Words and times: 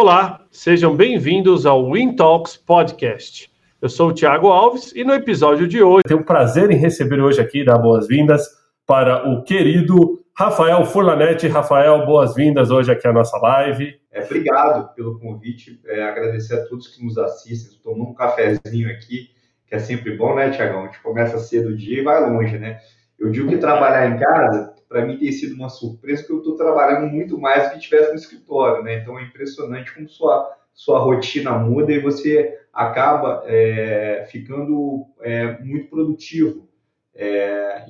Olá, 0.00 0.46
sejam 0.52 0.94
bem-vindos 0.94 1.66
ao 1.66 1.90
Win 1.90 2.14
Talks 2.14 2.56
Podcast. 2.56 3.52
Eu 3.82 3.88
sou 3.88 4.10
o 4.10 4.14
Thiago 4.14 4.46
Alves 4.46 4.92
e 4.94 5.02
no 5.02 5.12
episódio 5.12 5.66
de 5.66 5.82
hoje 5.82 6.04
tenho 6.06 6.20
o 6.20 6.24
prazer 6.24 6.70
em 6.70 6.76
receber 6.76 7.20
hoje 7.20 7.40
aqui, 7.40 7.64
dar 7.64 7.78
boas-vindas 7.78 8.46
para 8.86 9.28
o 9.28 9.42
querido 9.42 10.24
Rafael 10.36 10.84
Furlanete. 10.84 11.48
Rafael, 11.48 12.06
boas-vindas 12.06 12.70
hoje 12.70 12.92
aqui 12.92 13.08
à 13.08 13.12
nossa 13.12 13.36
live. 13.38 14.00
É, 14.12 14.22
obrigado 14.22 14.94
pelo 14.94 15.18
convite, 15.18 15.80
é, 15.86 16.04
agradecer 16.04 16.54
a 16.54 16.64
todos 16.68 16.86
que 16.86 17.04
nos 17.04 17.18
assistem, 17.18 17.76
tomando 17.82 18.10
um 18.10 18.14
cafezinho 18.14 18.88
aqui, 18.92 19.30
que 19.66 19.74
é 19.74 19.80
sempre 19.80 20.16
bom, 20.16 20.32
né, 20.36 20.50
Tiagão? 20.50 20.82
A 20.82 20.86
gente 20.86 21.02
começa 21.02 21.38
cedo 21.38 21.70
o 21.70 21.76
dia 21.76 21.98
e 21.98 22.04
vai 22.04 22.20
longe, 22.20 22.56
né? 22.56 22.78
Eu 23.18 23.32
digo 23.32 23.48
que 23.48 23.58
trabalhar 23.58 24.08
em 24.08 24.16
casa, 24.16 24.74
para 24.88 25.04
mim 25.04 25.18
tem 25.18 25.30
sido 25.30 25.54
uma 25.54 25.68
surpresa, 25.68 26.22
porque 26.22 26.32
eu 26.32 26.38
estou 26.38 26.56
trabalhando 26.56 27.06
muito 27.06 27.38
mais 27.38 27.64
do 27.64 27.70
que 27.72 27.78
estivesse 27.78 28.10
no 28.10 28.16
escritório, 28.16 28.82
né? 28.82 29.00
Então 29.00 29.18
é 29.18 29.22
impressionante 29.22 29.94
como 29.94 30.08
sua, 30.08 30.56
sua 30.72 30.98
rotina 30.98 31.52
muda 31.52 31.92
e 31.92 32.00
você 32.00 32.58
acaba 32.72 33.42
é, 33.46 34.26
ficando 34.30 35.04
é, 35.20 35.58
muito 35.60 35.88
produtivo 35.90 36.68
é, 37.14 37.84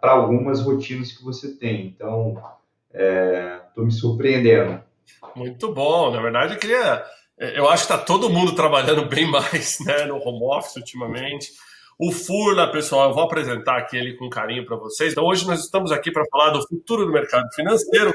para 0.00 0.12
algumas 0.12 0.60
rotinas 0.60 1.12
que 1.12 1.22
você 1.22 1.56
tem. 1.56 1.86
Então, 1.86 2.34
estou 2.92 3.84
é, 3.84 3.86
me 3.86 3.92
surpreendendo. 3.92 4.82
Muito 5.36 5.72
bom. 5.72 6.10
Na 6.10 6.20
verdade, 6.20 6.54
eu 6.54 6.58
queria. 6.58 7.04
Eu 7.38 7.68
acho 7.68 7.86
que 7.86 7.92
está 7.92 8.04
todo 8.04 8.28
mundo 8.28 8.54
trabalhando 8.54 9.06
bem 9.06 9.30
mais 9.30 9.78
né, 9.86 10.04
no 10.04 10.16
home 10.16 10.44
office 10.44 10.76
ultimamente. 10.76 11.52
O 12.02 12.10
Furla, 12.10 12.72
pessoal, 12.72 13.10
eu 13.10 13.14
vou 13.14 13.24
apresentar 13.24 13.76
aqui 13.76 13.94
ele 13.94 14.14
com 14.16 14.30
carinho 14.30 14.64
para 14.64 14.74
vocês. 14.74 15.12
Então, 15.12 15.22
hoje 15.22 15.46
nós 15.46 15.62
estamos 15.62 15.92
aqui 15.92 16.10
para 16.10 16.24
falar 16.30 16.48
do 16.48 16.66
futuro 16.66 17.04
do 17.04 17.12
mercado 17.12 17.46
financeiro. 17.54 18.10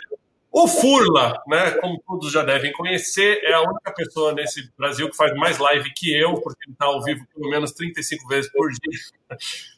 O 0.52 0.68
Furla, 0.68 1.40
né, 1.48 1.70
como 1.74 2.02
todos 2.02 2.32
já 2.32 2.42
devem 2.42 2.72
conhecer, 2.72 3.42
é 3.44 3.54
a 3.54 3.62
única 3.62 3.94
pessoa 3.94 4.34
nesse 4.34 4.72
Brasil 4.76 5.08
que 5.08 5.16
faz 5.16 5.36
mais 5.36 5.60
live 5.60 5.94
que 5.94 6.12
eu, 6.20 6.34
porque 6.34 6.64
ele 6.66 6.74
está 6.74 6.86
ao 6.86 7.04
vivo 7.04 7.28
pelo 7.32 7.48
menos 7.48 7.74
35 7.74 8.28
vezes 8.28 8.52
por 8.52 8.72
dia. 8.72 9.00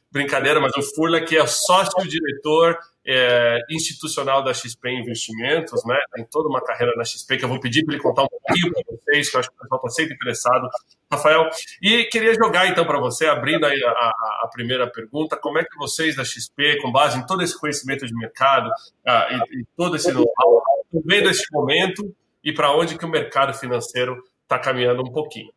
Brincadeira, 0.10 0.62
mas 0.62 0.72
o 0.78 0.82
Furla 0.96 1.20
que 1.20 1.36
é 1.36 1.46
sócio-diretor 1.46 2.80
é, 3.08 3.60
institucional 3.70 4.44
da 4.44 4.54
XP 4.54 4.90
Investimentos, 4.90 5.84
né? 5.86 5.98
Tem 6.14 6.26
toda 6.30 6.50
uma 6.50 6.62
carreira 6.62 6.94
na 6.98 7.06
XP 7.06 7.38
que 7.38 7.46
eu 7.46 7.50
vou 7.50 7.60
pedir 7.60 7.86
para 7.86 7.96
ele 7.96 8.04
contar 8.04 8.24
um 8.24 8.28
pouquinho 8.28 8.74
para 8.74 8.84
vocês, 8.86 9.30
que 9.30 9.36
eu 9.38 9.40
acho 9.40 9.50
que 9.50 9.56
o 9.56 9.60
pessoal 9.60 9.82
está 9.86 9.90
sempre 9.90 10.16
interessado, 10.16 10.68
Rafael. 11.10 11.50
E 11.82 12.04
queria 12.06 12.34
jogar 12.34 12.68
então 12.68 12.86
para 12.86 13.00
você, 13.00 13.26
abrindo 13.26 13.66
aí 13.66 13.82
a, 13.82 13.90
a, 13.90 14.42
a, 14.44 14.50
primeira 14.52 14.86
pergunta, 14.92 15.38
como 15.38 15.58
é 15.58 15.64
que 15.64 15.78
vocês 15.78 16.18
da 16.18 16.26
XP, 16.26 16.82
com 16.82 16.92
base 16.92 17.18
em 17.18 17.26
todo 17.26 17.42
esse 17.42 17.58
conhecimento 17.58 18.06
de 18.06 18.14
mercado 18.14 18.70
ah, 19.06 19.28
e, 19.32 19.62
e, 19.62 19.66
todo 19.78 19.96
esse 19.96 20.12
know-how, 20.12 20.62
estão 20.84 21.02
vendo 21.06 21.30
esse 21.30 21.46
momento 21.54 22.14
e 22.44 22.54
para 22.54 22.76
onde 22.76 22.98
que 22.98 23.06
o 23.06 23.10
mercado 23.10 23.54
financeiro 23.54 24.22
está 24.44 24.60
caminhando 24.60 25.02
um 25.02 25.12
pouquinho? 25.12 25.52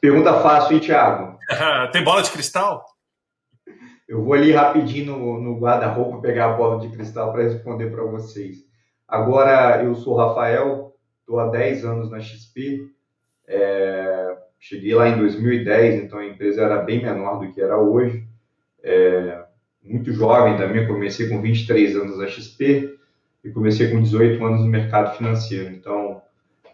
Pergunta 0.00 0.40
fácil, 0.40 0.74
hein, 0.74 0.80
Thiago? 0.80 1.38
Tem 1.92 2.02
bola 2.02 2.22
de 2.22 2.30
cristal? 2.30 2.95
Eu 4.08 4.22
vou 4.22 4.34
ali 4.34 4.52
rapidinho 4.52 5.16
no, 5.16 5.40
no 5.40 5.58
guarda-roupa 5.58 6.20
pegar 6.20 6.46
a 6.46 6.56
bola 6.56 6.80
de 6.80 6.94
cristal 6.94 7.32
para 7.32 7.42
responder 7.42 7.90
para 7.90 8.04
vocês. 8.04 8.64
Agora, 9.08 9.82
eu 9.82 9.94
sou 9.94 10.16
Rafael, 10.16 10.94
estou 11.20 11.40
há 11.40 11.48
10 11.48 11.84
anos 11.84 12.10
na 12.10 12.20
XP. 12.20 12.88
É, 13.48 14.36
cheguei 14.60 14.94
lá 14.94 15.08
em 15.08 15.18
2010, 15.18 16.04
então 16.04 16.18
a 16.18 16.26
empresa 16.26 16.62
era 16.62 16.82
bem 16.82 17.02
menor 17.02 17.40
do 17.40 17.52
que 17.52 17.60
era 17.60 17.78
hoje. 17.78 18.24
É, 18.82 19.44
muito 19.82 20.12
jovem 20.12 20.56
também, 20.56 20.86
comecei 20.86 21.28
com 21.28 21.40
23 21.40 21.96
anos 21.96 22.18
na 22.18 22.26
XP 22.26 22.96
e 23.44 23.50
comecei 23.50 23.90
com 23.90 24.02
18 24.02 24.44
anos 24.44 24.60
no 24.60 24.68
mercado 24.68 25.16
financeiro. 25.16 25.70
Então, 25.70 26.22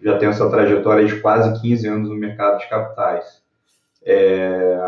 já 0.03 0.19
tenho 0.19 0.30
essa 0.30 0.50
trajetória 0.50 1.06
de 1.06 1.20
quase 1.20 1.60
15 1.60 1.86
anos 1.86 2.08
no 2.08 2.14
mercado 2.14 2.58
de 2.58 2.69
capitais. 2.69 3.42
É, 4.05 4.78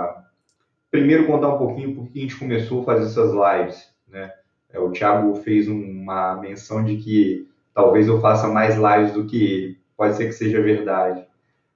primeiro 0.94 1.26
contar 1.26 1.48
um 1.48 1.58
pouquinho 1.58 1.92
por 1.92 2.06
que 2.06 2.20
a 2.20 2.22
gente 2.22 2.36
começou 2.36 2.82
a 2.82 2.84
fazer 2.84 3.06
essas 3.06 3.32
lives, 3.32 3.90
né? 4.06 4.32
É, 4.72 4.78
o 4.78 4.92
Thiago 4.92 5.34
fez 5.34 5.66
uma 5.66 6.36
menção 6.40 6.84
de 6.84 6.98
que 6.98 7.48
talvez 7.74 8.06
eu 8.06 8.20
faça 8.20 8.46
mais 8.46 8.76
lives 8.76 9.12
do 9.12 9.26
que 9.26 9.44
ele. 9.44 9.78
Pode 9.96 10.16
ser 10.16 10.26
que 10.26 10.32
seja 10.32 10.62
verdade. 10.62 11.24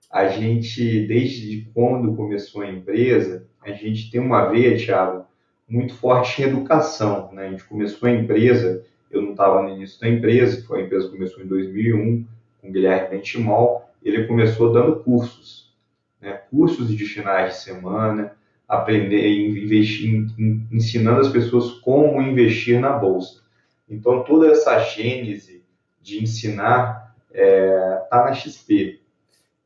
A 0.08 0.28
gente, 0.28 1.04
desde 1.08 1.68
quando 1.74 2.14
começou 2.14 2.62
a 2.62 2.70
empresa, 2.70 3.44
a 3.60 3.72
gente 3.72 4.08
tem 4.08 4.20
uma 4.20 4.46
veia, 4.46 4.76
Thiago, 4.76 5.26
muito 5.68 5.94
forte 5.94 6.40
em 6.40 6.44
educação. 6.44 7.32
Né? 7.32 7.48
A 7.48 7.50
gente 7.50 7.64
começou 7.64 8.08
a 8.08 8.12
empresa, 8.12 8.86
eu 9.10 9.20
não 9.20 9.32
estava 9.32 9.62
no 9.62 9.70
início 9.70 10.00
da 10.00 10.08
empresa, 10.08 10.64
foi 10.64 10.82
a 10.82 10.84
empresa 10.84 11.06
que 11.06 11.16
começou 11.16 11.42
em 11.42 11.48
2001, 11.48 12.24
com 12.60 12.68
o 12.68 12.72
Guilherme 12.72 13.16
Bentimol, 13.16 13.90
ele 14.00 14.28
começou 14.28 14.72
dando 14.72 15.00
cursos, 15.00 15.74
né? 16.20 16.40
cursos 16.50 16.88
de 16.96 17.04
finais 17.04 17.54
de 17.54 17.60
semana, 17.62 18.37
aprender, 18.68 19.26
investir, 19.48 20.26
ensinando 20.70 21.20
as 21.20 21.28
pessoas 21.28 21.70
como 21.80 22.20
investir 22.20 22.78
na 22.78 22.92
bolsa. 22.92 23.40
Então, 23.88 24.22
toda 24.24 24.50
essa 24.50 24.78
gênese 24.80 25.64
de 26.02 26.22
ensinar 26.22 27.14
está 27.30 27.40
é, 27.40 28.06
tá 28.10 28.24
na 28.24 28.34
XP. 28.34 29.00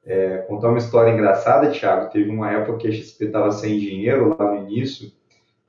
É, 0.04 0.38
contar 0.48 0.68
uma 0.68 0.78
história 0.78 1.10
engraçada, 1.10 1.70
Thiago, 1.70 2.10
teve 2.10 2.30
uma 2.30 2.50
época 2.50 2.78
que 2.78 2.88
a 2.88 2.92
XP 2.92 3.24
estava 3.24 3.50
sem 3.50 3.78
dinheiro 3.78 4.36
lá 4.38 4.52
no 4.52 4.68
início, 4.68 5.10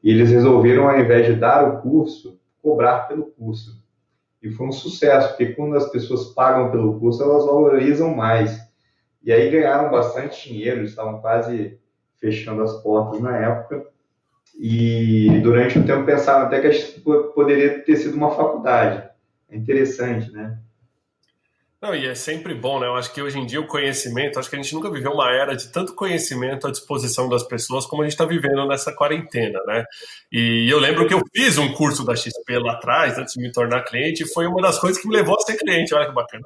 e 0.03 0.11
eles 0.11 0.29
resolveram, 0.29 0.89
ao 0.89 0.99
invés 0.99 1.25
de 1.25 1.35
dar 1.35 1.67
o 1.67 1.81
curso, 1.81 2.39
cobrar 2.61 3.07
pelo 3.07 3.27
curso. 3.27 3.81
E 4.41 4.51
foi 4.51 4.67
um 4.67 4.71
sucesso, 4.71 5.29
porque 5.29 5.53
quando 5.53 5.75
as 5.75 5.89
pessoas 5.89 6.33
pagam 6.33 6.69
pelo 6.69 6.99
curso, 6.99 7.23
elas 7.23 7.45
valorizam 7.45 8.13
mais. 8.13 8.59
E 9.23 9.31
aí 9.31 9.49
ganharam 9.49 9.89
bastante 9.89 10.49
dinheiro, 10.49 10.83
estavam 10.83 11.21
quase 11.21 11.79
fechando 12.23 12.63
as 12.63 12.81
portas 12.81 13.19
na 13.19 13.37
época. 13.37 13.85
E 14.57 15.27
durante 15.41 15.77
um 15.77 15.85
tempo 15.85 16.05
pensaram 16.05 16.45
até 16.45 16.61
que 16.61 16.67
a 16.67 16.71
gente 16.71 17.01
poderia 17.35 17.79
ter 17.79 17.97
sido 17.97 18.15
uma 18.15 18.33
faculdade. 18.33 19.03
É 19.49 19.57
interessante, 19.57 20.31
né? 20.31 20.57
Não, 21.81 21.93
e 21.93 22.07
é 22.07 22.15
sempre 22.15 22.55
bom, 22.55 22.79
né? 22.79 22.87
Eu 22.87 22.95
acho 22.95 23.13
que 23.13 23.21
hoje 23.21 23.37
em 23.37 23.45
dia 23.45 23.59
o 23.59 23.67
conhecimento, 23.67 24.39
acho 24.39 24.49
que 24.49 24.55
a 24.55 24.61
gente 24.61 24.73
nunca 24.73 24.89
viveu 24.89 25.11
uma 25.11 25.29
era 25.33 25.53
de 25.53 25.67
tanto 25.69 25.93
conhecimento 25.93 26.65
à 26.65 26.71
disposição 26.71 27.27
das 27.27 27.43
pessoas 27.43 27.85
como 27.85 28.03
a 28.03 28.05
gente 28.05 28.13
está 28.13 28.23
vivendo 28.23 28.65
nessa 28.65 28.95
quarentena, 28.95 29.59
né? 29.67 29.83
E 30.31 30.71
eu 30.71 30.79
lembro 30.79 31.05
que 31.05 31.13
eu 31.13 31.21
fiz 31.35 31.57
um 31.57 31.73
curso 31.73 32.05
da 32.05 32.15
XP 32.15 32.57
lá 32.57 32.73
atrás, 32.73 33.17
antes 33.17 33.33
de 33.33 33.41
me 33.41 33.51
tornar 33.51 33.83
cliente, 33.83 34.23
e 34.23 34.33
foi 34.33 34.47
uma 34.47 34.61
das 34.61 34.79
coisas 34.79 35.01
que 35.01 35.09
me 35.09 35.15
levou 35.15 35.35
a 35.35 35.41
ser 35.41 35.57
cliente. 35.57 35.93
Olha 35.93 36.07
que 36.07 36.15
bacana. 36.15 36.43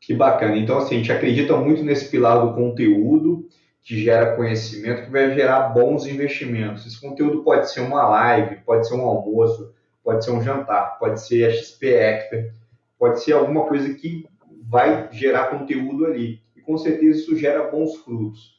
Que 0.00 0.12
bacana. 0.12 0.56
Então, 0.56 0.78
assim, 0.78 0.96
a 0.96 0.98
gente 0.98 1.12
acredita 1.12 1.56
muito 1.56 1.84
nesse 1.84 2.10
pilar 2.10 2.44
do 2.44 2.52
conteúdo 2.52 3.46
que 3.82 4.02
gera 4.02 4.36
conhecimento, 4.36 5.04
que 5.04 5.10
vai 5.10 5.34
gerar 5.34 5.70
bons 5.70 6.06
investimentos. 6.06 6.86
Esse 6.86 7.00
conteúdo 7.00 7.42
pode 7.42 7.70
ser 7.70 7.80
uma 7.80 8.06
live, 8.08 8.56
pode 8.64 8.86
ser 8.86 8.94
um 8.94 9.02
almoço, 9.02 9.74
pode 10.04 10.24
ser 10.24 10.30
um 10.32 10.42
jantar, 10.42 10.98
pode 10.98 11.20
ser 11.20 11.46
a 11.46 11.50
XP 11.50 11.94
Expert, 11.94 12.52
pode 12.98 13.22
ser 13.22 13.32
alguma 13.32 13.66
coisa 13.66 13.92
que 13.94 14.26
vai 14.68 15.08
gerar 15.12 15.46
conteúdo 15.46 16.06
ali. 16.06 16.40
E 16.54 16.60
com 16.60 16.76
certeza 16.76 17.18
isso 17.18 17.36
gera 17.36 17.70
bons 17.70 17.96
frutos. 17.96 18.58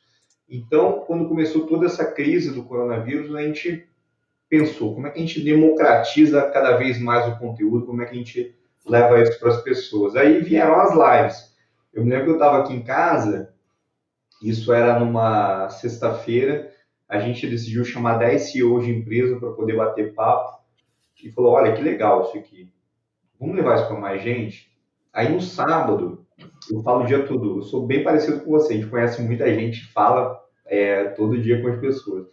Então, 0.49 1.03
quando 1.07 1.29
começou 1.29 1.65
toda 1.65 1.85
essa 1.85 2.11
crise 2.11 2.53
do 2.53 2.63
coronavírus, 2.63 3.33
a 3.33 3.41
gente 3.41 3.87
pensou 4.49 4.93
como 4.93 5.07
é 5.07 5.11
que 5.11 5.19
a 5.19 5.21
gente 5.21 5.41
democratiza 5.41 6.41
cada 6.51 6.75
vez 6.75 6.99
mais 6.99 7.25
o 7.27 7.39
conteúdo, 7.39 7.85
como 7.85 8.01
é 8.01 8.05
que 8.05 8.11
a 8.11 8.17
gente 8.17 8.53
leva 8.85 9.21
isso 9.21 9.39
para 9.39 9.49
as 9.49 9.61
pessoas. 9.61 10.15
Aí 10.15 10.41
vieram 10.41 10.75
as 10.75 10.91
lives. 10.91 11.55
Eu 11.93 12.03
me 12.03 12.09
lembro 12.09 12.25
que 12.25 12.31
eu 12.31 12.35
estava 12.35 12.59
aqui 12.59 12.73
em 12.73 12.83
casa 12.83 13.50
isso 14.41 14.73
era 14.73 14.99
numa 14.99 15.69
sexta-feira. 15.69 16.71
A 17.07 17.19
gente 17.19 17.47
decidiu 17.47 17.83
chamar 17.83 18.17
10 18.17 18.51
CEOs 18.51 18.85
de 18.85 18.91
empresa 18.91 19.39
para 19.39 19.51
poder 19.51 19.75
bater 19.75 20.13
papo 20.13 20.61
e 21.23 21.31
falou: 21.31 21.51
olha 21.51 21.73
que 21.73 21.81
legal 21.81 22.23
isso 22.23 22.37
aqui. 22.37 22.71
Vamos 23.39 23.55
levar 23.55 23.75
isso 23.75 23.87
para 23.87 23.99
mais 23.99 24.21
gente? 24.21 24.71
Aí 25.13 25.29
no 25.29 25.41
sábado, 25.41 26.25
eu 26.71 26.81
falo 26.81 27.03
o 27.03 27.05
dia 27.05 27.25
todo, 27.25 27.57
eu 27.57 27.63
sou 27.63 27.85
bem 27.85 28.03
parecido 28.03 28.39
com 28.41 28.51
você, 28.51 28.73
a 28.73 28.77
gente 28.77 28.89
conhece 28.89 29.21
muita 29.21 29.53
gente, 29.53 29.91
fala 29.91 30.39
é, 30.65 31.05
todo 31.09 31.41
dia 31.41 31.61
com 31.61 31.67
as 31.67 31.79
pessoas. 31.79 32.27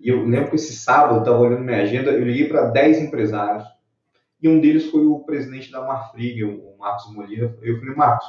E 0.00 0.08
eu 0.08 0.24
lembro 0.24 0.50
que 0.50 0.56
esse 0.56 0.74
sábado, 0.74 1.16
eu 1.16 1.18
estava 1.20 1.38
olhando 1.38 1.62
minha 1.62 1.82
agenda, 1.82 2.10
eu 2.10 2.24
liguei 2.24 2.48
para 2.48 2.66
10 2.66 3.02
empresários, 3.02 3.64
e 4.42 4.48
um 4.48 4.60
deles 4.60 4.90
foi 4.90 5.06
o 5.06 5.20
presidente 5.20 5.70
da 5.70 5.82
Marfrig, 5.82 6.42
o 6.42 6.76
Marcos 6.76 7.14
Molina. 7.14 7.54
Eu 7.62 7.78
falei, 7.78 7.94
Marcos, 7.94 8.26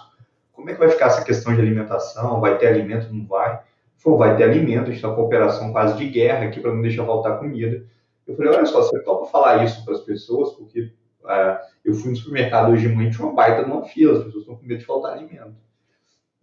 como 0.53 0.69
é 0.69 0.73
que 0.73 0.79
vai 0.79 0.89
ficar 0.89 1.07
essa 1.07 1.25
questão 1.25 1.53
de 1.53 1.61
alimentação? 1.61 2.39
Vai 2.39 2.57
ter 2.57 2.67
alimento? 2.67 3.13
Não 3.13 3.25
vai? 3.25 3.59
Falou, 3.97 4.19
vai 4.19 4.37
ter 4.37 4.43
alimento, 4.43 4.83
a 4.83 4.85
gente 4.85 4.95
está 4.95 5.13
com 5.13 5.21
operação 5.21 5.71
quase 5.71 5.97
de 5.97 6.07
guerra 6.07 6.45
aqui 6.45 6.59
para 6.59 6.73
não 6.73 6.81
deixar 6.81 7.05
faltar 7.05 7.39
comida. 7.39 7.85
Eu 8.25 8.35
falei, 8.35 8.53
olha 8.53 8.65
só, 8.65 8.81
você 8.81 9.01
topa 9.03 9.25
falar 9.25 9.63
isso 9.65 9.83
para 9.83 9.93
as 9.93 10.01
pessoas, 10.01 10.53
porque 10.53 10.91
é, 11.27 11.61
eu 11.83 11.93
fui 11.93 12.11
no 12.11 12.15
supermercado 12.15 12.71
hoje 12.71 12.87
de 12.87 12.93
manhã 12.93 13.09
tinha 13.09 13.25
uma 13.25 13.35
baita 13.35 13.67
numa 13.67 13.83
fila, 13.83 14.17
as 14.17 14.23
pessoas 14.25 14.43
estão 14.43 14.55
com 14.55 14.65
medo 14.65 14.79
de 14.79 14.85
faltar 14.85 15.13
alimento. 15.13 15.55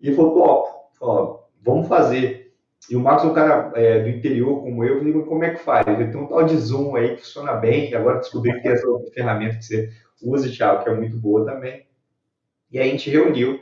E 0.01 0.09
ele 0.09 0.17
falou, 0.17 0.35
top, 0.35 0.71
falou, 0.99 1.49
vamos 1.63 1.89
fazer. 1.89 2.55
E 2.91 2.97
o 2.97 3.01
Marcos 3.01 3.25
é 3.25 3.29
um 3.29 3.35
cara 3.35 3.73
é, 3.75 4.03
do 4.03 4.09
interior 4.09 4.61
como 4.63 4.83
eu, 4.85 4.95
eu 4.95 4.99
falei, 4.99 5.27
como 5.27 5.45
é 5.45 5.51
que 5.51 5.61
faz? 5.61 5.87
Ele 5.87 6.11
tem 6.11 6.21
um 6.21 6.27
tal 6.27 6.45
de 6.45 6.57
Zoom 6.57 6.97
aí 6.97 7.15
que 7.15 7.23
funciona 7.23 7.53
bem, 7.55 7.91
e 7.91 7.95
agora 7.95 8.19
descobri 8.19 8.55
que 8.55 8.63
tem 8.63 8.73
essa 8.73 8.87
ferramenta 9.15 9.57
que 9.57 9.65
você 9.65 9.91
usa, 10.23 10.51
Thiago, 10.51 10.83
que 10.83 10.89
é 10.89 10.95
muito 10.95 11.17
boa 11.19 11.45
também. 11.45 11.87
E 12.71 12.79
aí 12.79 12.89
a 12.89 12.93
gente 12.93 13.11
reuniu 13.11 13.61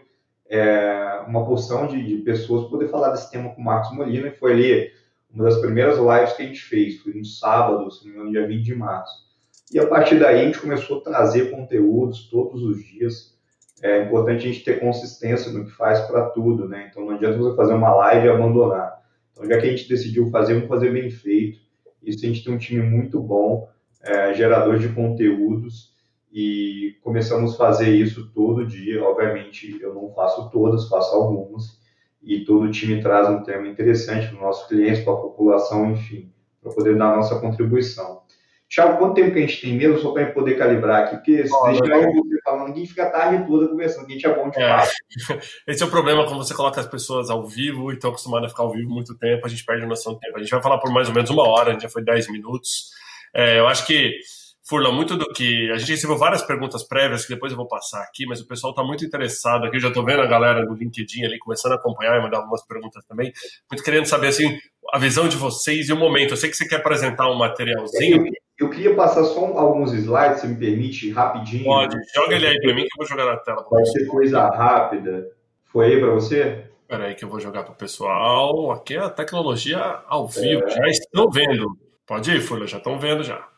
é, 0.49 1.23
uma 1.27 1.45
porção 1.45 1.87
de, 1.87 2.03
de, 2.03 2.23
pessoas 2.23 2.69
poder 2.71 2.89
falar 2.89 3.11
desse 3.11 3.31
tema 3.31 3.51
com 3.51 3.61
o 3.61 3.65
Marcos 3.65 3.95
Molina, 3.95 4.29
e 4.29 4.37
foi 4.37 4.53
ali 4.53 4.91
uma 5.31 5.45
das 5.45 5.59
primeiras 5.59 5.99
lives 5.99 6.33
que 6.33 6.43
a 6.43 6.47
gente 6.47 6.63
fez, 6.63 6.99
foi 6.99 7.13
no 7.13 7.25
sábado, 7.25 7.91
se 7.91 8.05
não 8.05 8.13
me 8.13 8.19
engano, 8.19 8.33
dia 8.33 8.47
20 8.47 8.65
de 8.65 8.75
março. 8.75 9.29
E 9.73 9.79
a 9.79 9.87
partir 9.87 10.19
daí 10.19 10.41
a 10.41 10.45
gente 10.45 10.61
começou 10.61 10.99
a 10.99 11.03
trazer 11.03 11.51
conteúdos 11.51 12.29
todos 12.31 12.63
os 12.63 12.83
dias. 12.83 13.37
É 13.83 14.03
importante 14.03 14.39
a 14.39 14.53
gente 14.53 14.65
ter 14.65 14.81
consistência 14.81 15.53
no 15.53 15.67
que 15.67 15.71
faz 15.73 16.01
para 16.01 16.31
tudo, 16.31 16.67
né? 16.67 16.89
Então 16.91 17.05
não 17.05 17.15
adianta 17.15 17.37
você 17.37 17.55
fazer 17.55 17.75
uma 17.75 17.95
live 17.95 18.27
e 18.27 18.31
abandonar. 18.31 19.03
Então 19.33 19.47
já 19.47 19.61
que 19.61 19.67
a 19.67 19.71
gente 19.71 19.89
decidiu 19.89 20.31
fazer, 20.31 20.55
vamos 20.55 20.69
fazer 20.69 20.91
bem 20.91 21.11
feito. 21.11 21.61
Isso 22.03 22.25
a 22.25 22.29
gente 22.29 22.43
tem 22.43 22.55
um 22.55 22.59
time 22.59 22.83
muito 22.83 23.21
bom, 23.21 23.69
é, 24.03 24.33
gerador 24.33 24.79
de 24.79 24.89
conteúdos, 24.89 25.93
e 26.33 26.97
começamos 27.03 27.55
a 27.55 27.57
fazer 27.57 27.91
isso 27.91 28.31
todo 28.33 28.67
dia. 28.67 29.03
Obviamente, 29.03 29.79
eu 29.81 29.95
não 29.95 30.13
faço 30.13 30.51
todas, 30.51 30.89
faço 30.89 31.15
algumas, 31.15 31.81
e 32.23 32.45
todo 32.45 32.65
o 32.65 32.71
time 32.71 33.03
traz 33.03 33.29
um 33.29 33.43
tema 33.43 33.67
interessante 33.69 34.29
para 34.29 34.37
os 34.37 34.43
nossos 34.43 34.69
clientes, 34.69 35.03
para 35.03 35.13
a 35.13 35.17
população, 35.17 35.91
enfim, 35.91 36.33
para 36.63 36.73
poder 36.73 36.97
dar 36.97 37.13
a 37.13 37.17
nossa 37.17 37.41
contribuição. 37.41 38.23
Tiago, 38.69 38.99
quanto 38.99 39.15
tempo 39.15 39.33
que 39.33 39.39
a 39.39 39.47
gente 39.47 39.63
tem 39.63 39.77
mesmo, 39.77 39.99
só 39.99 40.13
para 40.13 40.31
poder 40.31 40.59
calibrar 40.59 41.05
aqui? 41.05 41.17
Porque 41.17 41.47
se 41.47 41.55
oh, 41.55 41.67
deixar 41.69 42.03
eu 42.03 42.13
você 42.13 42.43
falando, 42.45 42.69
ninguém 42.69 42.87
fica 42.87 43.05
a 43.05 43.11
tarde 43.11 43.47
toda 43.47 43.67
conversando, 43.67 44.07
a 44.07 44.11
gente 44.11 44.27
é 44.27 44.35
bom 44.35 44.51
de 44.51 44.61
é. 44.61 44.83
Esse 45.67 45.83
é 45.83 45.87
o 45.87 45.91
problema 45.91 46.27
quando 46.27 46.45
você 46.45 46.53
coloca 46.53 46.79
as 46.79 46.87
pessoas 46.87 47.31
ao 47.31 47.47
vivo 47.47 47.91
e 47.91 47.95
estão 47.95 48.11
acostumadas 48.11 48.49
a 48.49 48.51
ficar 48.51 48.65
ao 48.65 48.73
vivo 48.73 48.91
muito 48.91 49.17
tempo, 49.17 49.47
a 49.47 49.49
gente 49.49 49.65
perde 49.65 49.85
a 49.85 49.89
noção 49.89 50.13
do 50.13 50.19
tempo. 50.19 50.37
A 50.37 50.41
gente 50.41 50.51
vai 50.51 50.63
falar 50.63 50.77
por 50.77 50.93
mais 50.93 51.09
ou 51.09 51.15
menos 51.15 51.31
uma 51.31 51.49
hora, 51.49 51.71
a 51.71 51.73
gente 51.73 51.83
já 51.83 51.89
foi 51.89 52.05
10 52.05 52.31
minutos. 52.31 52.91
É, 53.35 53.59
eu 53.59 53.67
acho 53.67 53.87
que 53.87 54.19
Furla, 54.69 54.93
muito 54.93 55.17
do 55.17 55.27
que. 55.33 55.71
A 55.73 55.79
gente 55.79 55.93
recebeu 55.93 56.19
várias 56.19 56.43
perguntas 56.43 56.83
prévias 56.83 57.25
que 57.25 57.33
depois 57.33 57.51
eu 57.51 57.57
vou 57.57 57.67
passar 57.67 58.03
aqui, 58.03 58.27
mas 58.27 58.39
o 58.39 58.47
pessoal 58.47 58.73
está 58.73 58.85
muito 58.85 59.03
interessado 59.03 59.65
aqui. 59.65 59.77
Eu 59.77 59.81
já 59.81 59.89
estou 59.89 60.05
vendo 60.05 60.21
a 60.21 60.27
galera 60.27 60.63
no 60.63 60.75
LinkedIn 60.75 61.25
ali 61.25 61.39
começando 61.39 61.73
a 61.73 61.77
acompanhar 61.77 62.19
e 62.19 62.23
mandar 62.23 62.39
algumas 62.39 62.63
perguntas 62.67 63.03
também. 63.07 63.33
Muito 63.71 63.83
querendo 63.83 64.05
saber 64.05 64.27
assim, 64.29 64.59
a 64.93 64.99
visão 64.99 65.27
de 65.27 65.39
vocês 65.39 65.89
e 65.89 65.93
o 65.93 65.97
momento. 65.97 66.33
Eu 66.33 66.37
sei 66.37 66.51
que 66.51 66.57
você 66.57 66.69
quer 66.69 66.77
apresentar 66.77 67.31
um 67.31 67.39
materialzinho. 67.39 68.31
Eu, 68.59 68.69
queria 68.69 68.95
passar 68.95 69.25
só 69.25 69.41
alguns 69.57 69.95
slides, 69.95 70.41
se 70.43 70.49
me 70.49 70.57
permite, 70.57 71.11
rapidinho. 71.13 71.65
Pode, 71.65 71.97
joga 72.15 72.35
ele 72.35 72.47
aí 72.47 72.61
para 72.61 72.75
mim 72.75 72.83
que 72.83 72.89
eu 72.89 72.99
vou 72.99 73.07
jogar 73.07 73.25
na 73.25 73.37
tela. 73.39 73.67
Vai 73.71 73.87
ser 73.87 74.05
coisa 74.05 74.51
rápida. 74.51 75.31
Foi 75.65 75.87
aí 75.87 75.99
para 75.99 76.11
você? 76.11 76.65
Espera 76.83 77.07
aí 77.07 77.15
que 77.15 77.25
eu 77.25 77.29
vou 77.31 77.41
jogar 77.41 77.63
para 77.63 77.73
o 77.73 77.77
pessoal. 77.77 78.71
Aqui 78.73 78.97
é 78.97 79.01
a 79.01 79.09
tecnologia 79.09 79.79
ao 80.07 80.29
vivo. 80.29 80.65
É... 80.65 80.71
Já 80.71 80.89
estão 80.89 81.31
vendo. 81.31 81.69
Pode 82.07 82.31
ir, 82.31 82.41
Furla, 82.43 82.67
já 82.67 82.77
estão 82.77 82.99
vendo 82.99 83.23
já. 83.23 83.49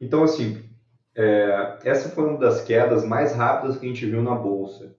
Então, 0.00 0.22
assim, 0.22 0.62
é, 1.14 1.78
essa 1.84 2.10
foi 2.10 2.24
uma 2.24 2.38
das 2.38 2.62
quedas 2.62 3.04
mais 3.04 3.34
rápidas 3.34 3.78
que 3.78 3.86
a 3.86 3.88
gente 3.88 4.06
viu 4.06 4.22
na 4.22 4.34
bolsa 4.34 4.94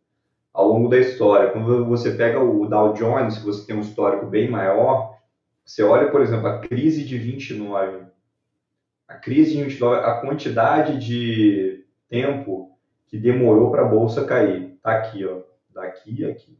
ao 0.53 0.67
longo 0.67 0.89
da 0.89 0.97
história. 0.97 1.51
Quando 1.51 1.85
você 1.85 2.11
pega 2.11 2.39
o 2.39 2.67
Dow 2.67 2.93
Jones, 2.93 3.37
que 3.37 3.45
você 3.45 3.67
tem 3.67 3.75
um 3.75 3.81
histórico 3.81 4.25
bem 4.25 4.49
maior, 4.49 5.15
você 5.63 5.83
olha, 5.83 6.09
por 6.09 6.21
exemplo, 6.21 6.47
a 6.47 6.59
crise 6.59 7.03
de 7.03 7.17
29. 7.17 8.07
A 9.07 9.15
crise 9.15 9.55
de 9.55 9.63
29, 9.63 10.01
a 10.03 10.19
quantidade 10.21 10.97
de 10.97 11.85
tempo 12.09 12.75
que 13.05 13.17
demorou 13.17 13.69
para 13.69 13.83
a 13.83 13.87
bolsa 13.87 14.25
cair. 14.25 14.77
Tá 14.81 14.93
aqui, 14.93 15.23
ó, 15.25 15.41
daqui 15.69 16.25
a 16.25 16.29
aqui. 16.29 16.57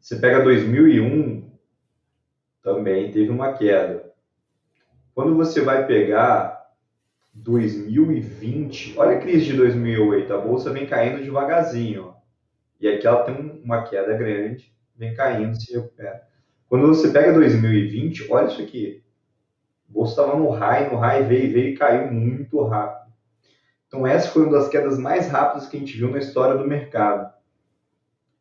Você 0.00 0.16
pega 0.16 0.42
2001, 0.42 1.48
também 2.62 3.12
teve 3.12 3.30
uma 3.30 3.52
queda. 3.52 4.12
Quando 5.14 5.36
você 5.36 5.60
vai 5.60 5.86
pegar 5.86 6.59
2020, 7.32 8.98
olha 8.98 9.16
a 9.16 9.20
crise 9.20 9.46
de 9.46 9.56
2008, 9.56 10.32
a 10.32 10.38
bolsa 10.38 10.72
vem 10.72 10.86
caindo 10.86 11.22
devagarzinho, 11.22 12.14
e 12.80 12.88
aqui 12.88 13.06
ela 13.06 13.24
tem 13.24 13.60
uma 13.62 13.82
queda 13.82 14.14
grande, 14.16 14.74
vem 14.96 15.14
caindo, 15.14 15.60
se 15.60 15.72
recupera. 15.72 16.22
Quando 16.68 16.86
você 16.86 17.10
pega 17.10 17.32
2020, 17.32 18.30
olha 18.30 18.46
isso 18.46 18.60
aqui, 18.60 19.02
a 19.88 19.92
bolsa 19.92 20.22
estava 20.22 20.38
no 20.38 20.50
high, 20.50 20.90
no 20.90 20.98
high 20.98 21.24
veio, 21.24 21.52
veio 21.52 21.68
e 21.74 21.76
caiu 21.76 22.12
muito 22.12 22.62
rápido. 22.64 23.12
Então 23.86 24.06
essa 24.06 24.28
foi 24.28 24.42
uma 24.42 24.52
das 24.52 24.68
quedas 24.68 24.98
mais 24.98 25.28
rápidas 25.28 25.68
que 25.68 25.76
a 25.76 25.80
gente 25.80 25.96
viu 25.96 26.10
na 26.10 26.18
história 26.18 26.56
do 26.56 26.68
mercado. 26.68 27.32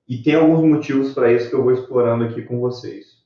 E 0.07 0.18
tem 0.19 0.35
alguns 0.35 0.63
motivos 0.63 1.13
para 1.13 1.31
isso 1.31 1.50
que 1.50 1.56
eu 1.56 1.63
vou 1.63 1.74
explorando 1.74 2.24
aqui 2.24 2.42
com 2.44 2.59
vocês. 2.59 3.19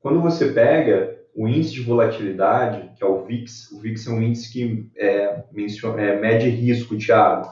Quando 0.00 0.20
você 0.20 0.52
pega 0.52 1.21
o 1.34 1.48
índice 1.48 1.72
de 1.72 1.82
volatilidade, 1.82 2.90
que 2.96 3.02
é 3.02 3.06
o 3.06 3.24
VIX, 3.24 3.72
o 3.72 3.80
VIX 3.80 4.06
é 4.06 4.10
um 4.10 4.22
índice 4.22 4.52
que 4.52 4.90
é, 4.96 5.44
menciona, 5.50 6.00
é, 6.02 6.20
mede 6.20 6.48
risco, 6.48 6.96
Thiago. 6.96 7.50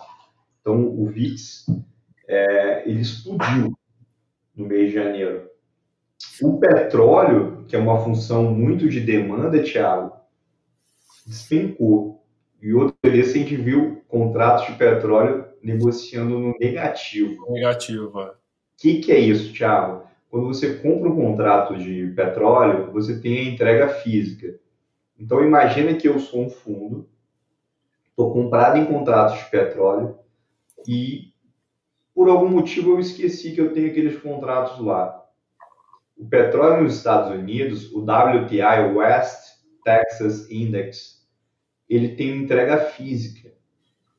Então, 0.60 0.86
o 0.86 1.06
VIX, 1.06 1.66
é, 2.28 2.88
ele 2.88 3.00
explodiu 3.00 3.72
no 4.54 4.66
mês 4.66 4.90
de 4.90 4.96
janeiro. 4.96 5.48
O 6.42 6.58
petróleo, 6.58 7.64
que 7.66 7.74
é 7.74 7.78
uma 7.78 8.02
função 8.04 8.52
muito 8.52 8.88
de 8.88 9.00
demanda, 9.00 9.62
Thiago, 9.62 10.12
despencou. 11.26 12.22
E 12.60 12.74
outro 12.74 12.94
desse 13.02 13.38
a 13.38 13.42
gente 13.42 13.56
viu 13.56 14.02
contratos 14.06 14.66
de 14.66 14.72
petróleo 14.74 15.46
negociando 15.62 16.38
no 16.38 16.54
negativo. 16.60 17.50
Negativo, 17.50 18.20
é. 18.20 18.26
O 18.26 18.34
que, 18.76 19.00
que 19.00 19.12
é 19.12 19.18
isso, 19.18 19.52
Thiago? 19.52 20.09
Quando 20.30 20.46
você 20.46 20.76
compra 20.76 21.10
um 21.10 21.16
contrato 21.16 21.76
de 21.76 22.06
petróleo, 22.14 22.92
você 22.92 23.20
tem 23.20 23.38
a 23.38 23.50
entrega 23.50 23.88
física. 23.88 24.58
Então, 25.18 25.44
imagina 25.44 25.94
que 25.94 26.08
eu 26.08 26.20
sou 26.20 26.42
um 26.42 26.48
fundo, 26.48 27.10
estou 28.08 28.32
comprado 28.32 28.78
em 28.78 28.86
contratos 28.86 29.38
de 29.40 29.50
petróleo 29.50 30.18
e, 30.86 31.34
por 32.14 32.28
algum 32.28 32.48
motivo, 32.48 32.92
eu 32.92 33.00
esqueci 33.00 33.52
que 33.52 33.60
eu 33.60 33.72
tenho 33.72 33.90
aqueles 33.90 34.20
contratos 34.22 34.78
lá. 34.78 35.20
O 36.16 36.24
petróleo 36.24 36.84
nos 36.84 36.96
Estados 36.96 37.32
Unidos, 37.32 37.92
o 37.92 38.02
WTI, 38.02 38.94
West 38.94 39.58
Texas 39.84 40.48
Index, 40.48 41.28
ele 41.88 42.14
tem 42.14 42.36
entrega 42.36 42.78
física. 42.78 43.52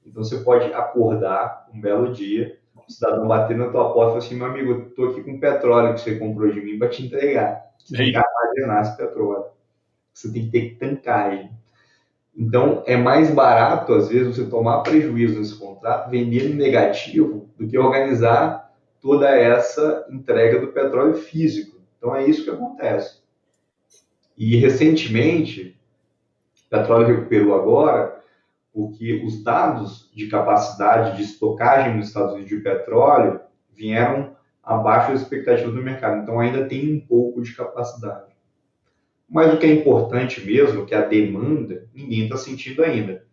Então, 0.06 0.24
você 0.24 0.44
pode 0.44 0.74
acordar 0.74 1.70
um 1.74 1.80
belo 1.80 2.12
dia 2.12 2.61
cidadão 2.92 3.28
bater 3.28 3.58
na 3.58 3.70
tua 3.70 3.94
porta 3.94 4.00
e 4.00 4.14
falar 4.14 4.18
assim, 4.18 4.36
meu 4.36 4.46
amigo, 4.48 4.72
eu 4.72 4.90
tô 4.92 5.06
aqui 5.06 5.24
com 5.24 5.40
petróleo 5.40 5.94
que 5.94 6.02
você 6.02 6.16
comprou 6.18 6.52
de 6.52 6.62
mim 6.62 6.78
para 6.78 6.90
te 6.90 7.06
entregar. 7.06 7.64
Você 7.80 7.98
tem 7.98 8.12
que 8.12 8.18
armazenar 8.18 8.82
esse 8.82 8.98
petróleo. 8.98 9.46
Você 10.14 10.32
tem 10.32 10.46
que 10.46 10.52
ter 10.52 10.78
tancagem. 10.78 11.52
Então, 12.36 12.84
é 12.88 12.96
mais 12.96 13.30
barato, 13.30 13.94
às 13.94 14.10
vezes, 14.10 14.36
você 14.36 14.46
tomar 14.46 14.82
prejuízo 14.82 15.38
nesse 15.38 15.56
contrato, 15.56 16.10
vender 16.10 16.50
no 16.50 16.56
negativo, 16.56 17.50
do 17.58 17.68
que 17.68 17.78
organizar 17.78 18.72
toda 19.02 19.30
essa 19.30 20.08
entrega 20.10 20.60
do 20.60 20.68
petróleo 20.68 21.16
físico. 21.16 21.78
Então, 21.98 22.16
é 22.16 22.26
isso 22.26 22.44
que 22.44 22.50
acontece. 22.50 23.22
E, 24.38 24.56
recentemente, 24.58 25.78
o 26.66 26.70
petróleo 26.70 27.08
recuperou 27.08 27.54
agora, 27.54 28.11
porque 28.74 29.24
os 29.26 29.44
dados 29.44 30.10
de 30.14 30.28
capacidade 30.28 31.18
de 31.18 31.24
estocagem 31.24 31.96
nos 31.96 32.08
Estados 32.08 32.34
Unidos 32.34 32.50
de 32.50 32.60
petróleo 32.60 33.42
vieram 33.70 34.36
abaixo 34.64 35.12
das 35.12 35.22
expectativas 35.22 35.74
do 35.74 35.82
mercado. 35.82 36.22
Então 36.22 36.40
ainda 36.40 36.66
tem 36.66 36.96
um 36.96 37.00
pouco 37.00 37.42
de 37.42 37.54
capacidade. 37.54 38.32
Mas 39.30 39.54
o 39.54 39.58
que 39.58 39.66
é 39.66 39.74
importante 39.74 40.46
mesmo, 40.46 40.86
que 40.86 40.94
é 40.94 40.98
a 40.98 41.06
demanda, 41.06 41.88
ninguém 41.94 42.24
está 42.24 42.38
sentindo 42.38 42.84
ainda. 42.84 43.26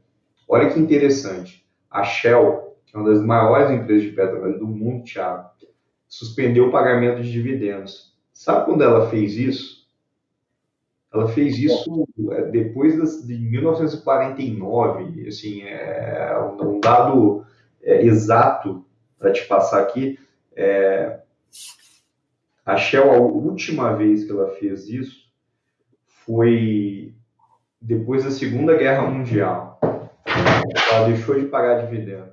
Olha 0.49 0.71
que 0.71 0.79
interessante. 0.79 1.67
A 1.91 2.05
Shell, 2.05 2.77
que 2.87 2.97
é 2.97 3.01
uma 3.01 3.11
das 3.11 3.21
maiores 3.21 3.71
empresas 3.71 4.05
de 4.05 4.13
petróleo 4.13 4.59
do 4.59 4.67
mundo, 4.67 5.05
Thiago, 5.05 5.51
suspendeu 6.09 6.69
o 6.69 6.73
pagamento 6.73 7.23
de 7.23 7.31
dividendos. 7.31 8.17
Sabe 8.33 8.65
quando 8.65 8.83
ela 8.83 9.11
fez 9.11 9.35
isso? 9.35 9.78
Ela 11.13 11.29
fez 11.29 11.59
isso 11.59 12.07
é, 12.33 12.43
depois 12.51 13.27
de 13.27 13.39
1949, 13.39 15.27
assim, 15.27 15.63
é 15.63 16.39
um 16.61 16.81
dado 16.81 17.47
é, 17.83 18.05
exato 18.05 18.85
para 19.19 19.33
te 19.33 19.47
passar 19.47 19.81
aqui. 19.81 20.19
É, 20.55 21.21
a 22.65 22.77
Shell, 22.77 23.11
a 23.11 23.17
última 23.17 23.97
vez 23.97 24.25
que 24.25 24.33
ela 24.33 24.51
fez 24.57 24.89
isso 24.89 25.27
foi 26.07 27.15
depois 27.81 28.25
da 28.25 28.31
Segunda 28.31 28.77
Guerra 28.77 29.09
Mundial. 29.09 29.81
Ela 30.93 31.07
deixou 31.09 31.41
de 31.41 31.47
pagar 31.47 31.87
dividendo. 31.87 32.33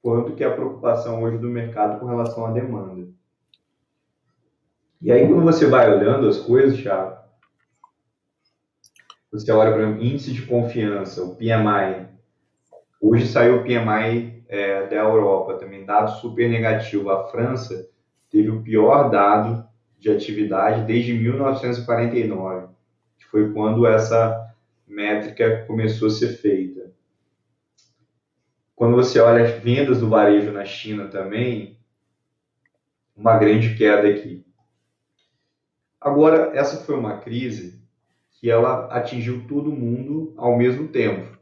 Quanto 0.00 0.36
que 0.36 0.44
é 0.44 0.46
a 0.46 0.54
preocupação 0.54 1.20
hoje 1.24 1.38
do 1.38 1.48
mercado 1.48 1.98
com 1.98 2.06
relação 2.06 2.46
à 2.46 2.52
demanda. 2.52 3.08
E 5.00 5.12
aí, 5.12 5.26
quando 5.26 5.42
você 5.42 5.66
vai 5.66 5.94
olhando 5.94 6.28
as 6.28 6.38
coisas, 6.38 6.80
Thiago, 6.80 7.16
você 9.30 9.52
olha 9.52 9.72
para 9.72 9.86
o 9.86 10.02
índice 10.02 10.32
de 10.32 10.42
confiança, 10.42 11.22
o 11.22 11.36
PMI. 11.36 12.08
Hoje 13.00 13.26
saiu 13.26 13.56
o 13.56 13.62
PMI 13.62 14.44
é, 14.48 14.86
da 14.86 14.96
Europa 14.96 15.54
também, 15.58 15.84
dado 15.84 16.18
super 16.20 16.48
negativo. 16.48 17.10
A 17.10 17.28
França 17.28 17.88
teve 18.30 18.48
o 18.48 18.62
pior 18.62 19.10
dado 19.10 19.66
de 19.98 20.10
atividade 20.10 20.86
desde 20.86 21.12
1949, 21.12 22.68
que 23.18 23.26
foi 23.26 23.52
quando 23.52 23.86
essa 23.86 24.54
métrica 24.86 25.64
começou 25.66 26.08
a 26.08 26.12
ser 26.12 26.28
feita. 26.28 26.86
quando 28.74 28.94
você 28.94 29.18
olha 29.18 29.42
as 29.42 29.62
vendas 29.62 30.00
do 30.00 30.08
varejo 30.08 30.52
na 30.52 30.64
China 30.64 31.08
também, 31.08 31.78
uma 33.16 33.38
grande 33.38 33.74
queda 33.74 34.06
aqui. 34.08 34.45
Agora, 36.00 36.52
essa 36.54 36.84
foi 36.84 36.94
uma 36.94 37.18
crise 37.18 37.80
que 38.32 38.50
ela 38.50 38.86
atingiu 38.86 39.46
todo 39.48 39.70
mundo 39.70 40.34
ao 40.36 40.56
mesmo 40.56 40.88
tempo. 40.88 41.36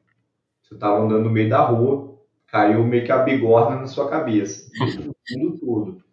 Você 0.62 0.74
estava 0.74 1.00
andando 1.00 1.24
no 1.24 1.30
meio 1.30 1.48
da 1.48 1.60
rua, 1.60 2.18
caiu 2.46 2.84
meio 2.84 3.04
que 3.04 3.12
a 3.12 3.18
bigorna 3.18 3.76
na 3.76 3.86
sua 3.86 4.08
cabeça, 4.08 4.70
o 4.80 5.38
mundo 5.38 5.58
todo. 5.58 6.04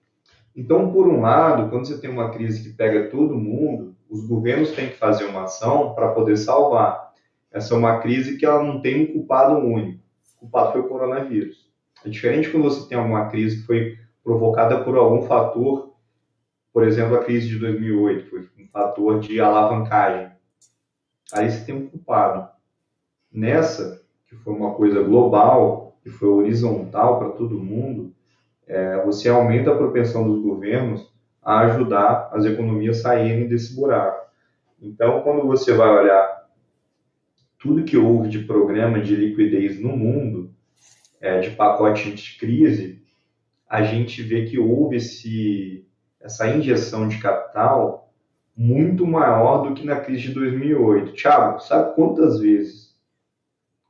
Então, 0.56 0.92
por 0.92 1.08
um 1.08 1.22
lado, 1.22 1.70
quando 1.70 1.86
você 1.88 2.00
tem 2.00 2.10
uma 2.10 2.30
crise 2.32 2.64
que 2.64 2.76
pega 2.76 3.10
todo 3.10 3.38
mundo, 3.38 3.96
os 4.10 4.28
governos 4.28 4.72
têm 4.72 4.90
que 4.90 4.98
fazer 4.98 5.26
uma 5.26 5.44
ação 5.44 5.94
para 5.94 6.10
poder 6.10 6.36
salvar. 6.36 7.14
Essa 7.52 7.74
é 7.74 7.78
uma 7.78 8.00
crise 8.00 8.38
que 8.38 8.46
ela 8.46 8.62
não 8.62 8.82
tem 8.82 9.04
um 9.04 9.14
culpado 9.14 9.58
único. 9.58 10.02
O 10.36 10.40
culpado 10.42 10.74
foi 10.74 10.82
o 10.82 10.88
coronavírus. 10.88 11.70
É 12.06 12.10
diferente 12.10 12.50
quando 12.50 12.64
você 12.64 12.88
tem 12.90 12.98
alguma 12.98 13.30
crise 13.30 13.62
que 13.62 13.68
foi 13.68 13.98
provocada 14.24 14.84
por 14.84 14.98
algum 14.98 15.22
fator, 15.22 15.91
por 16.74 16.84
exemplo, 16.84 17.16
a 17.16 17.24
crise 17.24 17.50
de 17.50 17.60
2008, 17.60 18.30
foi 18.30 18.40
um 18.60 18.68
fator 18.68 19.20
de 19.20 19.40
alavancagem. 19.40 20.32
Aí 21.34 21.50
você 21.50 21.66
tem 21.66 21.76
um 21.76 21.88
culpado. 21.88 22.50
Nessa, 23.32 24.02
que 24.28 24.36
foi 24.36 24.54
uma 24.54 24.74
coisa 24.74 25.02
global, 25.02 25.98
que 26.04 26.10
foi 26.10 26.30
horizontal 26.30 27.20
para 27.20 27.30
todo 27.30 27.60
mundo, 27.60 28.14
é, 28.68 29.04
você 29.04 29.30
aumenta 29.30 29.72
a 29.72 29.78
propensão 29.78 30.24
dos 30.24 30.42
governos 30.42 31.12
a 31.42 31.60
ajudar 31.62 32.30
as 32.32 32.46
economias 32.46 33.00
a 33.00 33.02
saírem 33.02 33.48
desse 33.48 33.76
buraco. 33.76 34.30
Então, 34.82 35.22
quando 35.22 35.46
você 35.46 35.74
vai 35.74 35.90
olhar 35.90 36.50
tudo 37.60 37.84
que 37.84 37.98
houve 37.98 38.30
de 38.30 38.40
programa 38.40 39.00
de 39.00 39.16
liquidez 39.16 39.80
no 39.80 39.96
mundo, 39.96 40.52
é, 41.20 41.40
de 41.40 41.52
pacote 41.52 42.12
de 42.12 42.38
crise, 42.40 43.04
a 43.70 43.84
gente 43.84 44.22
vê 44.24 44.46
que 44.46 44.58
houve 44.58 44.98
esse, 44.98 45.88
essa 46.22 46.48
injeção 46.48 47.08
de 47.08 47.18
capital 47.18 48.12
muito 48.56 49.06
maior 49.08 49.68
do 49.68 49.74
que 49.74 49.86
na 49.86 50.00
crise 50.00 50.24
de 50.24 50.34
2008. 50.34 51.14
Tiago, 51.14 51.60
sabe 51.60 51.96
quantas 51.96 52.40
vezes 52.40 52.96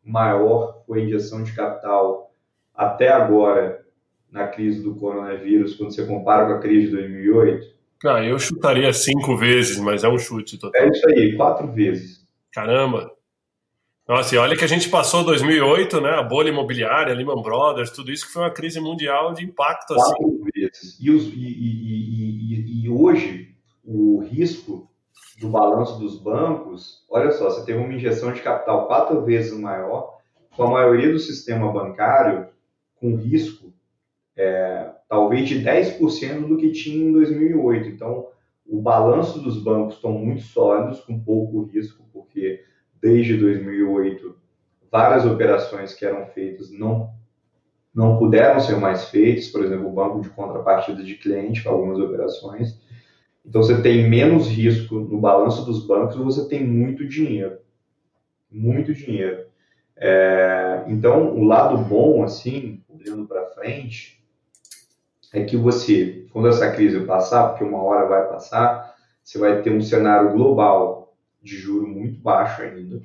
maior 0.04 0.84
foi 0.86 1.02
a 1.02 1.04
injeção 1.06 1.44
de 1.44 1.54
capital 1.54 2.34
até 2.74 3.10
agora 3.10 3.86
na 4.32 4.48
crise 4.48 4.82
do 4.82 4.96
coronavírus 4.96 5.76
quando 5.76 5.94
você 5.94 6.06
compara 6.06 6.48
com 6.48 6.54
a 6.54 6.60
crise 6.60 6.88
de 6.88 6.98
2008? 6.98 7.72
Ah, 8.06 8.24
eu 8.24 8.40
chutaria 8.40 8.92
cinco 8.94 9.38
vezes, 9.38 9.78
mas 9.78 10.04
é 10.04 10.10
um 10.10 10.18
chute 10.18 10.58
total. 10.58 10.82
É 10.82 10.90
isso 10.90 11.08
aí, 11.08 11.36
quatro 11.36 11.72
vezes. 11.72 12.26
Caramba! 12.52 13.12
Nossa, 14.08 14.36
e 14.36 14.38
olha 14.38 14.58
que 14.58 14.66
a 14.66 14.68
gente 14.68 14.90
passou 14.90 15.24
2008, 15.24 16.02
né? 16.02 16.10
A 16.10 16.24
bolha 16.24 16.50
imobiliária, 16.50 17.14
Lehman 17.14 17.42
Brothers, 17.42 17.92
tudo 17.92 18.12
isso 18.12 18.26
que 18.26 18.34
foi 18.34 18.42
uma 18.42 18.52
crise 18.52 18.80
mundial 18.80 19.34
de 19.34 19.46
impacto. 19.46 19.94
Quatro 19.94 20.26
assim. 20.26 20.44
vezes. 20.54 20.98
E, 21.00 21.12
os, 21.12 21.28
e, 21.28 21.30
e, 21.30 22.16
e, 22.16 22.21
hoje, 22.90 23.56
o 23.84 24.20
risco 24.20 24.90
do 25.40 25.50
balanço 25.50 26.00
dos 26.00 26.18
bancos, 26.18 27.06
olha 27.10 27.32
só, 27.32 27.50
você 27.50 27.66
teve 27.66 27.80
uma 27.80 27.94
injeção 27.94 28.32
de 28.32 28.42
capital 28.42 28.88
quatro 28.88 29.24
vezes 29.24 29.58
maior, 29.60 30.20
com 30.56 30.64
a 30.64 30.72
maioria 30.72 31.12
do 31.12 31.20
sistema 31.20 31.72
bancário 31.72 32.48
com 32.96 33.16
risco 33.16 33.74
é, 34.38 34.92
talvez 35.10 35.50
de 35.50 35.64
10% 35.64 36.48
do 36.48 36.58
que 36.58 36.72
tinha 36.72 37.10
em 37.10 37.12
2008. 37.12 37.90
Então, 37.90 38.28
o 38.66 38.82
balanço 38.82 39.40
dos 39.40 39.62
bancos 39.62 39.96
estão 39.96 40.12
muito 40.14 40.42
sólidos, 40.42 41.02
com 41.02 41.20
pouco 41.20 41.64
risco, 41.64 42.04
porque 42.14 42.64
desde 43.02 43.38
2008 43.38 44.36
várias 44.92 45.26
operações 45.26 45.94
que 45.94 46.06
eram 46.06 46.26
feitas 46.28 46.72
não 46.72 47.10
não 47.94 48.18
puderam 48.18 48.60
ser 48.60 48.78
mais 48.78 49.06
feitas, 49.10 49.48
por 49.48 49.64
exemplo, 49.64 49.88
o 49.88 49.94
banco 49.94 50.22
de 50.22 50.30
contrapartida 50.30 51.04
de 51.04 51.16
cliente 51.16 51.62
para 51.62 51.72
algumas 51.72 52.00
operações. 52.00 52.80
Então 53.46 53.62
você 53.62 53.82
tem 53.82 54.10
menos 54.10 54.48
risco 54.48 54.96
no 54.96 55.20
balanço 55.20 55.66
dos 55.66 55.86
bancos, 55.86 56.16
você 56.16 56.48
tem 56.48 56.66
muito 56.66 57.08
dinheiro, 57.08 57.58
muito 58.50 58.94
dinheiro. 58.94 59.46
É, 59.98 60.84
então 60.88 61.36
o 61.36 61.44
lado 61.44 61.78
bom, 61.78 62.24
assim, 62.24 62.82
olhando 62.90 63.28
para 63.28 63.48
frente, 63.48 64.24
é 65.34 65.44
que 65.44 65.58
você, 65.58 66.26
quando 66.32 66.48
essa 66.48 66.72
crise 66.72 67.00
passar, 67.02 67.50
porque 67.50 67.64
uma 67.64 67.82
hora 67.84 68.08
vai 68.08 68.28
passar, 68.28 68.96
você 69.24 69.38
vai 69.38 69.62
ter 69.62 69.72
um 69.72 69.82
cenário 69.82 70.34
global 70.34 71.16
de 71.42 71.58
juro 71.58 71.88
muito 71.88 72.20
baixo 72.20 72.62
ainda 72.62 73.02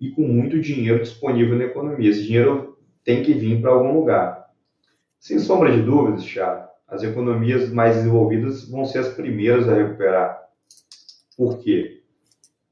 e 0.00 0.10
com 0.10 0.22
muito 0.22 0.60
dinheiro 0.60 1.00
disponível 1.00 1.56
na 1.56 1.64
economia. 1.64 2.10
Esse 2.10 2.24
dinheiro 2.24 2.75
tem 3.06 3.22
que 3.22 3.32
vir 3.32 3.62
para 3.62 3.70
algum 3.70 3.92
lugar. 3.92 4.50
Sem 5.20 5.38
sombra 5.38 5.70
de 5.70 5.80
dúvidas, 5.80 6.24
Thiago, 6.24 6.68
as 6.88 7.04
economias 7.04 7.70
mais 7.70 7.94
desenvolvidas 7.94 8.68
vão 8.68 8.84
ser 8.84 8.98
as 8.98 9.08
primeiras 9.08 9.68
a 9.68 9.74
recuperar. 9.74 10.42
Por 11.36 11.58
quê? 11.58 12.02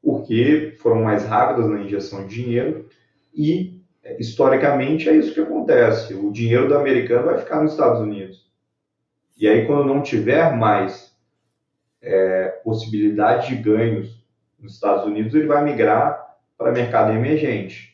Porque 0.02 0.74
foram 0.82 1.02
mais 1.02 1.24
rápidas 1.24 1.70
na 1.70 1.80
injeção 1.80 2.26
de 2.26 2.34
dinheiro 2.34 2.88
e, 3.32 3.80
historicamente, 4.18 5.08
é 5.08 5.16
isso 5.16 5.32
que 5.32 5.40
acontece. 5.40 6.14
O 6.14 6.32
dinheiro 6.32 6.66
do 6.66 6.76
americano 6.76 7.26
vai 7.26 7.38
ficar 7.38 7.62
nos 7.62 7.70
Estados 7.70 8.00
Unidos. 8.00 8.44
E 9.38 9.48
aí, 9.48 9.66
quando 9.66 9.86
não 9.86 10.02
tiver 10.02 10.56
mais 10.56 11.16
é, 12.02 12.48
possibilidade 12.64 13.54
de 13.54 13.62
ganhos 13.62 14.20
nos 14.58 14.74
Estados 14.74 15.04
Unidos, 15.04 15.32
ele 15.32 15.46
vai 15.46 15.62
migrar 15.62 16.36
para 16.58 16.72
mercado 16.72 17.12
emergente. 17.12 17.93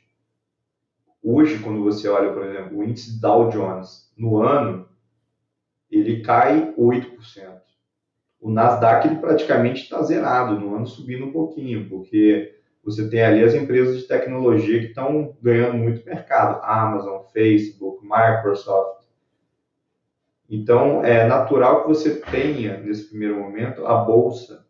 Hoje, 1.22 1.58
quando 1.58 1.82
você 1.82 2.08
olha, 2.08 2.32
por 2.32 2.44
exemplo, 2.44 2.78
o 2.78 2.84
índice 2.84 3.20
Dow 3.20 3.50
Jones 3.50 4.10
no 4.16 4.42
ano, 4.42 4.88
ele 5.90 6.22
cai 6.22 6.74
8%. 6.76 7.60
O 8.40 8.50
Nasdaq 8.50 9.06
ele 9.06 9.16
praticamente 9.16 9.82
está 9.82 10.02
zerado, 10.02 10.58
no 10.58 10.74
ano 10.74 10.86
subindo 10.86 11.26
um 11.26 11.32
pouquinho, 11.32 11.88
porque 11.88 12.58
você 12.82 13.08
tem 13.10 13.22
ali 13.22 13.44
as 13.44 13.54
empresas 13.54 13.98
de 13.98 14.08
tecnologia 14.08 14.80
que 14.80 14.86
estão 14.86 15.36
ganhando 15.42 15.76
muito 15.76 16.06
mercado. 16.06 16.64
Amazon, 16.64 17.24
Facebook, 17.32 18.02
Microsoft, 18.02 19.00
então, 20.50 21.04
é 21.04 21.28
natural 21.28 21.82
que 21.82 21.88
você 21.88 22.16
tenha, 22.16 22.76
nesse 22.78 23.08
primeiro 23.08 23.38
momento, 23.38 23.86
a 23.86 23.98
bolsa 23.98 24.66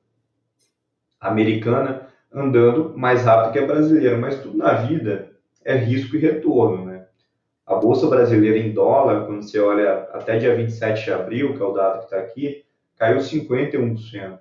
americana 1.19 2.07
andando 2.30 2.97
mais 2.99 3.25
rápido 3.25 3.52
que 3.52 3.59
a 3.59 3.66
brasileira, 3.66 4.19
mas 4.19 4.42
tudo 4.42 4.59
na 4.59 4.75
vida 4.75 5.30
é 5.64 5.76
risco 5.76 6.17
e 6.17 6.19
retorno, 6.19 6.85
né? 6.85 7.07
A 7.67 7.76
bolsa 7.76 8.09
brasileira 8.09 8.59
em 8.59 8.73
dólar, 8.73 9.26
quando 9.26 9.43
você 9.43 9.61
olha 9.61 10.09
até 10.12 10.38
dia 10.38 10.57
27 10.57 11.05
de 11.05 11.12
abril, 11.12 11.57
que 11.57 11.62
é 11.62 11.64
o 11.64 11.73
dado 11.73 11.99
que 12.00 12.05
está 12.05 12.19
aqui, 12.19 12.64
caiu 12.97 13.19
51%. 13.19 14.40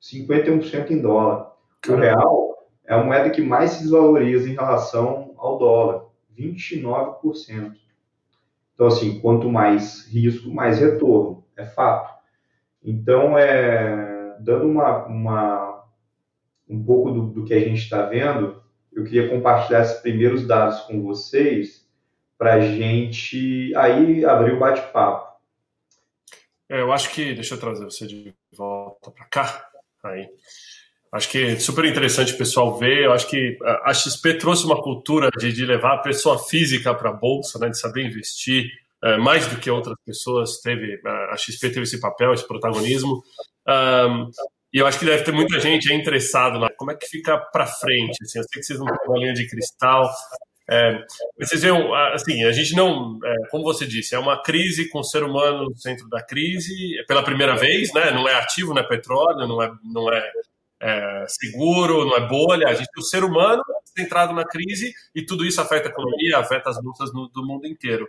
51% 0.00 0.90
em 0.90 1.00
dólar. 1.00 1.52
O 1.88 1.94
real 1.94 2.68
é 2.84 2.94
a 2.94 3.04
moeda 3.04 3.30
que 3.30 3.40
mais 3.40 3.72
se 3.72 3.82
desvaloriza 3.82 4.48
em 4.48 4.54
relação 4.54 5.32
ao 5.36 5.58
dólar, 5.58 6.06
29%. 6.36 7.72
Então, 8.74 8.86
assim, 8.86 9.20
quanto 9.20 9.48
mais 9.48 10.06
risco, 10.06 10.50
mais 10.50 10.80
retorno, 10.80 11.44
é 11.56 11.64
fato. 11.64 12.18
Então, 12.82 13.38
é, 13.38 14.36
dando 14.40 14.66
uma, 14.66 15.06
uma 15.06 15.84
um 16.68 16.82
pouco 16.82 17.10
do, 17.10 17.26
do 17.26 17.44
que 17.44 17.52
a 17.52 17.60
gente 17.60 17.78
está 17.78 18.02
vendo, 18.06 18.59
eu 18.92 19.04
queria 19.04 19.28
compartilhar 19.28 19.82
esses 19.82 20.00
primeiros 20.00 20.46
dados 20.46 20.80
com 20.80 21.02
vocês 21.02 21.88
para 22.36 22.54
a 22.54 22.60
gente 22.60 23.74
aí 23.76 24.24
abrir 24.24 24.54
o 24.54 24.58
bate-papo. 24.58 25.30
É, 26.68 26.80
eu 26.80 26.92
acho 26.92 27.10
que. 27.10 27.34
Deixa 27.34 27.54
eu 27.54 27.60
trazer 27.60 27.84
você 27.84 28.06
de 28.06 28.34
volta 28.52 29.10
para 29.10 29.24
cá. 29.26 29.68
Aí. 30.04 30.28
Acho 31.12 31.28
que 31.28 31.44
é 31.44 31.58
super 31.58 31.84
interessante 31.84 32.32
o 32.32 32.38
pessoal 32.38 32.78
ver. 32.78 33.04
Eu 33.04 33.12
acho 33.12 33.28
que 33.28 33.58
a 33.84 33.92
XP 33.92 34.34
trouxe 34.34 34.64
uma 34.64 34.80
cultura 34.80 35.28
de, 35.36 35.52
de 35.52 35.66
levar 35.66 35.94
a 35.94 35.98
pessoa 35.98 36.38
física 36.38 36.94
para 36.94 37.10
a 37.10 37.12
bolsa, 37.12 37.58
né, 37.58 37.68
de 37.68 37.78
saber 37.78 38.06
investir, 38.06 38.70
é, 39.02 39.16
mais 39.16 39.46
do 39.48 39.56
que 39.58 39.68
outras 39.68 39.96
pessoas. 40.06 40.60
Teve 40.60 41.00
a 41.04 41.36
XP 41.36 41.68
teve 41.70 41.82
esse 41.82 41.98
papel, 42.00 42.32
esse 42.32 42.46
protagonismo. 42.46 43.24
Um, 43.66 44.30
e 44.72 44.78
eu 44.78 44.86
acho 44.86 44.98
que 44.98 45.04
deve 45.04 45.24
ter 45.24 45.32
muita 45.32 45.58
gente 45.58 45.92
interessado 45.92 46.58
na 46.58 46.70
como 46.70 46.92
é 46.92 46.94
que 46.94 47.06
fica 47.06 47.36
para 47.36 47.66
frente. 47.66 48.16
Assim, 48.22 48.38
eu 48.38 48.44
sei 48.44 48.60
que 48.60 48.62
vocês 48.62 48.78
não 48.78 48.86
têm 48.86 49.08
uma 49.08 49.18
linha 49.18 49.34
de 49.34 49.48
cristal. 49.48 50.08
É, 50.70 51.04
vocês 51.40 51.62
veem, 51.62 51.74
assim, 52.14 52.44
a 52.44 52.52
gente 52.52 52.76
não, 52.76 53.18
é, 53.24 53.34
como 53.50 53.64
você 53.64 53.84
disse, 53.84 54.14
é 54.14 54.18
uma 54.18 54.40
crise 54.40 54.88
com 54.88 55.00
o 55.00 55.04
ser 55.04 55.24
humano 55.24 55.64
no 55.64 55.76
centro 55.76 56.08
da 56.08 56.22
crise, 56.22 56.72
é 57.00 57.02
pela 57.02 57.24
primeira 57.24 57.56
vez, 57.56 57.92
né? 57.92 58.12
Não 58.12 58.28
é 58.28 58.34
ativo, 58.36 58.72
não 58.72 58.80
é 58.80 58.86
petróleo, 58.86 59.48
não 59.48 59.60
é, 59.60 59.72
não 59.82 60.12
é 60.12 60.30
é, 60.82 61.24
seguro, 61.28 62.06
não 62.06 62.16
é 62.16 62.26
bolha. 62.26 62.68
A 62.68 62.74
gente 62.74 62.88
o 62.98 63.02
ser 63.02 63.22
humano 63.22 63.62
centrado 63.96 64.32
na 64.32 64.44
crise 64.44 64.92
e 65.14 65.24
tudo 65.24 65.44
isso 65.44 65.60
afeta 65.60 65.88
a 65.88 65.90
economia, 65.90 66.38
afeta 66.38 66.70
as 66.70 66.80
bolsas 66.80 67.12
no, 67.12 67.28
do 67.28 67.44
mundo 67.44 67.66
inteiro. 67.66 68.06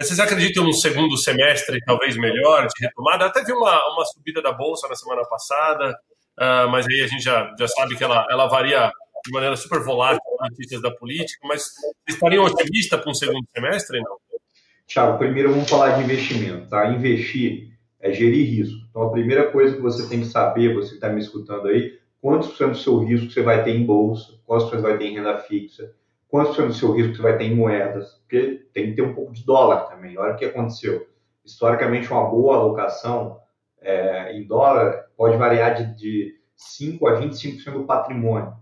Vocês 0.00 0.18
acreditam 0.18 0.64
no 0.64 0.72
segundo 0.72 1.16
semestre 1.16 1.78
talvez 1.84 2.16
melhor, 2.16 2.66
de 2.66 2.86
retomada? 2.86 3.26
Até 3.26 3.44
vi 3.44 3.52
uma, 3.52 3.92
uma 3.92 4.04
subida 4.06 4.40
da 4.40 4.52
bolsa 4.52 4.88
na 4.88 4.94
semana 4.94 5.22
passada, 5.28 5.90
uh, 6.38 6.68
mas 6.70 6.86
aí 6.86 7.02
a 7.02 7.06
gente 7.06 7.22
já, 7.22 7.52
já 7.58 7.68
sabe 7.68 7.96
que 7.96 8.04
ela, 8.04 8.26
ela 8.30 8.46
varia 8.46 8.90
de 9.24 9.32
maneira 9.32 9.56
super 9.56 9.80
volátil 9.80 10.20
notícias 10.40 10.82
da 10.82 10.90
política, 10.90 11.46
mas 11.46 11.66
estariam 12.06 12.44
otimistas 12.44 13.00
para 13.00 13.10
um 13.10 13.14
segundo 13.14 13.46
semestre, 13.54 14.00
não? 14.00 14.16
Tiago, 14.86 15.18
primeiro 15.18 15.50
vamos 15.50 15.68
falar 15.68 15.96
de 15.96 16.04
investimento, 16.04 16.68
tá? 16.68 16.86
Investir 16.88 17.72
é 18.00 18.12
gerir 18.12 18.46
risco. 18.46 18.76
Então, 18.90 19.02
a 19.02 19.10
primeira 19.10 19.50
coisa 19.50 19.74
que 19.74 19.80
você 19.80 20.06
tem 20.06 20.20
que 20.20 20.26
saber, 20.26 20.74
você 20.74 20.90
que 20.90 20.94
está 20.96 21.08
me 21.08 21.20
escutando 21.20 21.68
aí, 21.68 21.98
quantos 22.24 22.48
por 22.48 22.56
cento 22.56 22.70
do 22.70 22.78
seu 22.78 22.98
risco 23.00 23.30
você 23.30 23.42
vai 23.42 23.62
ter 23.62 23.76
em 23.76 23.84
bolsa, 23.84 24.32
quantos 24.46 24.64
por 24.64 24.76
cento 24.76 24.82
vai 24.82 24.96
ter 24.96 25.04
em 25.04 25.14
renda 25.16 25.36
fixa, 25.40 25.92
quantos 26.26 26.56
por 26.56 26.62
cento 26.62 26.68
do 26.68 26.74
seu 26.74 26.92
risco 26.92 27.16
você 27.16 27.20
vai 27.20 27.36
ter 27.36 27.44
em 27.44 27.54
moedas, 27.54 28.14
porque 28.22 28.66
tem 28.72 28.86
que 28.86 28.96
ter 28.96 29.02
um 29.02 29.12
pouco 29.12 29.30
de 29.30 29.44
dólar 29.44 29.80
também. 29.90 30.16
Olha 30.16 30.32
o 30.32 30.36
que 30.36 30.46
aconteceu. 30.46 31.06
Historicamente, 31.44 32.10
uma 32.10 32.24
boa 32.24 32.56
alocação 32.56 33.40
é, 33.78 34.34
em 34.34 34.46
dólar 34.46 35.04
pode 35.14 35.36
variar 35.36 35.74
de, 35.74 35.94
de 35.96 36.34
5 36.56 37.06
a 37.06 37.20
25% 37.20 37.72
do 37.72 37.84
patrimônio. 37.84 38.54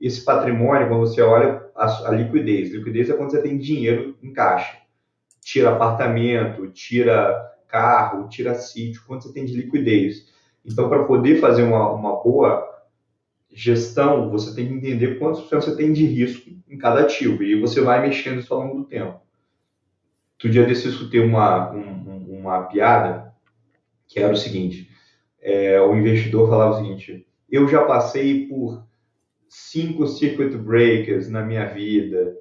Esse 0.00 0.24
patrimônio, 0.24 0.88
quando 0.88 1.06
você 1.06 1.22
olha 1.22 1.70
a, 1.76 2.08
a 2.08 2.10
liquidez, 2.10 2.72
liquidez 2.72 3.08
é 3.10 3.12
quando 3.16 3.30
você 3.30 3.40
tem 3.40 3.58
dinheiro 3.58 4.18
em 4.20 4.32
caixa. 4.32 4.76
Tira 5.40 5.70
apartamento, 5.70 6.66
tira 6.72 7.48
carro, 7.68 8.28
tira 8.28 8.56
sítio, 8.56 9.04
quanto 9.06 9.22
você 9.22 9.32
tem 9.32 9.44
de 9.44 9.54
liquidez. 9.54 10.26
Então, 10.64 10.88
para 10.88 11.04
poder 11.04 11.40
fazer 11.40 11.62
uma, 11.62 11.92
uma 11.92 12.20
boa 12.20 12.67
gestão, 13.58 14.30
você 14.30 14.54
tem 14.54 14.68
que 14.68 14.74
entender 14.74 15.18
quantos 15.18 15.40
por 15.40 15.48
cento 15.48 15.64
você 15.64 15.76
tem 15.76 15.92
de 15.92 16.06
risco 16.06 16.48
em 16.68 16.78
cada 16.78 17.00
ativo. 17.00 17.42
E 17.42 17.60
você 17.60 17.80
vai 17.80 18.00
mexendo 18.00 18.38
isso 18.38 18.54
ao 18.54 18.60
longo 18.60 18.78
do 18.78 18.84
tempo. 18.84 19.20
Outro 20.34 20.48
dia 20.48 20.64
desse 20.64 20.86
eu 20.86 20.92
escutei 20.92 21.18
uma, 21.18 21.72
um, 21.72 22.38
uma 22.38 22.62
piada 22.66 23.34
que 24.06 24.20
era 24.20 24.32
o 24.32 24.36
seguinte: 24.36 24.88
é, 25.40 25.80
o 25.80 25.96
investidor 25.96 26.48
falava 26.48 26.74
o 26.74 26.76
seguinte, 26.76 27.26
eu 27.50 27.66
já 27.66 27.82
passei 27.84 28.46
por 28.46 28.86
cinco 29.48 30.06
circuit 30.06 30.56
breakers 30.56 31.28
na 31.28 31.42
minha 31.42 31.64
vida, 31.64 32.36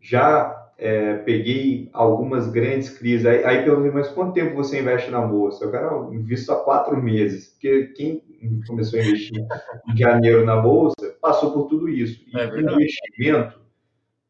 já 0.00 0.59
é, 0.80 1.16
peguei 1.18 1.90
algumas 1.92 2.50
grandes 2.50 2.88
crises. 2.88 3.26
Aí, 3.26 3.44
aí 3.44 3.62
perguntei, 3.62 3.90
mas 3.90 4.08
quanto 4.08 4.32
tempo 4.32 4.56
você 4.56 4.80
investe 4.80 5.10
na 5.10 5.20
bolsa? 5.20 5.62
Eu, 5.62 5.70
cara, 5.70 5.94
invisto 6.10 6.50
há 6.50 6.56
quatro 6.56 7.00
meses. 7.00 7.48
Porque 7.48 7.88
quem 7.88 8.22
começou 8.66 8.98
a 8.98 9.02
investir 9.02 9.46
em 9.86 9.96
janeiro 9.96 10.42
na 10.46 10.56
bolsa 10.56 11.14
passou 11.20 11.52
por 11.52 11.68
tudo 11.68 11.86
isso. 11.86 12.24
E 12.26 12.40
é 12.40 12.46
o 12.46 12.58
investimento, 12.58 13.60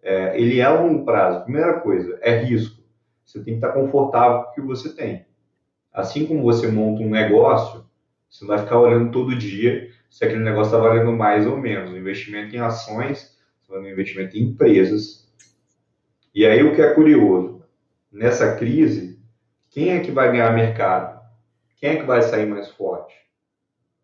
é, 0.02 0.40
ele 0.40 0.58
é 0.58 0.64
a 0.64 0.74
longo 0.74 1.04
prazo. 1.04 1.44
Primeira 1.44 1.78
coisa, 1.78 2.18
é 2.20 2.42
risco. 2.42 2.82
Você 3.24 3.38
tem 3.38 3.54
que 3.54 3.64
estar 3.64 3.72
confortável 3.72 4.42
com 4.42 4.50
o 4.50 4.54
que 4.54 4.60
você 4.60 4.92
tem. 4.92 5.24
Assim 5.92 6.26
como 6.26 6.42
você 6.42 6.66
monta 6.66 7.00
um 7.00 7.10
negócio, 7.10 7.84
você 8.28 8.44
não 8.44 8.48
vai 8.48 8.58
ficar 8.58 8.80
olhando 8.80 9.12
todo 9.12 9.36
dia 9.36 9.88
se 10.08 10.24
aquele 10.24 10.42
negócio 10.42 10.74
está 10.74 10.78
valendo 10.78 11.12
mais 11.12 11.46
ou 11.46 11.56
menos. 11.56 11.92
O 11.92 11.96
investimento 11.96 12.56
em 12.56 12.58
ações, 12.58 13.38
o 13.68 13.78
investimento 13.86 14.36
em 14.36 14.42
empresas, 14.42 15.29
e 16.34 16.46
aí 16.46 16.62
o 16.62 16.74
que 16.74 16.82
é 16.82 16.94
curioso, 16.94 17.64
nessa 18.10 18.54
crise, 18.56 19.20
quem 19.70 19.90
é 19.90 20.00
que 20.00 20.10
vai 20.10 20.30
ganhar 20.30 20.52
mercado? 20.52 21.20
Quem 21.76 21.90
é 21.90 21.96
que 21.96 22.06
vai 22.06 22.22
sair 22.22 22.46
mais 22.46 22.70
forte? 22.70 23.14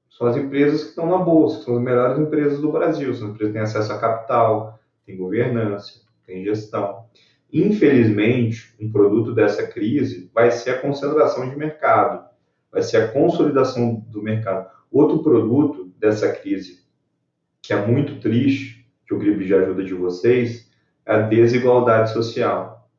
São 0.09 0.27
as 0.27 0.37
empresas 0.37 0.83
que 0.83 0.89
estão 0.91 1.07
na 1.07 1.19
bolsa, 1.19 1.63
são 1.63 1.77
as 1.77 1.83
melhores 1.83 2.19
empresas 2.19 2.61
do 2.61 2.73
Brasil, 2.73 3.13
são 3.15 3.29
as 3.29 3.35
empresas 3.35 3.53
que 3.53 3.59
têm 3.59 3.63
acesso 3.63 3.93
a 3.93 3.99
capital, 3.99 4.81
têm 5.05 5.17
governança, 5.17 6.01
têm 6.25 6.43
gestão. 6.43 7.05
Infelizmente, 7.53 8.75
um 8.81 8.91
produto 8.91 9.35
dessa 9.35 9.67
crise 9.67 10.31
vai 10.35 10.51
ser 10.51 10.71
a 10.71 10.81
concentração 10.81 11.49
de 11.49 11.57
mercado, 11.57 12.29
vai 12.73 12.83
ser 12.83 12.97
a 12.97 13.09
consolidação 13.09 14.05
do 14.09 14.23
mercado. 14.23 14.71
Outro 14.91 15.23
produto 15.23 15.93
dessa 15.99 16.33
crise, 16.33 16.85
que 17.61 17.73
é 17.73 17.87
muito 17.87 18.19
triste, 18.21 18.89
que 19.07 19.15
queria 19.17 19.37
pedir 19.37 19.55
a 19.55 19.61
ajuda 19.61 19.85
de 19.85 19.95
vocês, 19.95 20.66
a 21.07 21.19
desigualdade 21.21 22.13
social. 22.13 22.91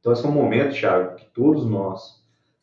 Então, 0.00 0.12
esse 0.12 0.24
é 0.24 0.28
um 0.28 0.32
momento, 0.32 0.74
Thiago, 0.74 1.14
que 1.14 1.26
todos 1.26 1.64
nós 1.64 2.22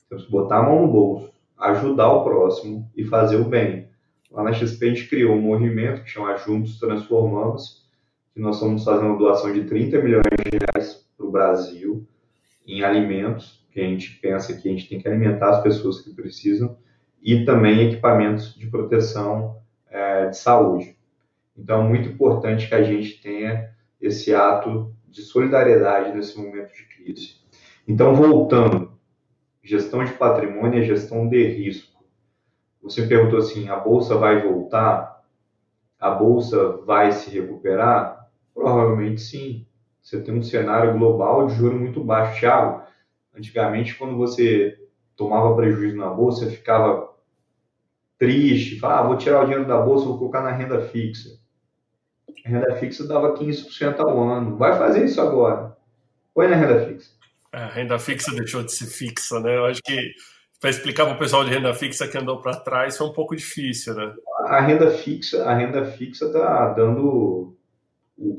temos 0.10 0.26
que 0.26 0.32
botar 0.32 0.60
a 0.60 0.64
mão 0.64 0.82
no 0.82 0.88
bolso, 0.88 1.32
ajudar 1.58 2.12
o 2.12 2.24
próximo 2.24 2.90
e 2.96 3.04
fazer 3.06 3.38
o 3.38 3.46
bem. 3.46 3.88
Lá 4.30 4.44
na 4.44 4.52
XP 4.52 4.86
a 4.86 4.90
gente 4.90 5.08
criou 5.08 5.36
um 5.36 5.42
movimento 5.42 6.04
que 6.04 6.10
chama 6.10 6.36
Juntos 6.38 6.80
Transformamos, 6.80 7.88
que 8.34 8.42
nós 8.42 8.56
estamos 8.56 8.84
fazendo 8.84 9.08
uma 9.08 9.18
doação 9.18 9.54
de 9.54 9.64
30 9.64 10.02
milhões 10.02 10.24
de 10.24 10.58
reais 10.58 11.08
para 11.16 11.26
o 11.26 11.32
Brasil 11.32 12.06
em 12.68 12.84
alimentos, 12.84 13.66
que 13.72 13.80
a 13.80 13.84
gente 13.84 14.20
pensa 14.22 14.54
que 14.56 14.68
a 14.68 14.72
gente 14.72 14.90
tem 14.90 15.00
que 15.00 15.08
alimentar 15.08 15.50
as 15.50 15.64
pessoas 15.64 16.02
que 16.02 16.14
precisam, 16.14 16.78
e 17.22 17.46
também 17.46 17.90
equipamentos 17.90 18.54
de 18.56 18.68
proteção 18.68 19.58
é, 19.90 20.28
de 20.28 20.38
saúde. 20.38 20.98
Então, 21.58 21.86
é 21.86 21.88
muito 21.88 22.10
importante 22.10 22.68
que 22.68 22.76
a 22.76 22.84
gente 22.84 23.22
tenha 23.22 23.73
esse 24.04 24.36
ato 24.36 24.94
de 25.08 25.22
solidariedade 25.22 26.14
nesse 26.14 26.38
momento 26.38 26.74
de 26.74 26.84
crise. 26.84 27.38
Então, 27.88 28.14
voltando, 28.14 28.92
gestão 29.64 30.04
de 30.04 30.12
patrimônio 30.14 30.82
é 30.82 30.86
gestão 30.86 31.28
de 31.28 31.42
risco. 31.48 32.04
Você 32.82 33.08
perguntou 33.08 33.40
assim: 33.40 33.70
a 33.70 33.78
bolsa 33.78 34.18
vai 34.18 34.42
voltar? 34.42 35.24
A 35.98 36.12
bolsa 36.12 36.78
vai 36.86 37.14
se 37.14 37.30
recuperar? 37.30 38.30
Provavelmente 38.54 39.22
sim. 39.22 39.66
Você 40.02 40.22
tem 40.22 40.38
um 40.38 40.44
cenário 40.44 40.98
global 40.98 41.48
de 41.48 41.56
juro 41.56 41.80
muito 41.80 42.04
baixo. 42.04 42.42
Thiago, 42.42 42.84
antigamente, 43.34 43.96
quando 43.96 44.18
você 44.18 44.78
tomava 45.16 45.56
prejuízo 45.56 45.96
na 45.96 46.10
bolsa, 46.10 46.50
ficava 46.50 47.14
triste, 48.18 48.80
falava, 48.80 49.00
ah, 49.00 49.08
vou 49.08 49.18
tirar 49.18 49.42
o 49.42 49.46
dinheiro 49.46 49.66
da 49.66 49.80
bolsa, 49.80 50.06
vou 50.06 50.18
colocar 50.18 50.42
na 50.42 50.52
renda 50.52 50.82
fixa. 50.82 51.42
A 52.46 52.50
renda 52.50 52.76
fixa 52.76 53.08
dava 53.08 53.34
15% 53.36 54.00
ao 54.00 54.22
ano. 54.22 54.58
Vai 54.58 54.78
fazer 54.78 55.06
isso 55.06 55.22
agora. 55.22 55.76
Põe 56.34 56.48
na 56.48 56.56
renda 56.56 56.86
fixa. 56.86 57.12
É, 57.52 57.58
a 57.58 57.68
renda 57.68 58.00
fixa 58.00 58.32
deixou 58.36 58.64
de 58.64 58.74
ser 58.74 58.88
fixa, 58.88 59.40
né? 59.40 59.56
Eu 59.56 59.66
acho 59.66 59.82
que 59.84 60.14
para 60.60 60.70
explicar 60.70 61.06
para 61.06 61.16
o 61.16 61.20
pessoal 61.20 61.44
de 61.44 61.52
renda 61.52 61.74
fixa 61.74 62.08
que 62.08 62.18
andou 62.18 62.42
para 62.42 62.56
trás 62.56 62.98
foi 62.98 63.08
um 63.08 63.14
pouco 63.14 63.36
difícil, 63.36 63.94
né? 63.94 64.14
A 64.46 64.62
renda 64.62 64.90
fixa, 64.92 65.44
a 65.46 65.54
renda 65.54 65.86
fixa 65.86 66.26
está 66.26 66.70
dando 66.70 67.56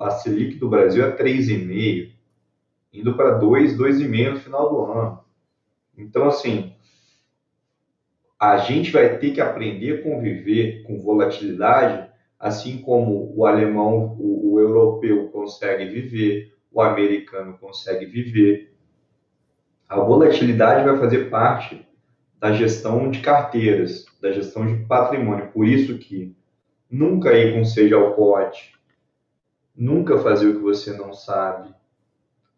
a 0.01 0.11
Selic 0.11 0.57
do 0.57 0.69
Brasil 0.69 1.05
é 1.05 1.17
3,5, 1.17 2.13
indo 2.93 3.15
para 3.17 3.35
2, 3.35 3.77
2,5 3.77 4.31
no 4.31 4.41
final 4.41 4.71
do 4.71 4.93
ano. 4.93 5.25
Então, 5.97 6.27
assim, 6.27 6.75
a 8.39 8.59
gente 8.59 8.91
vai 8.91 9.19
ter 9.19 9.33
que 9.33 9.41
aprender 9.41 9.99
a 9.99 10.03
conviver 10.03 10.83
com 10.85 11.01
volatilidade 11.01 12.04
assim 12.39 12.79
como 12.79 13.33
o 13.37 13.47
alemão, 13.47 14.17
o, 14.19 14.55
o 14.55 14.61
europeu 14.61 15.29
consegue 15.29 15.87
viver, 15.87 16.55
o 16.73 16.81
americano 16.81 17.57
consegue 17.59 18.07
viver. 18.07 18.75
A 19.89 20.01
volatilidade 20.01 20.89
vai 20.89 20.99
fazer 20.99 21.31
parte 21.31 21.87
da 22.39 22.53
gestão 22.53 23.11
de 23.11 23.21
carteiras, 23.21 24.05
da 24.21 24.33
gestão 24.33 24.67
de 24.67 24.85
patrimônio. 24.85 25.51
Por 25.53 25.67
isso 25.67 25.97
que 25.99 26.37
nunca 26.91 27.33
ir 27.33 27.55
com 27.55 27.65
seja 27.65 27.97
ao 27.97 28.15
pote, 28.15 28.75
nunca 29.75 30.19
fazer 30.19 30.49
o 30.49 30.57
que 30.57 30.63
você 30.63 30.93
não 30.93 31.13
sabe. 31.13 31.75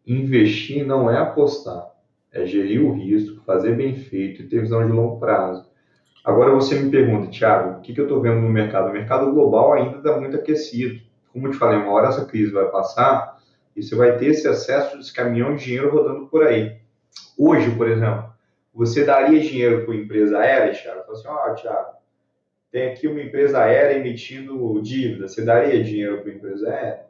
Investir 0.07 0.87
não 0.87 1.11
é 1.11 1.19
apostar, 1.19 1.91
é 2.33 2.47
gerir 2.47 2.85
o 2.85 2.93
risco, 2.93 3.43
fazer 3.45 3.77
bem 3.77 3.97
feito 3.97 4.43
e 4.43 4.49
ter 4.49 4.61
visão 4.61 4.87
de 4.87 4.93
longo 4.93 5.19
prazo. 5.19 5.69
Agora 6.27 6.51
você 6.51 6.75
me 6.75 6.91
pergunta, 6.91 7.31
Thiago, 7.31 7.79
o 7.79 7.83
que, 7.83 7.95
que 7.95 8.01
eu 8.01 8.07
estou 8.07 8.21
vendo 8.21 8.41
no 8.41 8.49
mercado? 8.49 8.89
O 8.89 8.93
mercado 8.93 9.31
global 9.31 9.75
ainda 9.75 9.99
está 9.99 10.19
muito 10.19 10.35
aquecido. 10.35 11.01
Como 11.33 11.47
eu 11.47 11.53
te 11.53 11.57
falei, 11.57 11.79
uma 11.79 11.93
hora 11.93 12.09
essa 12.09 12.25
crise 12.25 12.51
vai 12.51 12.65
passar 12.69 13.39
e 13.77 13.81
você 13.81 13.95
vai 13.95 14.19
ter 14.19 14.27
esse 14.27 14.49
acesso 14.49 14.99
desse 14.99 15.13
caminhão 15.13 15.55
de 15.55 15.65
dinheiro 15.65 15.89
rodando 15.89 16.27
por 16.27 16.45
aí. 16.45 16.79
Hoje, 17.39 17.71
por 17.71 17.89
exemplo, 17.89 18.29
você 18.75 19.05
daria 19.05 19.39
dinheiro 19.39 19.85
para 19.85 19.95
uma 19.95 20.03
empresa 20.03 20.41
aérea, 20.41 20.75
Thiago? 20.75 21.05
Fala 21.05 21.13
assim, 21.13 21.29
ó, 21.29 21.49
oh, 21.49 21.55
Thiago, 21.55 21.91
tem 22.73 22.89
aqui 22.89 23.07
uma 23.07 23.23
empresa 23.23 23.63
aérea 23.63 23.97
emitindo 23.97 24.83
dívida. 24.83 25.29
Você 25.29 25.45
daria 25.45 25.81
dinheiro 25.81 26.23
para 26.23 26.25
uma 26.25 26.37
empresa 26.37 26.69
aérea? 26.69 27.07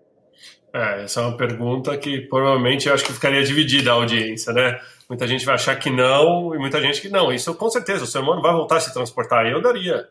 É, 0.75 1.05
essa 1.05 1.21
é 1.21 1.23
uma 1.25 1.39
pergunta 1.39 1.97
que 1.97 2.21
provavelmente 2.21 2.87
eu 2.87 2.93
acho 2.93 3.07
que 3.07 3.15
ficaria 3.15 3.43
dividida 3.43 3.93
a 3.93 3.95
audiência, 3.95 4.53
né? 4.53 4.79
Muita 5.09 5.27
gente 5.27 5.47
vai 5.47 5.55
achar 5.55 5.77
que 5.77 5.91
não 5.91 6.55
e 6.55 6.59
muita 6.59 6.81
gente 6.81 7.01
que 7.01 7.09
não. 7.09 7.33
Isso 7.33 7.55
com 7.55 7.71
certeza, 7.71 8.05
o 8.05 8.07
ser 8.07 8.19
humano 8.19 8.43
vai 8.43 8.53
voltar 8.53 8.77
a 8.77 8.81
se 8.81 8.93
transportar. 8.93 9.47
Eu 9.47 9.63
daria. 9.63 10.09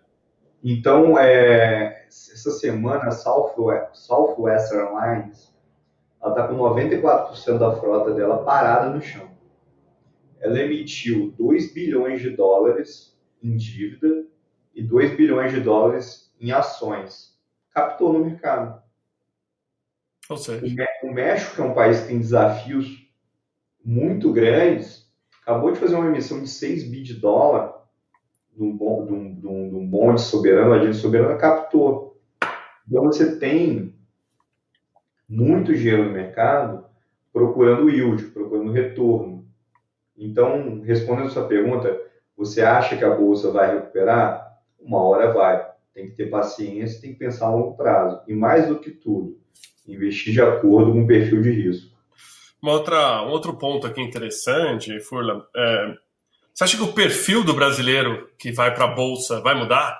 Então, 0.63 1.19
é, 1.19 2.05
essa 2.07 2.51
semana, 2.51 3.05
a 3.05 3.11
Southwest, 3.11 3.89
Southwest 3.93 4.71
Airlines 4.71 5.53
está 6.25 6.47
com 6.47 6.55
94% 6.55 7.57
da 7.59 7.75
frota 7.75 8.13
dela 8.13 8.43
parada 8.43 8.89
no 8.89 9.01
chão. 9.01 9.29
Ela 10.39 10.59
emitiu 10.59 11.33
2 11.37 11.73
bilhões 11.73 12.21
de 12.21 12.31
dólares 12.31 13.15
em 13.43 13.55
dívida 13.55 14.25
e 14.73 14.81
2 14.81 15.15
bilhões 15.15 15.51
de 15.51 15.59
dólares 15.59 16.33
em 16.39 16.51
ações. 16.51 17.37
Captou 17.71 18.13
no 18.13 18.25
mercado. 18.25 18.81
Ou 20.29 20.37
seja... 20.37 20.65
O 21.03 21.11
México, 21.11 21.55
que 21.55 21.61
é 21.61 21.63
um 21.63 21.73
país 21.73 22.01
que 22.01 22.07
tem 22.07 22.19
desafios 22.19 23.04
muito 23.85 24.33
grandes, 24.33 25.07
acabou 25.43 25.71
de 25.71 25.79
fazer 25.79 25.95
uma 25.95 26.07
emissão 26.07 26.41
de 26.41 26.49
6 26.49 26.89
bi 26.89 27.03
de 27.03 27.13
dólar 27.13 27.75
de 28.55 28.63
um, 28.63 28.75
de 28.75 29.13
um, 29.13 29.35
de 29.35 29.47
um, 29.47 29.69
de 29.69 29.75
um 29.75 29.87
bonde 29.87 30.21
soberano, 30.21 30.73
a 30.73 30.77
agente 30.77 30.97
soberana 30.97 31.35
captou. 31.35 32.19
Então 32.87 33.03
você 33.03 33.37
tem 33.37 33.93
muito 35.27 35.75
dinheiro 35.75 36.05
no 36.05 36.11
mercado 36.11 36.85
procurando 37.33 37.89
yield, 37.89 38.23
procurando 38.25 38.71
retorno. 38.71 39.45
Então, 40.17 40.81
respondendo 40.81 41.27
a 41.27 41.31
sua 41.31 41.47
pergunta, 41.47 41.99
você 42.37 42.61
acha 42.61 42.95
que 42.95 43.03
a 43.03 43.13
bolsa 43.13 43.51
vai 43.51 43.75
recuperar? 43.75 44.57
Uma 44.79 45.01
hora 45.01 45.33
vai. 45.33 45.69
Tem 45.93 46.07
que 46.07 46.15
ter 46.15 46.29
paciência, 46.29 47.01
tem 47.01 47.11
que 47.11 47.19
pensar 47.19 47.47
a 47.47 47.55
longo 47.55 47.75
prazo. 47.75 48.21
E 48.27 48.33
mais 48.33 48.67
do 48.67 48.79
que 48.79 48.91
tudo, 48.91 49.37
investir 49.85 50.31
de 50.31 50.41
acordo 50.41 50.93
com 50.93 51.03
o 51.03 51.07
perfil 51.07 51.41
de 51.41 51.51
risco. 51.51 51.94
Uma 52.65 52.73
outra, 52.73 53.21
um 53.21 53.29
outro 53.29 53.53
ponto 53.53 53.85
aqui 53.85 54.01
interessante, 54.01 54.99
Furlan, 54.99 55.43
é, 55.55 55.93
você 56.51 56.63
acha 56.63 56.75
que 56.75 56.81
o 56.81 56.93
perfil 56.93 57.43
do 57.43 57.53
brasileiro 57.53 58.27
que 58.39 58.51
vai 58.51 58.73
para 58.73 58.85
a 58.85 58.95
bolsa 58.95 59.39
vai 59.39 59.53
mudar? 59.53 59.95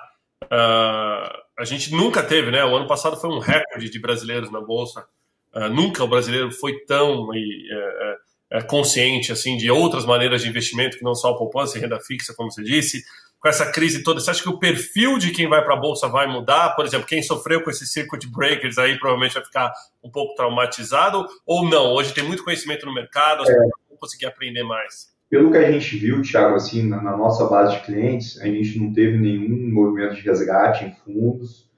Uh, 0.46 1.38
a 1.56 1.64
gente 1.64 1.92
nunca 1.92 2.24
teve, 2.24 2.50
né? 2.50 2.64
O 2.64 2.74
ano 2.74 2.88
passado 2.88 3.16
foi 3.16 3.30
um 3.30 3.38
recorde 3.38 3.88
de 3.88 4.00
brasileiros 4.00 4.50
na 4.50 4.60
bolsa. 4.60 5.06
Uh, 5.54 5.68
nunca 5.68 6.02
o 6.02 6.08
brasileiro 6.08 6.50
foi 6.50 6.80
tão 6.80 7.32
e, 7.32 7.68
é, 7.70 8.58
é, 8.58 8.62
consciente 8.62 9.30
assim 9.30 9.56
de 9.56 9.70
outras 9.70 10.04
maneiras 10.04 10.42
de 10.42 10.48
investimento 10.48 10.98
que 10.98 11.04
não 11.04 11.14
só 11.14 11.30
a 11.30 11.38
poupança 11.38 11.78
e 11.78 11.80
renda 11.80 12.00
fixa, 12.00 12.34
como 12.34 12.50
você 12.50 12.64
disse. 12.64 13.04
Com 13.46 13.50
essa 13.50 13.70
crise 13.70 14.02
toda, 14.02 14.18
você 14.18 14.28
acha 14.28 14.42
que 14.42 14.48
o 14.48 14.58
perfil 14.58 15.18
de 15.18 15.30
quem 15.30 15.48
vai 15.48 15.62
para 15.64 15.74
a 15.74 15.78
bolsa 15.78 16.08
vai 16.08 16.26
mudar? 16.26 16.74
Por 16.74 16.84
exemplo, 16.84 17.06
quem 17.06 17.22
sofreu 17.22 17.62
com 17.62 17.70
esse 17.70 17.86
circuit 17.86 18.28
breakers 18.28 18.76
aí 18.76 18.98
provavelmente 18.98 19.34
vai 19.34 19.44
ficar 19.44 19.72
um 20.02 20.10
pouco 20.10 20.34
traumatizado 20.34 21.24
ou 21.46 21.64
não? 21.64 21.92
Hoje 21.92 22.12
tem 22.12 22.24
muito 22.24 22.42
conhecimento 22.42 22.84
no 22.84 22.92
mercado, 22.92 23.44
as 23.44 23.48
é. 23.48 23.52
pessoas 23.52 23.70
vão 23.88 23.98
conseguir 23.98 24.26
aprender 24.26 24.64
mais. 24.64 25.14
Pelo 25.30 25.52
que 25.52 25.58
a 25.58 25.70
gente 25.70 25.96
viu, 25.96 26.20
Thiago, 26.22 26.56
assim, 26.56 26.88
na, 26.88 27.00
na, 27.00 27.16
nossa 27.16 27.44
base 27.44 27.76
de 27.76 27.84
clientes, 27.84 28.36
a 28.40 28.46
gente 28.46 28.80
não 28.80 28.92
teve 28.92 29.16
nenhum 29.16 29.72
movimento 29.72 30.16
de 30.16 30.22
resgate 30.22 30.84
em 30.84 30.90
fundos. 31.04 31.70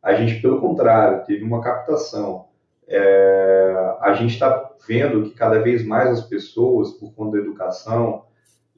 A 0.00 0.14
gente, 0.14 0.40
pelo 0.40 0.60
contrário, 0.60 1.24
teve 1.26 1.42
uma 1.42 1.60
captação. 1.60 2.46
É, 2.86 3.96
a 4.00 4.14
gente 4.14 4.34
está 4.34 4.70
vendo 4.86 5.24
que 5.24 5.30
cada 5.30 5.58
vez 5.58 5.84
mais 5.84 6.08
as 6.08 6.24
pessoas, 6.24 6.92
por 6.92 7.12
conta 7.14 7.32
da 7.32 7.42
educação 7.42 8.25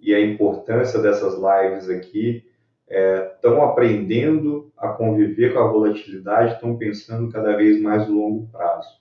e 0.00 0.14
a 0.14 0.20
importância 0.20 1.00
dessas 1.00 1.34
lives 1.34 1.88
aqui, 1.88 2.44
estão 2.88 3.58
é, 3.58 3.64
aprendendo 3.64 4.72
a 4.76 4.88
conviver 4.88 5.52
com 5.52 5.58
a 5.58 5.70
volatilidade, 5.70 6.54
estão 6.54 6.76
pensando 6.76 7.30
cada 7.30 7.56
vez 7.56 7.80
mais 7.80 8.08
no 8.08 8.14
longo 8.14 8.48
prazo. 8.48 8.98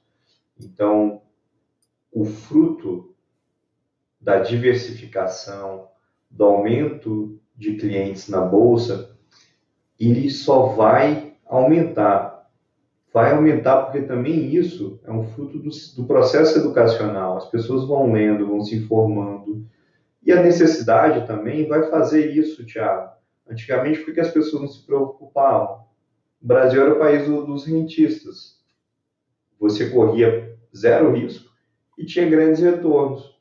Então, 0.59 1.21
o 2.11 2.25
fruto 2.25 3.15
da 4.19 4.39
diversificação, 4.39 5.87
do 6.29 6.43
aumento 6.43 7.39
de 7.55 7.75
clientes 7.75 8.27
na 8.27 8.41
bolsa, 8.41 9.15
ele 9.99 10.29
só 10.29 10.67
vai 10.67 11.33
aumentar. 11.45 12.49
Vai 13.13 13.31
aumentar 13.31 13.83
porque 13.83 14.01
também 14.01 14.53
isso 14.53 14.99
é 15.05 15.11
um 15.11 15.23
fruto 15.23 15.57
do, 15.57 15.69
do 15.95 16.05
processo 16.05 16.59
educacional. 16.59 17.37
As 17.37 17.49
pessoas 17.49 17.87
vão 17.87 18.11
lendo, 18.11 18.47
vão 18.47 18.61
se 18.61 18.75
informando. 18.75 19.65
E 20.27 20.33
a 20.33 20.43
necessidade 20.43 21.25
também 21.25 21.69
vai 21.69 21.89
fazer 21.89 22.31
isso, 22.31 22.65
Tiago. 22.65 23.11
Antigamente, 23.49 24.01
porque 24.01 24.19
as 24.19 24.29
pessoas 24.29 24.61
não 24.61 24.67
se 24.67 24.85
preocupavam? 24.85 25.85
O 26.41 26.45
Brasil 26.45 26.81
era 26.81 26.93
o 26.93 26.99
país 26.99 27.25
dos 27.25 27.65
rentistas. 27.65 28.61
Você 29.57 29.89
corria 29.89 30.53
zero 30.75 31.13
risco 31.13 31.49
e 31.97 32.05
tinha 32.05 32.29
grandes 32.29 32.59
retornos. 32.59 33.39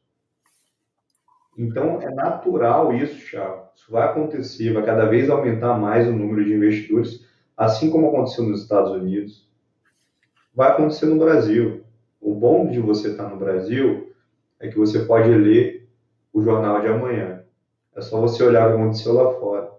Então, 1.59 2.01
é 2.01 2.15
natural 2.15 2.95
isso, 2.95 3.31
Thiago. 3.33 3.67
Isso 3.75 3.91
vai 3.91 4.05
acontecer, 4.05 4.73
vai 4.73 4.87
cada 4.87 5.07
vez 5.07 5.29
aumentar 5.29 5.77
mais 5.77 6.07
o 6.07 6.13
número 6.13 6.45
de 6.45 6.55
investidores, 6.55 7.27
assim 7.57 7.91
como 7.91 8.11
aconteceu 8.11 8.45
nos 8.45 8.63
Estados 8.63 8.93
Unidos. 8.93 9.51
Vai 10.55 10.71
acontecer 10.71 11.07
no 11.07 11.19
Brasil. 11.19 11.83
O 12.21 12.33
bom 12.33 12.71
de 12.71 12.79
você 12.79 13.09
estar 13.09 13.29
no 13.29 13.37
Brasil 13.37 14.15
é 14.61 14.69
que 14.69 14.79
você 14.79 15.01
pode 15.01 15.29
ler 15.31 15.86
o 16.37 16.43
jornal 16.43 16.83
de 16.83 16.89
amanhã. 16.89 17.43
É 17.97 18.03
só 18.03 18.21
você 18.21 18.45
olhar 18.45 18.69
o 18.69 18.73
que 18.73 18.83
aconteceu 18.83 19.15
lá 19.15 19.33
fora. 19.41 19.71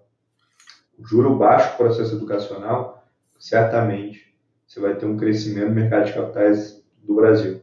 O 0.97 1.05
juro 1.05 1.35
baixo, 1.35 1.77
processo 1.77 2.15
educacional, 2.15 3.05
certamente 3.39 4.35
você 4.65 4.79
vai 4.79 4.95
ter 4.95 5.05
um 5.05 5.15
crescimento 5.15 5.69
no 5.69 5.75
mercado 5.75 6.05
de 6.05 6.13
capitais 6.13 6.83
do 7.03 7.13
Brasil. 7.13 7.61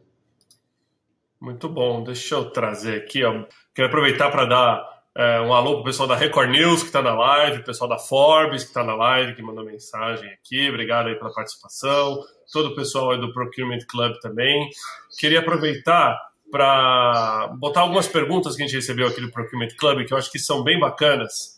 Muito 1.40 1.68
bom. 1.68 2.04
Deixa 2.04 2.37
eu 2.37 2.50
trazer 2.50 3.02
aqui, 3.02 3.24
ó. 3.24 3.44
Quero 3.74 3.88
aproveitar 3.88 4.30
para 4.30 4.46
dar 4.46 5.02
é, 5.16 5.40
um 5.40 5.52
alô 5.52 5.72
para 5.72 5.80
o 5.80 5.85
pessoal 5.85 6.09
da 6.09 6.14
Record 6.14 6.50
News 6.50 6.83
que 6.83 6.87
está 6.87 7.02
na 7.02 7.14
live, 7.14 7.62
o 7.62 7.64
pessoal 7.64 7.90
da 7.90 7.98
Forbes 7.98 8.62
que 8.62 8.68
está 8.68 8.85
na 8.85 8.94
live, 8.94 9.35
que 9.35 9.42
mandou 9.42 9.64
mensagem 9.64 10.30
aqui. 10.30 10.68
Obrigado 10.68 11.09
aí 11.09 11.16
pela 11.16 11.35
participação. 11.35 12.20
Todo 12.52 12.68
o 12.68 12.76
pessoal 12.76 13.11
aí 13.11 13.20
do 13.20 13.33
Procurement 13.33 13.85
Club 13.88 14.14
também. 14.20 14.70
Queria 15.18 15.40
aproveitar 15.40 16.16
para 16.50 17.48
botar 17.59 17.80
algumas 17.80 18.07
perguntas 18.07 18.57
que 18.57 18.62
a 18.62 18.66
gente 18.66 18.76
recebeu 18.76 19.09
aqui 19.09 19.20
do 19.20 19.30
Procurement 19.30 19.68
Club, 19.78 20.07
que 20.07 20.12
eu 20.12 20.18
acho 20.18 20.30
que 20.30 20.38
são 20.38 20.62
bem 20.62 20.78
bacanas 20.78 21.54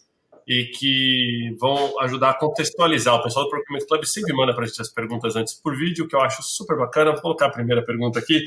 e 0.46 0.66
que 0.66 1.56
vão 1.58 2.00
ajudar 2.00 2.30
a 2.30 2.34
contextualizar. 2.34 3.14
O 3.16 3.22
pessoal 3.22 3.44
do 3.44 3.50
Procurement 3.50 3.86
Club 3.86 4.04
sempre 4.04 4.32
manda 4.34 4.54
para 4.54 4.64
a 4.64 4.66
gente 4.66 4.80
as 4.80 4.88
perguntas 4.88 5.36
antes 5.36 5.54
por 5.54 5.76
vídeo, 5.76 6.06
que 6.06 6.14
eu 6.14 6.20
acho 6.20 6.42
super 6.42 6.78
bacana. 6.78 7.12
Vou 7.12 7.20
colocar 7.20 7.46
a 7.46 7.50
primeira 7.50 7.84
pergunta 7.84 8.18
aqui 8.18 8.46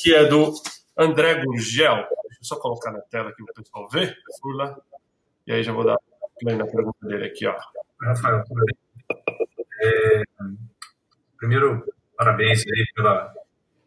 que 0.00 0.14
é 0.14 0.24
do 0.24 0.52
André 0.96 1.44
Gurgel. 1.44 1.96
Deixa 1.96 2.40
eu 2.40 2.44
só 2.44 2.56
colocar 2.56 2.90
na 2.90 3.00
tela 3.00 3.30
aqui 3.30 3.42
para 3.44 3.52
o 3.52 3.54
pessoal 3.54 3.88
ver. 3.88 4.16
Furla. 4.40 4.80
E 5.46 5.52
aí 5.52 5.62
já 5.62 5.72
vou 5.72 5.84
dar 5.84 5.98
play 6.40 6.56
na 6.56 6.66
pergunta 6.66 7.06
dele 7.06 7.26
aqui, 7.26 7.46
ó. 7.46 7.54
Rafael, 8.02 8.42
tudo 8.44 8.64
bem? 8.64 8.76
É, 9.82 10.22
primeiro, 11.36 11.84
parabéns 12.16 12.64
aí 12.66 12.84
pela, 12.94 13.32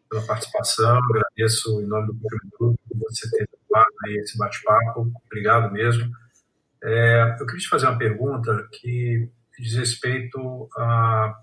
pela 0.08 0.22
participação. 0.22 0.98
Agradeço 0.98 1.80
em 1.80 1.86
nome 1.86 2.08
do 2.08 2.18
Clube 2.56 2.78
por 2.88 2.98
você 2.98 3.30
ter 3.30 3.48
topado 3.48 3.94
aí 4.06 4.16
esse 4.16 4.36
bate-papo. 4.36 5.12
Obrigado 5.26 5.72
mesmo. 5.72 6.10
É, 6.82 7.36
eu 7.40 7.46
queria 7.46 7.60
te 7.60 7.68
fazer 7.68 7.86
uma 7.86 7.98
pergunta 7.98 8.68
que 8.72 9.28
diz 9.58 9.74
respeito 9.74 10.68
a, 10.76 11.34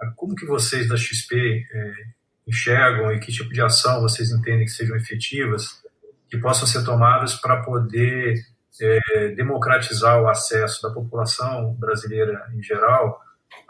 a 0.00 0.12
como 0.14 0.34
que 0.34 0.46
vocês 0.46 0.88
da 0.88 0.96
XP 0.96 1.66
é, 1.72 1.92
enxergam 2.46 3.12
e 3.12 3.18
que 3.18 3.32
tipo 3.32 3.52
de 3.52 3.60
ação 3.60 4.00
vocês 4.00 4.30
entendem 4.30 4.64
que 4.64 4.70
sejam 4.70 4.96
efetivas, 4.96 5.82
que 6.28 6.38
possam 6.38 6.66
ser 6.66 6.84
tomadas 6.84 7.34
para 7.34 7.62
poder 7.62 8.40
é, 8.80 9.28
democratizar 9.28 10.20
o 10.20 10.28
acesso 10.28 10.82
da 10.82 10.90
população 10.90 11.74
brasileira 11.74 12.46
em 12.54 12.62
geral 12.62 13.20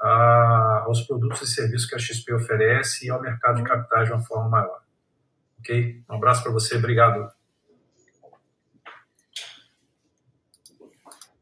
a, 0.01 0.85
aos 0.87 1.03
produtos 1.03 1.43
e 1.43 1.47
serviços 1.47 1.89
que 1.89 1.95
a 1.95 1.99
XP 1.99 2.35
oferece 2.35 3.07
e 3.07 3.11
ao 3.11 3.21
mercado 3.21 3.57
de 3.57 3.65
capitais 3.65 4.07
de 4.07 4.13
uma 4.13 4.23
forma 4.23 4.49
maior. 4.49 4.81
Ok? 5.61 6.03
Um 6.11 6.15
abraço 6.15 6.43
para 6.43 6.53
você, 6.53 6.77
obrigado. 6.77 7.31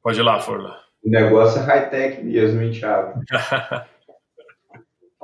Pode 0.02 0.18
ir 0.18 0.22
lá, 0.22 0.38
Forla. 0.40 0.78
O 1.04 1.10
negócio 1.10 1.60
é 1.60 1.64
high-tech 1.64 2.22
mesmo, 2.22 2.60
hein, 2.60 2.72
Thiago? 2.72 3.20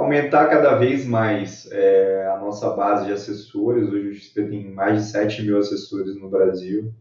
aumentar 0.00 0.48
cada 0.48 0.76
vez 0.76 1.04
mais 1.04 1.70
é, 1.70 2.26
a 2.34 2.38
nossa 2.38 2.70
base 2.70 3.06
de 3.06 3.12
assessores. 3.12 3.86
Hoje 3.86 4.08
o 4.08 4.14
XP 4.14 4.44
tem 4.44 4.72
mais 4.72 5.04
de 5.04 5.10
7 5.10 5.42
mil 5.42 5.58
assessores 5.58 6.18
no 6.18 6.30
Brasil. 6.30 6.94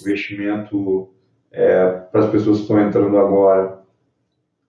Investimento 0.00 1.12
é, 1.52 1.90
para 2.10 2.20
as 2.20 2.30
pessoas 2.30 2.56
que 2.56 2.62
estão 2.62 2.80
entrando 2.80 3.18
agora 3.18 3.77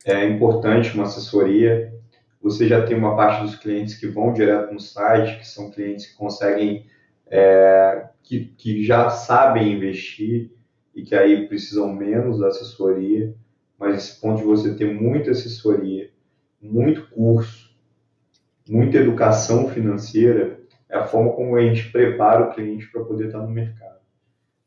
é 0.05 0.25
importante 0.25 0.93
uma 0.93 1.03
assessoria. 1.03 1.93
Você 2.41 2.67
já 2.67 2.85
tem 2.85 2.97
uma 2.97 3.15
parte 3.15 3.43
dos 3.43 3.55
clientes 3.55 3.95
que 3.95 4.07
vão 4.07 4.33
direto 4.33 4.73
no 4.73 4.79
site, 4.79 5.39
que 5.39 5.47
são 5.47 5.71
clientes 5.71 6.07
que 6.07 6.15
conseguem, 6.15 6.85
é, 7.27 8.07
que, 8.23 8.45
que 8.57 8.83
já 8.83 9.09
sabem 9.09 9.73
investir 9.73 10.51
e 10.95 11.03
que 11.03 11.15
aí 11.15 11.47
precisam 11.47 11.93
menos 11.93 12.39
da 12.39 12.47
assessoria. 12.47 13.33
Mas 13.77 13.97
esse 13.97 14.21
ponto 14.21 14.39
de 14.39 14.45
você 14.45 14.73
ter 14.75 14.93
muita 14.93 15.31
assessoria, 15.31 16.09
muito 16.62 17.09
curso, 17.09 17.69
muita 18.67 18.97
educação 18.97 19.69
financeira 19.69 20.59
é 20.89 20.97
a 20.97 21.05
forma 21.05 21.31
como 21.33 21.55
a 21.55 21.62
gente 21.62 21.91
prepara 21.91 22.45
o 22.45 22.53
cliente 22.53 22.88
para 22.91 23.03
poder 23.03 23.27
estar 23.27 23.39
no 23.39 23.49
mercado. 23.49 23.99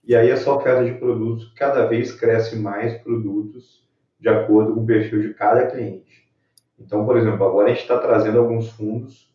E 0.04 0.14
aí 0.14 0.30
essa 0.30 0.52
oferta 0.52 0.84
de 0.84 0.98
produtos 0.98 1.52
cada 1.54 1.86
vez 1.86 2.12
cresce 2.12 2.56
mais 2.56 2.94
produtos 3.02 3.81
de 4.22 4.28
acordo 4.28 4.72
com 4.72 4.82
o 4.82 4.86
perfil 4.86 5.20
de 5.20 5.34
cada 5.34 5.66
cliente. 5.66 6.28
Então, 6.78 7.04
por 7.04 7.16
exemplo, 7.16 7.44
agora 7.44 7.66
a 7.66 7.70
gente 7.70 7.82
está 7.82 7.98
trazendo 7.98 8.38
alguns 8.38 8.70
fundos 8.70 9.28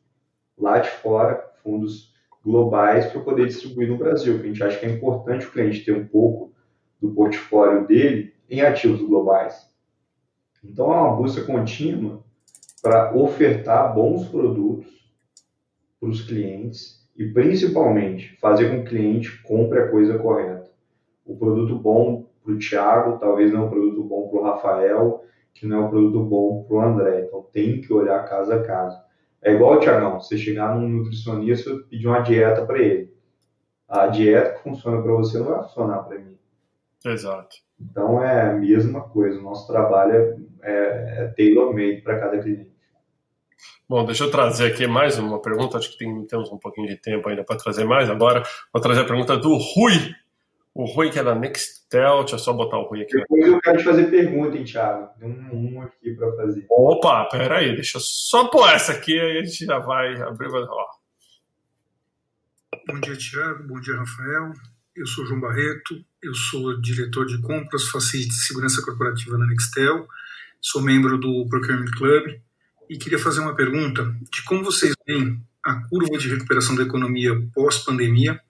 lá 0.58 0.80
de 0.80 0.90
fora, 0.90 1.52
fundos 1.62 2.16
globais, 2.44 3.08
para 3.08 3.20
poder 3.20 3.48
distribuir 3.48 3.90
no 3.90 3.98
Brasil, 3.98 4.36
a 4.36 4.42
gente 4.42 4.64
acha 4.64 4.80
que 4.80 4.86
é 4.86 4.90
importante 4.90 5.46
o 5.46 5.52
cliente 5.52 5.84
ter 5.84 5.92
um 5.92 6.08
pouco 6.08 6.54
do 7.02 7.12
portfólio 7.12 7.86
dele 7.86 8.34
em 8.50 8.62
ativos 8.62 9.02
globais. 9.02 9.70
Então, 10.64 10.86
é 10.94 10.98
uma 10.98 11.18
busca 11.18 11.44
contínua 11.44 12.24
para 12.82 13.14
ofertar 13.14 13.94
bons 13.94 14.30
produtos 14.30 14.88
para 16.00 16.08
os 16.08 16.22
clientes 16.22 17.06
e 17.18 17.26
principalmente 17.26 18.38
fazer 18.38 18.70
com 18.70 18.78
que 18.78 18.88
o 18.88 18.90
cliente 18.90 19.44
compre 19.44 19.80
a 19.80 19.90
coisa 19.90 20.18
correta. 20.18 20.72
O 21.26 21.36
produto 21.36 21.78
bom 21.78 22.27
para 22.48 22.56
o 22.56 22.60
Thiago, 22.60 23.20
talvez 23.20 23.52
não 23.52 23.68
o 23.68 23.70
produto 23.70 24.04
bom 24.04 24.30
para 24.30 24.40
o 24.40 24.44
Rafael, 24.44 25.24
que 25.54 25.68
não 25.68 25.78
é 25.78 25.86
um 25.86 25.90
produto 25.90 26.24
bom 26.24 26.64
para 26.64 26.78
o 26.78 26.82
André. 26.82 27.26
Então 27.26 27.46
tem 27.52 27.82
que 27.82 27.92
olhar 27.92 28.24
caso 28.24 28.54
a 28.54 28.64
caso. 28.64 28.98
É 29.42 29.54
igual, 29.54 29.80
Tiagão, 29.80 30.20
você 30.20 30.38
chegar 30.38 30.74
num 30.74 30.88
nutricionista 30.88 31.70
e 31.70 31.84
pedir 31.84 32.08
uma 32.08 32.22
dieta 32.22 32.66
para 32.66 32.80
ele. 32.80 33.14
A 33.88 34.08
dieta 34.08 34.54
que 34.54 34.64
funciona 34.64 35.02
para 35.02 35.12
você 35.12 35.38
não 35.38 35.46
vai 35.48 35.64
funcionar 35.64 36.00
para 36.04 36.18
mim. 36.18 36.38
Exato. 37.06 37.58
Então 37.80 38.24
é 38.24 38.50
a 38.50 38.54
mesma 38.54 39.02
coisa. 39.02 39.40
O 39.40 39.44
nosso 39.44 39.68
trabalho 39.68 40.14
é, 40.14 40.38
é, 40.64 41.24
é 41.24 41.34
tailor-made 41.36 42.02
para 42.02 42.20
cada 42.20 42.40
cliente. 42.40 42.72
Bom, 43.90 44.06
deixa 44.06 44.26
eu 44.26 44.32
trazer 44.32 44.74
aqui 44.74 44.88
mais 44.88 45.18
uma 45.18 45.42
pergunta. 45.42 45.78
Acho 45.78 45.92
que 45.92 45.98
tem, 45.98 46.26
temos 46.26 46.52
um 46.52 46.58
pouquinho 46.58 46.88
de 46.88 46.98
tempo 46.98 47.28
ainda 47.30 47.44
para 47.44 47.58
trazer 47.58 47.86
mais. 47.86 48.10
Agora, 48.10 48.44
vou 48.74 48.82
trazer 48.82 49.02
a 49.02 49.06
pergunta 49.06 49.38
do 49.38 49.56
Rui. 49.56 50.14
O 50.74 50.86
Rui, 50.86 51.10
que 51.10 51.20
é 51.20 51.24
da 51.24 51.34
Nextel. 51.88 52.20
Deixa 52.20 52.36
eu 52.36 52.40
só 52.40 52.54
botar 52.54 52.78
o 52.78 52.88
Rui 52.88 53.02
aqui. 53.02 53.14
Depois 53.14 53.48
eu 53.48 53.60
quero 53.62 53.78
te 53.78 53.84
fazer 53.84 54.10
pergunta, 54.10 54.58
hein, 54.58 54.64
Thiago? 54.64 55.10
Tem 55.20 55.30
um, 55.30 55.76
um 55.76 55.82
aqui 55.82 56.14
para 56.14 56.36
fazer. 56.36 56.66
Opa, 56.70 57.26
peraí. 57.26 57.76
Deixa 57.76 57.98
eu 57.98 58.02
só 58.02 58.48
pôr 58.50 58.70
essa 58.70 58.92
aqui, 58.92 59.18
aí 59.20 59.40
a 59.40 59.44
gente 59.44 59.66
já 59.66 59.80
vai 59.80 60.22
abrir. 60.22 60.50
Ó. 60.50 60.86
Bom 62.88 63.00
dia, 63.00 63.18
Thiago. 63.18 63.64
Bom 63.68 63.80
dia, 63.80 63.96
Rafael. 63.96 64.54
Eu 64.96 65.08
sou 65.08 65.26
João 65.26 65.40
Barreto. 65.40 66.04
Eu 66.22 66.34
sou 66.34 66.80
diretor 66.82 67.26
de 67.26 67.40
compras, 67.42 67.88
facilite 67.88 68.30
de 68.30 68.46
segurança 68.46 68.82
corporativa 68.84 69.38
na 69.38 69.46
Nextel. 69.46 70.08
Sou 70.60 70.82
membro 70.82 71.18
do 71.18 71.48
Procurement 71.48 71.92
Club 71.98 72.40
e 72.90 72.98
queria 72.98 73.20
fazer 73.20 73.42
uma 73.42 73.56
pergunta 73.56 74.04
de 74.32 74.44
como 74.44 74.64
vocês 74.64 74.94
veem 75.06 75.40
a 75.64 75.88
curva 75.88 76.18
de 76.18 76.30
recuperação 76.30 76.76
da 76.76 76.84
economia 76.84 77.32
pós-pandemia 77.54 78.42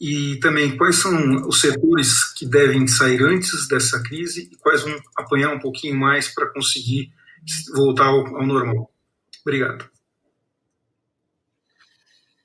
e 0.00 0.38
também 0.40 0.76
quais 0.78 0.96
são 0.96 1.46
os 1.46 1.60
setores 1.60 2.32
que 2.32 2.46
devem 2.46 2.86
sair 2.86 3.22
antes 3.22 3.68
dessa 3.68 4.02
crise 4.02 4.48
e 4.50 4.56
quais 4.56 4.82
vão 4.82 4.98
apanhar 5.14 5.52
um 5.54 5.58
pouquinho 5.58 5.94
mais 5.94 6.32
para 6.32 6.50
conseguir 6.50 7.12
voltar 7.74 8.06
ao, 8.06 8.26
ao, 8.36 8.46
normal. 8.46 8.90
Obrigado. 9.42 9.90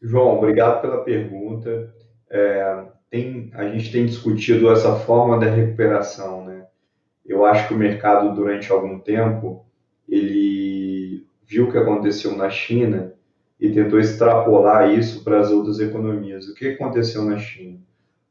João, 0.01 0.37
obrigado 0.37 0.81
pela 0.81 1.03
pergunta. 1.03 1.95
É, 2.29 2.85
tem, 3.09 3.49
a 3.53 3.69
gente 3.69 3.91
tem 3.91 4.05
discutido 4.05 4.69
essa 4.69 4.99
forma 4.99 5.39
da 5.39 5.49
recuperação, 5.49 6.45
né? 6.45 6.67
Eu 7.25 7.45
acho 7.45 7.67
que 7.67 7.73
o 7.73 7.77
mercado 7.77 8.35
durante 8.35 8.71
algum 8.71 8.99
tempo 8.99 9.65
ele 10.07 11.25
viu 11.45 11.67
o 11.67 11.71
que 11.71 11.77
aconteceu 11.77 12.35
na 12.35 12.49
China 12.49 13.14
e 13.59 13.71
tentou 13.71 13.99
extrapolar 13.99 14.91
isso 14.91 15.23
para 15.23 15.39
as 15.39 15.49
outras 15.49 15.79
economias. 15.79 16.47
O 16.47 16.55
que 16.55 16.69
aconteceu 16.69 17.23
na 17.23 17.37
China? 17.37 17.79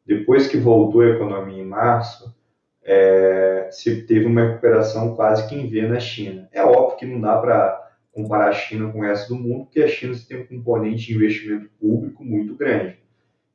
Depois 0.07 0.47
que 0.47 0.59
voltou 0.59 1.01
a 1.01 1.09
economia 1.09 1.63
em 1.63 1.67
março, 1.67 2.35
é, 2.83 3.69
se 3.71 4.03
teve 4.03 4.27
uma 4.27 4.43
recuperação 4.43 5.17
quase 5.17 5.49
que 5.49 5.55
em 5.55 5.67
V 5.67 5.89
na 5.89 5.99
China. 5.99 6.49
É 6.53 6.63
óbvio 6.63 6.99
que 6.99 7.07
não 7.07 7.21
dá 7.21 7.39
para 7.39 7.93
comparar 8.13 8.51
a 8.51 8.53
China 8.53 8.93
com 8.93 8.99
o 8.99 9.03
resto 9.03 9.35
do 9.35 9.41
mundo, 9.41 9.65
porque 9.65 9.83
a 9.83 9.89
China 9.89 10.15
tem 10.29 10.41
um 10.41 10.47
componente 10.47 11.07
de 11.07 11.15
investimento 11.15 11.71
público 11.81 12.23
muito 12.23 12.55
grande. 12.55 12.99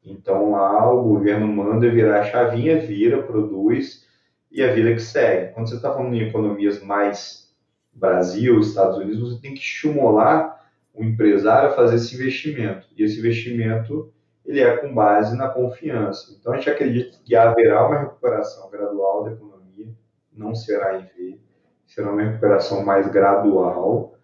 Então 0.04 0.52
lá 0.52 0.92
o 0.92 1.04
governo 1.04 1.48
manda 1.48 1.90
virar 1.90 2.22
a 2.22 2.24
chavinha, 2.24 2.80
vira, 2.80 3.22
produz 3.22 4.08
e 4.52 4.64
a 4.64 4.74
vida 4.74 4.94
que 4.94 5.02
segue. 5.02 5.54
Quando 5.54 5.70
você 5.70 5.76
está 5.76 5.94
falando 5.94 6.16
em 6.16 6.28
economias 6.28 6.82
mais 6.82 7.54
Brasil, 7.94 8.60
Estados 8.60 8.98
Unidos, 8.98 9.20
você 9.20 9.42
tem 9.42 9.54
que 9.54 9.60
estimular 9.60 10.59
o 11.00 11.04
empresário 11.04 11.70
a 11.70 11.72
fazer 11.72 11.96
esse 11.96 12.14
investimento. 12.14 12.86
E 12.96 13.04
esse 13.04 13.20
investimento 13.20 14.12
ele 14.46 14.60
é 14.60 14.78
com 14.78 14.94
base 14.94 15.38
na 15.38 15.48
confiança. 15.48 16.36
Então 16.38 16.52
a 16.52 16.58
gente 16.58 16.70
acredita 16.70 17.18
que 17.24 17.36
haverá 17.36 17.88
uma 17.88 18.00
recuperação 18.00 18.70
gradual 18.70 19.24
da 19.24 19.32
economia, 19.32 19.88
não 20.34 20.54
será 20.54 21.00
em 21.00 21.06
V, 21.06 21.40
será 21.86 22.12
uma 22.12 22.22
recuperação 22.22 22.84
mais 22.84 23.10
gradual. 23.10 24.16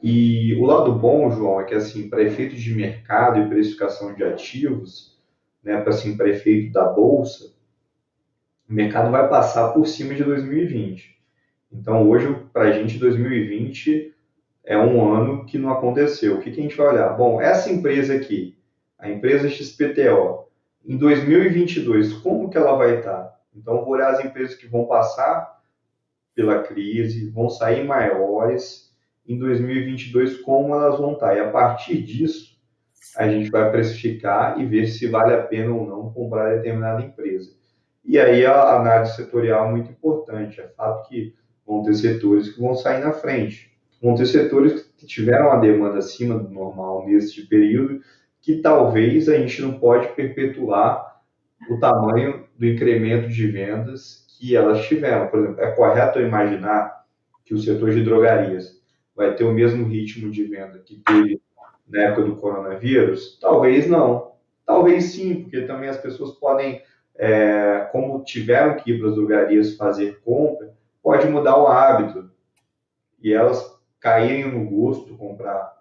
E 0.00 0.54
o 0.54 0.64
lado 0.64 0.92
bom, 0.92 1.30
João, 1.32 1.60
é 1.60 1.64
que 1.64 1.74
assim, 1.74 2.08
para 2.08 2.22
efeitos 2.22 2.60
de 2.60 2.74
mercado 2.74 3.40
e 3.40 3.48
precificação 3.48 4.14
de 4.14 4.22
ativos, 4.22 5.18
né, 5.64 5.80
para 5.80 5.90
assim, 5.90 6.16
para 6.16 6.28
efeito 6.28 6.72
da 6.72 6.84
bolsa, 6.84 7.52
o 8.68 8.72
mercado 8.72 9.10
vai 9.10 9.28
passar 9.28 9.72
por 9.72 9.84
cima 9.86 10.14
de 10.14 10.22
2020. 10.22 11.18
Então, 11.72 12.08
hoje, 12.08 12.32
para 12.52 12.68
a 12.68 12.72
gente, 12.72 12.98
2020 12.98 14.14
é 14.64 14.76
um 14.76 15.12
ano 15.12 15.46
que 15.46 15.58
não 15.58 15.70
aconteceu. 15.70 16.36
O 16.36 16.40
que, 16.40 16.50
que 16.50 16.60
a 16.60 16.62
gente 16.62 16.76
vai 16.76 16.88
olhar? 16.88 17.16
Bom, 17.16 17.40
essa 17.40 17.70
empresa 17.70 18.14
aqui, 18.14 18.58
a 18.98 19.10
empresa 19.10 19.48
XPTO, 19.48 20.46
em 20.84 20.96
2022, 20.96 22.14
como 22.14 22.48
que 22.48 22.56
ela 22.56 22.76
vai 22.76 22.98
estar? 22.98 23.38
Então, 23.54 23.84
vou 23.84 23.90
olhar 23.90 24.10
as 24.10 24.24
empresas 24.24 24.54
que 24.54 24.66
vão 24.66 24.86
passar 24.86 25.60
pela 26.34 26.62
crise, 26.62 27.30
vão 27.30 27.50
sair 27.50 27.84
maiores. 27.84 28.90
Em 29.26 29.38
2022, 29.38 30.38
como 30.38 30.74
elas 30.74 30.98
vão 30.98 31.12
estar? 31.12 31.36
E 31.36 31.40
a 31.40 31.50
partir 31.50 32.02
disso, 32.02 32.58
a 33.16 33.28
gente 33.28 33.50
vai 33.50 33.70
precificar 33.70 34.60
e 34.60 34.66
ver 34.66 34.86
se 34.86 35.06
vale 35.06 35.34
a 35.34 35.42
pena 35.42 35.74
ou 35.74 35.86
não 35.86 36.12
comprar 36.12 36.56
determinada 36.56 37.02
empresa. 37.02 37.50
E 38.04 38.18
aí 38.18 38.44
a 38.46 38.76
análise 38.76 39.16
setorial 39.16 39.66
é 39.66 39.70
muito 39.70 39.90
importante. 39.90 40.60
É 40.60 40.68
fato 40.68 41.08
que 41.08 41.34
vão 41.66 41.82
ter 41.82 41.94
setores 41.94 42.52
que 42.52 42.60
vão 42.60 42.74
sair 42.74 43.04
na 43.04 43.12
frente. 43.12 43.69
Vão 44.00 44.14
ter 44.14 44.26
setores 44.26 44.90
que 44.96 45.06
tiveram 45.06 45.48
uma 45.48 45.60
demanda 45.60 45.98
acima 45.98 46.38
do 46.38 46.48
normal 46.48 47.06
neste 47.06 47.46
período, 47.46 48.00
que 48.40 48.56
talvez 48.56 49.28
a 49.28 49.36
gente 49.36 49.60
não 49.60 49.78
pode 49.78 50.08
perpetuar 50.14 51.20
o 51.68 51.78
tamanho 51.78 52.46
do 52.58 52.66
incremento 52.66 53.28
de 53.28 53.46
vendas 53.46 54.26
que 54.28 54.56
elas 54.56 54.86
tiveram. 54.86 55.28
Por 55.28 55.40
exemplo, 55.40 55.60
é 55.60 55.70
correto 55.72 56.20
imaginar 56.20 57.04
que 57.44 57.52
o 57.52 57.58
setor 57.58 57.90
de 57.90 58.02
drogarias 58.02 58.80
vai 59.14 59.34
ter 59.34 59.44
o 59.44 59.52
mesmo 59.52 59.86
ritmo 59.86 60.30
de 60.30 60.44
venda 60.44 60.78
que 60.78 61.02
teve 61.04 61.40
na 61.86 62.02
época 62.04 62.22
do 62.22 62.36
coronavírus? 62.36 63.38
Talvez 63.40 63.86
não. 63.86 64.32
Talvez 64.64 65.04
sim, 65.04 65.42
porque 65.42 65.62
também 65.62 65.88
as 65.88 65.98
pessoas 65.98 66.32
podem, 66.32 66.80
é, 67.16 67.88
como 67.92 68.22
tiveram 68.24 68.76
que 68.76 68.92
ir 68.92 68.98
para 68.98 69.08
as 69.08 69.14
drogarias 69.14 69.76
fazer 69.76 70.20
compra, 70.24 70.72
pode 71.02 71.28
mudar 71.28 71.58
o 71.58 71.66
hábito 71.66 72.30
e 73.20 73.32
elas 73.34 73.79
caírem 74.00 74.50
no 74.50 74.68
gosto 74.68 75.16
comprar 75.16 75.78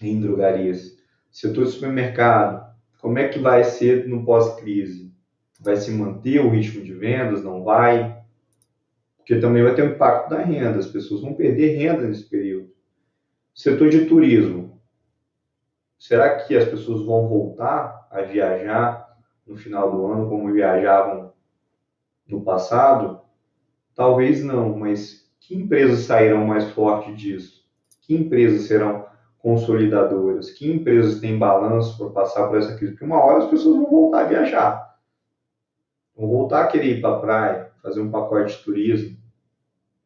em 0.00 0.20
drogarias. 0.20 0.98
Setor 1.30 1.66
de 1.66 1.72
supermercado, 1.72 2.74
como 3.00 3.18
é 3.18 3.28
que 3.28 3.38
vai 3.38 3.64
ser 3.64 4.08
no 4.08 4.24
pós-crise? 4.24 5.12
Vai 5.60 5.76
se 5.76 5.90
manter 5.90 6.40
o 6.40 6.48
ritmo 6.48 6.82
de 6.82 6.92
vendas? 6.94 7.44
Não 7.44 7.62
vai? 7.62 8.20
Porque 9.16 9.38
também 9.38 9.62
vai 9.62 9.74
ter 9.74 9.84
um 9.84 9.94
impacto 9.94 10.30
na 10.30 10.40
renda, 10.40 10.78
as 10.78 10.86
pessoas 10.86 11.20
vão 11.20 11.34
perder 11.34 11.76
renda 11.76 12.02
nesse 12.02 12.24
período. 12.24 12.72
Setor 13.54 13.90
de 13.90 14.06
turismo, 14.06 14.80
será 15.98 16.36
que 16.36 16.56
as 16.56 16.68
pessoas 16.68 17.04
vão 17.04 17.28
voltar 17.28 18.08
a 18.10 18.22
viajar 18.22 19.16
no 19.46 19.56
final 19.56 19.90
do 19.92 20.06
ano 20.06 20.28
como 20.28 20.52
viajavam 20.52 21.32
no 22.26 22.42
passado? 22.42 23.20
Talvez 23.94 24.42
não, 24.42 24.76
mas 24.76 25.31
que 25.42 25.56
empresas 25.56 26.00
sairão 26.00 26.46
mais 26.46 26.70
fortes 26.70 27.20
disso? 27.20 27.64
Que 28.00 28.14
empresas 28.14 28.62
serão 28.68 29.06
consolidadoras? 29.38 30.50
Que 30.50 30.70
empresas 30.70 31.20
têm 31.20 31.36
balanço 31.36 31.98
para 31.98 32.10
passar 32.10 32.46
por 32.46 32.58
essa 32.58 32.76
crise? 32.76 32.92
Porque 32.92 33.04
uma 33.04 33.22
hora 33.22 33.44
as 33.44 33.50
pessoas 33.50 33.76
vão 33.76 33.90
voltar 33.90 34.20
a 34.20 34.28
viajar. 34.28 34.98
Vão 36.16 36.28
voltar 36.28 36.62
a 36.62 36.66
querer 36.68 36.98
ir 36.98 37.00
para 37.00 37.16
a 37.16 37.20
praia, 37.20 37.70
fazer 37.82 38.00
um 38.00 38.10
pacote 38.10 38.56
de 38.56 38.62
turismo, 38.62 39.16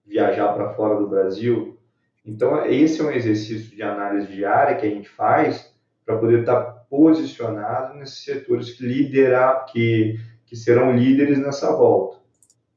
viajar 0.07 0.55
para 0.55 0.72
fora 0.72 0.99
do 0.99 1.09
Brasil. 1.09 1.79
Então, 2.25 2.64
esse 2.64 3.03
é 3.03 3.05
um 3.05 3.11
exercício 3.11 3.77
de 3.77 3.83
análise 3.83 4.33
diária 4.33 4.77
que 4.77 4.87
a 4.87 4.90
gente 4.90 5.09
faz 5.09 5.70
para 6.05 6.16
poder 6.16 6.40
estar 6.40 6.62
posicionado 6.88 7.94
nesses 7.94 8.25
setores 8.25 8.72
que 8.72 8.87
liderar, 8.87 9.66
que, 9.66 10.18
que 10.46 10.57
serão 10.57 10.96
líderes 10.96 11.38
nessa 11.38 11.77
volta. 11.77 12.18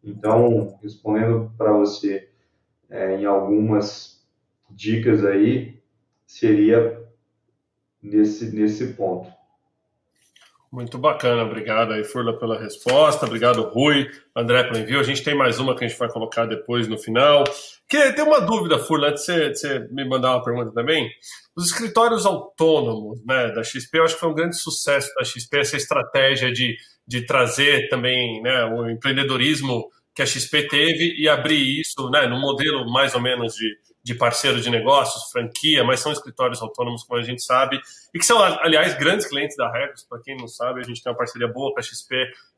Então, 0.03 0.77
respondendo 0.81 1.51
para 1.57 1.71
você 1.71 2.28
é, 2.89 3.17
em 3.17 3.25
algumas 3.25 4.25
dicas 4.69 5.25
aí, 5.25 5.79
seria 6.25 6.99
nesse, 8.01 8.55
nesse 8.55 8.93
ponto. 8.93 9.29
Muito 10.71 10.99
bacana, 10.99 11.43
obrigado 11.43 11.93
aí, 11.93 12.03
Furla, 12.03 12.37
pela 12.37 12.59
resposta, 12.59 13.25
obrigado, 13.25 13.63
Rui, 13.63 14.07
André, 14.35 14.63
pelo 14.63 14.77
envio. 14.77 14.99
A 14.99 15.03
gente 15.03 15.23
tem 15.23 15.33
mais 15.33 15.59
uma 15.59 15.75
que 15.75 15.83
a 15.83 15.87
gente 15.87 15.97
vai 15.97 16.07
colocar 16.09 16.45
depois 16.45 16.87
no 16.87 16.95
final. 16.95 17.43
Que 17.87 18.13
tem 18.13 18.23
uma 18.23 18.39
dúvida, 18.39 18.77
Furla, 18.77 19.09
antes 19.09 19.25
de 19.25 19.55
você, 19.55 19.79
me 19.89 20.07
mandar 20.07 20.35
uma 20.35 20.43
pergunta 20.43 20.71
também. 20.71 21.09
Os 21.55 21.71
escritórios 21.71 22.23
autônomos 22.23 23.19
né, 23.25 23.51
da 23.51 23.63
XP, 23.63 23.97
eu 23.97 24.03
acho 24.03 24.13
que 24.13 24.19
foi 24.19 24.29
um 24.29 24.35
grande 24.35 24.57
sucesso 24.57 25.11
da 25.15 25.25
XP 25.25 25.57
essa 25.57 25.75
estratégia 25.75 26.51
de, 26.51 26.77
de 27.07 27.25
trazer 27.25 27.89
também 27.89 28.39
né, 28.43 28.65
o 28.65 28.87
empreendedorismo 28.91 29.89
que 30.19 30.23
a 30.23 30.25
XP 30.25 30.67
teve 30.67 31.15
e 31.17 31.29
abrir 31.29 31.79
isso 31.79 32.09
né, 32.09 32.27
num 32.27 32.41
modelo 32.41 32.91
mais 32.91 33.15
ou 33.15 33.21
menos 33.21 33.55
de, 33.55 33.77
de 34.03 34.13
parceiro 34.13 34.59
de 34.59 34.69
negócios, 34.69 35.31
franquia, 35.31 35.81
mas 35.81 36.01
são 36.01 36.11
escritórios 36.11 36.61
autônomos, 36.61 37.05
como 37.05 37.21
a 37.21 37.23
gente 37.23 37.41
sabe, 37.41 37.79
e 38.13 38.19
que 38.19 38.25
são, 38.25 38.37
aliás, 38.43 38.95
grandes 38.95 39.25
clientes 39.25 39.55
da 39.55 39.71
Regos. 39.71 40.03
Para 40.03 40.19
quem 40.19 40.35
não 40.35 40.45
sabe, 40.45 40.81
a 40.81 40.83
gente 40.83 41.01
tem 41.01 41.09
uma 41.09 41.17
parceria 41.17 41.47
boa 41.47 41.73
com 41.73 41.79
a 41.79 41.81
XP, 41.81 42.13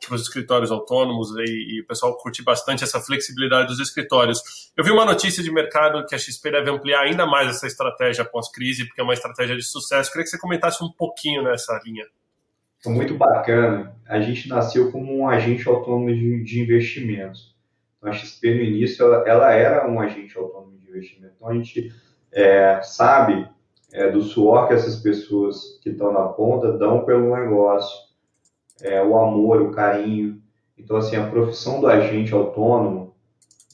com 0.09 0.15
os 0.15 0.23
escritórios 0.23 0.71
autônomos, 0.71 1.29
e, 1.37 1.75
e, 1.75 1.81
o 1.81 1.85
pessoal 1.85 2.17
curte 2.17 2.43
bastante 2.43 2.83
essa 2.83 2.99
flexibilidade 2.99 3.67
dos 3.67 3.79
escritórios. 3.79 4.41
Eu 4.75 4.83
vi 4.83 4.89
uma 4.89 5.05
notícia 5.05 5.43
de 5.43 5.51
mercado 5.51 6.03
que 6.07 6.15
a 6.15 6.17
XP 6.17 6.49
deve 6.49 6.71
ampliar 6.71 7.01
ainda 7.01 7.27
mais 7.27 7.47
essa 7.47 7.67
estratégia 7.67 8.25
pós-crise, 8.25 8.87
porque 8.87 9.01
é 9.01 9.03
uma 9.03 9.13
estratégia 9.13 9.55
de 9.55 9.63
sucesso. 9.63 10.09
Eu 10.09 10.13
queria 10.13 10.23
que 10.23 10.31
você 10.31 10.39
comentasse 10.39 10.83
um 10.83 10.91
pouquinho 10.91 11.43
nessa 11.43 11.79
linha. 11.85 12.07
Muito 12.87 13.13
bacana. 13.13 13.95
A 14.07 14.19
gente 14.19 14.49
nasceu 14.49 14.91
como 14.91 15.15
um 15.15 15.29
agente 15.29 15.69
autônomo 15.69 16.11
de 16.43 16.59
investimentos. 16.59 17.50
Então, 18.01 18.11
a 18.11 18.13
XP, 18.13 18.55
no 18.55 18.61
início, 18.61 19.05
ela, 19.05 19.29
ela 19.29 19.51
era 19.51 19.87
um 19.87 20.01
agente 20.01 20.35
autônomo 20.37 20.71
investimento. 20.91 21.33
Então 21.35 21.49
a 21.49 21.53
gente 21.53 21.93
é, 22.31 22.81
sabe 22.81 23.47
é, 23.91 24.09
do 24.11 24.21
suor 24.21 24.67
que 24.67 24.73
essas 24.73 24.97
pessoas 24.97 25.79
que 25.81 25.89
estão 25.89 26.13
na 26.13 26.27
ponta 26.27 26.71
dão 26.73 27.03
pelo 27.03 27.35
negócio, 27.35 27.97
é, 28.81 29.01
o 29.01 29.17
amor, 29.17 29.61
o 29.61 29.71
carinho. 29.71 30.41
Então 30.77 30.97
assim 30.97 31.15
a 31.15 31.29
profissão 31.29 31.79
do 31.79 31.87
agente 31.87 32.33
autônomo, 32.33 33.15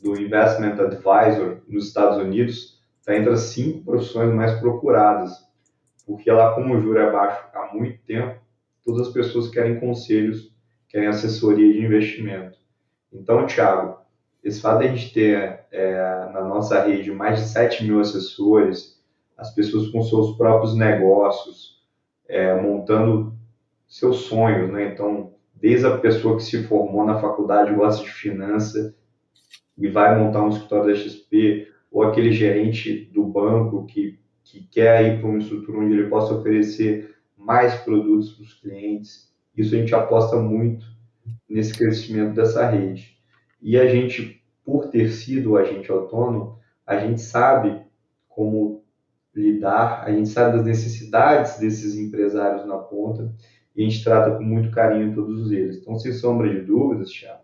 do 0.02 0.20
investment 0.20 0.80
advisor 0.80 1.58
nos 1.68 1.88
Estados 1.88 2.20
Unidos 2.20 2.80
está 3.00 3.16
entre 3.16 3.34
as 3.34 3.42
cinco 3.42 3.84
profissões 3.84 4.34
mais 4.34 4.60
procuradas, 4.60 5.32
porque 6.06 6.30
ela 6.30 6.54
como 6.54 6.76
o 6.76 6.82
juro 6.82 7.00
é 7.00 7.12
baixo 7.12 7.44
há 7.54 7.74
muito 7.74 8.00
tempo, 8.04 8.40
todas 8.86 9.08
as 9.08 9.14
pessoas 9.14 9.50
querem 9.50 9.80
conselhos, 9.80 10.54
querem 10.88 11.08
assessoria 11.08 11.74
de 11.74 11.84
investimento. 11.84 12.58
Então, 13.12 13.48
Thiago, 13.48 13.98
esse 14.48 14.62
fato 14.62 14.80
de 14.80 14.88
a 14.88 14.96
gente 14.96 15.14
ter 15.14 15.66
é, 15.72 16.30
na 16.32 16.42
nossa 16.42 16.82
rede 16.82 17.12
mais 17.12 17.40
de 17.40 17.48
7 17.48 17.84
mil 17.84 18.00
assessores, 18.00 18.98
as 19.38 19.54
pessoas 19.54 19.90
com 19.90 20.02
seus 20.02 20.38
próprios 20.38 20.74
negócios, 20.74 21.84
é, 22.30 22.60
montando 22.60 23.36
seus 23.86 24.22
sonhos, 24.22 24.72
né? 24.72 24.94
Então, 24.94 25.34
desde 25.54 25.86
a 25.86 25.98
pessoa 25.98 26.38
que 26.38 26.44
se 26.44 26.64
formou 26.64 27.06
na 27.06 27.20
faculdade, 27.20 27.74
gosta 27.74 28.04
de 28.04 28.12
finança 28.12 28.96
e 29.78 29.90
vai 29.90 30.18
montar 30.18 30.44
um 30.44 30.50
escritório 30.50 30.94
da 30.94 30.96
XP, 30.96 31.68
ou 31.92 32.04
aquele 32.04 32.32
gerente 32.32 33.06
do 33.14 33.26
banco 33.26 33.86
que, 33.86 34.18
que 34.44 34.64
quer 34.68 35.06
ir 35.06 35.20
para 35.20 35.30
uma 35.30 35.40
estrutura 35.40 35.80
onde 35.80 35.94
ele 35.94 36.10
possa 36.10 36.34
oferecer 36.34 37.16
mais 37.36 37.76
produtos 37.82 38.32
para 38.32 38.44
os 38.44 38.54
clientes. 38.54 39.32
Isso 39.56 39.76
a 39.76 39.78
gente 39.78 39.94
aposta 39.94 40.38
muito 40.38 40.86
nesse 41.50 41.78
crescimento 41.78 42.34
dessa 42.34 42.70
rede. 42.70 43.18
E 43.62 43.78
a 43.78 43.88
gente, 43.88 44.37
por 44.68 44.90
ter 44.90 45.12
sido 45.12 45.56
agente 45.56 45.90
autônomo, 45.90 46.60
a 46.86 46.98
gente 46.98 47.22
sabe 47.22 47.82
como 48.28 48.84
lidar, 49.34 50.04
a 50.04 50.12
gente 50.12 50.28
sabe 50.28 50.58
das 50.58 50.66
necessidades 50.66 51.58
desses 51.58 51.96
empresários 51.96 52.66
na 52.66 52.78
ponta 52.78 53.34
e 53.74 53.82
a 53.82 53.86
gente 53.86 54.04
trata 54.04 54.36
com 54.36 54.44
muito 54.44 54.70
carinho 54.70 55.16
todos 55.16 55.54
eles. 55.54 55.78
Então, 55.78 55.98
sem 55.98 56.12
sombra 56.12 56.50
de 56.50 56.60
dúvidas, 56.60 57.10
Thiago, 57.10 57.44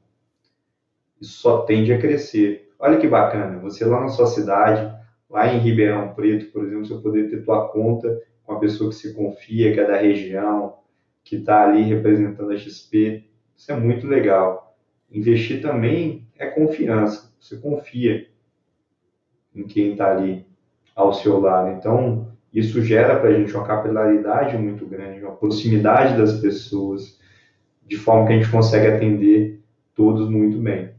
isso 1.22 1.40
só 1.40 1.62
tende 1.62 1.94
a 1.94 1.98
crescer. 1.98 2.70
Olha 2.78 2.98
que 2.98 3.08
bacana, 3.08 3.58
você 3.58 3.86
lá 3.86 4.02
na 4.02 4.10
sua 4.10 4.28
cidade, 4.28 4.94
lá 5.30 5.48
em 5.48 5.60
Ribeirão 5.60 6.14
Preto, 6.14 6.52
por 6.52 6.66
exemplo, 6.66 6.86
você 6.86 7.02
poder 7.02 7.30
ter 7.30 7.46
tua 7.46 7.70
conta 7.70 8.22
com 8.44 8.52
a 8.52 8.60
pessoa 8.60 8.90
que 8.90 8.98
se 8.98 9.14
confia, 9.14 9.74
que 9.74 9.80
é 9.80 9.88
da 9.88 9.96
região, 9.96 10.76
que 11.24 11.38
está 11.38 11.64
ali 11.64 11.84
representando 11.84 12.52
a 12.52 12.58
XP, 12.58 13.24
isso 13.56 13.72
é 13.72 13.80
muito 13.80 14.08
legal. 14.08 14.76
Investir 15.10 15.62
também 15.62 16.28
é 16.44 16.52
confiança. 16.52 17.34
Você 17.40 17.58
confia 17.58 18.28
em 19.56 19.64
quem 19.66 19.92
está 19.92 20.12
ali 20.12 20.46
ao 20.96 21.14
seu 21.14 21.40
lado. 21.40 21.72
Então, 21.72 22.32
isso 22.54 22.82
gera 22.84 23.20
para 23.20 23.30
a 23.30 23.34
gente 23.34 23.54
uma 23.54 23.66
capilaridade 23.66 24.58
muito 24.58 24.86
grande, 24.86 25.24
uma 25.24 25.36
proximidade 25.36 26.18
das 26.18 26.40
pessoas, 26.40 27.20
de 27.86 27.98
forma 27.98 28.28
que 28.28 28.34
a 28.34 28.36
gente 28.38 28.52
consegue 28.52 28.88
atender 28.88 29.62
todos 29.96 30.30
muito 30.30 30.58
bem. 30.58 30.94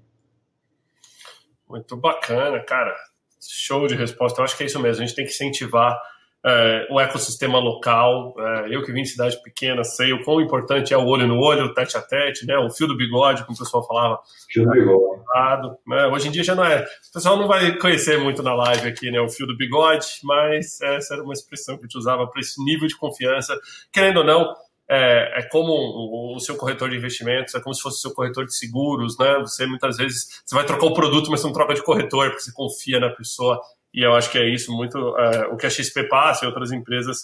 Muito 1.68 1.96
bacana, 1.96 2.60
cara. 2.60 2.94
Show 3.40 3.86
de 3.86 3.94
resposta. 3.94 4.40
Eu 4.40 4.44
acho 4.44 4.56
que 4.56 4.62
é 4.62 4.66
isso 4.66 4.80
mesmo. 4.80 5.02
A 5.02 5.06
gente 5.06 5.16
tem 5.16 5.24
que 5.24 5.32
incentivar 5.32 5.98
é, 6.44 6.86
o 6.90 7.00
ecossistema 7.00 7.58
local. 7.58 8.34
É, 8.38 8.74
eu 8.74 8.84
que 8.84 8.92
vim 8.92 9.02
de 9.02 9.08
cidade 9.08 9.40
pequena 9.42 9.82
sei 9.82 10.12
o 10.12 10.22
quão 10.24 10.40
importante 10.40 10.92
é 10.92 10.98
o 10.98 11.06
olho 11.06 11.26
no 11.26 11.38
olho, 11.38 11.66
o 11.66 11.74
tete 11.74 11.96
a 11.96 12.02
tete, 12.02 12.46
né? 12.46 12.56
O 12.58 12.70
fio 12.70 12.86
do 12.86 12.96
bigode, 12.96 13.42
como 13.44 13.54
o 13.54 13.58
pessoal 13.58 13.86
falava. 13.86 14.20
Fio 14.50 14.64
do 14.64 14.70
bigode. 14.70 15.13
Né? 15.86 16.06
Hoje 16.06 16.28
em 16.28 16.30
dia 16.30 16.44
já 16.44 16.54
não 16.54 16.64
é. 16.64 16.82
O 16.82 17.12
pessoal 17.12 17.36
não 17.36 17.48
vai 17.48 17.76
conhecer 17.78 18.18
muito 18.18 18.42
na 18.42 18.54
live 18.54 18.88
aqui, 18.88 19.10
né? 19.10 19.20
O 19.20 19.28
fio 19.28 19.46
do 19.46 19.56
bigode, 19.56 20.06
mas 20.22 20.80
essa 20.80 21.14
era 21.14 21.22
uma 21.22 21.32
expressão 21.32 21.76
que 21.76 21.82
a 21.82 21.86
gente 21.86 21.98
usava 21.98 22.26
para 22.26 22.40
esse 22.40 22.62
nível 22.64 22.86
de 22.86 22.96
confiança. 22.96 23.58
Querendo 23.92 24.18
ou 24.18 24.24
não, 24.24 24.54
é, 24.88 25.40
é, 25.40 25.48
como 25.48 25.72
o, 26.34 26.38
seu 26.40 26.56
corretor 26.56 26.90
de 26.90 26.96
investimentos, 26.96 27.54
é 27.54 27.60
como 27.60 27.74
se 27.74 27.82
fosse 27.82 27.98
o 27.98 28.00
seu 28.00 28.12
corretor 28.12 28.44
de 28.44 28.54
seguros, 28.54 29.18
né? 29.18 29.38
Você 29.40 29.66
muitas 29.66 29.96
vezes 29.96 30.42
você 30.44 30.54
vai 30.54 30.64
trocar 30.64 30.86
o 30.86 30.94
produto, 30.94 31.30
mas 31.30 31.40
você 31.40 31.46
não 31.46 31.54
troca 31.54 31.74
de 31.74 31.82
corretor, 31.82 32.28
porque 32.28 32.42
você 32.44 32.52
confia 32.52 33.00
na 33.00 33.10
pessoa. 33.10 33.60
E 33.92 34.04
eu 34.04 34.14
acho 34.14 34.30
que 34.30 34.38
é 34.38 34.48
isso 34.48 34.72
muito 34.72 34.98
é, 35.18 35.46
o 35.48 35.56
que 35.56 35.66
a 35.66 35.70
XP 35.70 36.04
passa 36.04 36.44
e 36.44 36.48
outras 36.48 36.70
empresas 36.70 37.22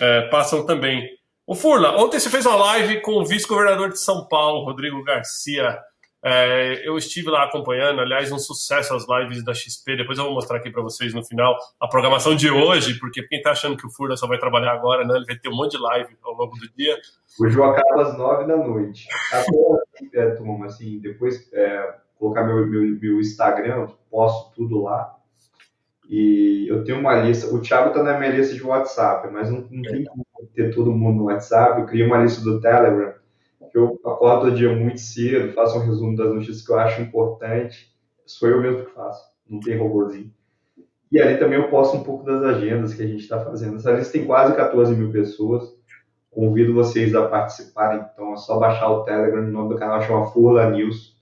é, 0.00 0.22
passam 0.28 0.64
também. 0.64 1.08
O 1.46 1.54
Furla, 1.54 1.96
ontem 1.96 2.18
você 2.18 2.30
fez 2.30 2.46
uma 2.46 2.56
live 2.56 3.00
com 3.02 3.12
o 3.12 3.26
vice-governador 3.26 3.90
de 3.90 4.00
São 4.00 4.26
Paulo, 4.26 4.64
Rodrigo 4.64 5.02
Garcia. 5.04 5.78
É, 6.24 6.86
eu 6.86 6.96
estive 6.96 7.28
lá 7.28 7.44
acompanhando, 7.44 8.00
aliás, 8.00 8.30
um 8.30 8.38
sucesso 8.38 8.94
as 8.94 9.04
lives 9.08 9.44
da 9.44 9.52
XP. 9.52 9.96
Depois 9.96 10.18
eu 10.18 10.24
vou 10.24 10.34
mostrar 10.34 10.58
aqui 10.58 10.70
para 10.70 10.82
vocês 10.82 11.12
no 11.12 11.24
final 11.24 11.56
a 11.80 11.88
programação 11.88 12.36
de 12.36 12.48
hoje, 12.48 12.98
porque 13.00 13.22
quem 13.24 13.38
está 13.38 13.50
achando 13.50 13.76
que 13.76 13.86
o 13.86 13.90
Furla 13.90 14.16
só 14.16 14.28
vai 14.28 14.38
trabalhar 14.38 14.72
agora, 14.72 15.04
né? 15.04 15.16
Ele 15.16 15.26
vai 15.26 15.36
ter 15.36 15.48
um 15.48 15.56
monte 15.56 15.72
de 15.72 15.82
live 15.82 16.16
ao 16.22 16.34
longo 16.34 16.56
do 16.56 16.68
dia. 16.76 16.96
Hoje 17.40 17.58
eu 17.58 17.64
acabo 17.64 18.00
às 18.00 18.16
nove 18.16 18.46
da 18.46 18.56
noite. 18.56 19.08
Até, 19.32 20.18
é, 20.18 20.30
turma, 20.30 20.66
assim, 20.66 21.00
depois 21.00 21.52
é, 21.52 21.94
colocar 22.16 22.44
meu, 22.44 22.66
meu, 22.68 22.82
meu 22.82 23.20
Instagram, 23.20 23.88
posto 24.08 24.54
tudo 24.54 24.82
lá. 24.82 25.16
E 26.08 26.66
eu 26.68 26.84
tenho 26.84 27.00
uma 27.00 27.14
lista, 27.14 27.52
o 27.52 27.60
Thiago 27.60 27.88
está 27.88 28.02
na 28.02 28.18
minha 28.18 28.30
lista 28.30 28.54
de 28.54 28.62
WhatsApp, 28.62 29.28
mas 29.32 29.50
não, 29.50 29.66
não 29.70 29.82
tem 29.82 30.04
como 30.04 30.24
ter 30.54 30.74
todo 30.74 30.92
mundo 30.92 31.18
no 31.18 31.24
WhatsApp. 31.24 31.80
Eu 31.80 31.86
criei 31.86 32.06
uma 32.06 32.18
lista 32.18 32.42
do 32.42 32.60
Telegram, 32.60 33.14
que 33.72 33.78
eu 33.78 33.98
acordo 34.04 34.42
todo 34.42 34.56
dia 34.56 34.74
muito 34.74 35.00
cedo, 35.00 35.52
faço 35.54 35.78
um 35.78 35.86
resumo 35.86 36.14
das 36.14 36.28
notícias 36.28 36.64
que 36.64 36.70
eu 36.70 36.78
acho 36.78 37.00
importante. 37.00 37.90
Sou 38.26 38.48
eu 38.48 38.60
mesmo 38.60 38.84
que 38.84 38.92
faço, 38.92 39.24
não 39.48 39.58
tem 39.58 39.78
robôzinho. 39.78 40.30
E 41.10 41.20
ali 41.20 41.38
também 41.38 41.58
eu 41.58 41.68
posto 41.68 41.96
um 41.96 42.04
pouco 42.04 42.24
das 42.24 42.42
agendas 42.42 42.94
que 42.94 43.02
a 43.02 43.06
gente 43.06 43.22
está 43.22 43.42
fazendo. 43.44 43.76
Essa 43.76 43.92
lista 43.92 44.12
tem 44.12 44.26
quase 44.26 44.54
14 44.54 44.94
mil 44.94 45.10
pessoas. 45.10 45.74
Convido 46.30 46.72
vocês 46.72 47.14
a 47.14 47.28
participarem, 47.28 48.06
então 48.12 48.32
é 48.32 48.36
só 48.36 48.58
baixar 48.58 48.88
o 48.90 49.04
Telegram, 49.04 49.42
o 49.42 49.50
nome 49.50 49.74
do 49.74 49.78
canal 49.78 50.00
chama 50.00 50.26
Furla 50.26 50.70
News. 50.70 51.14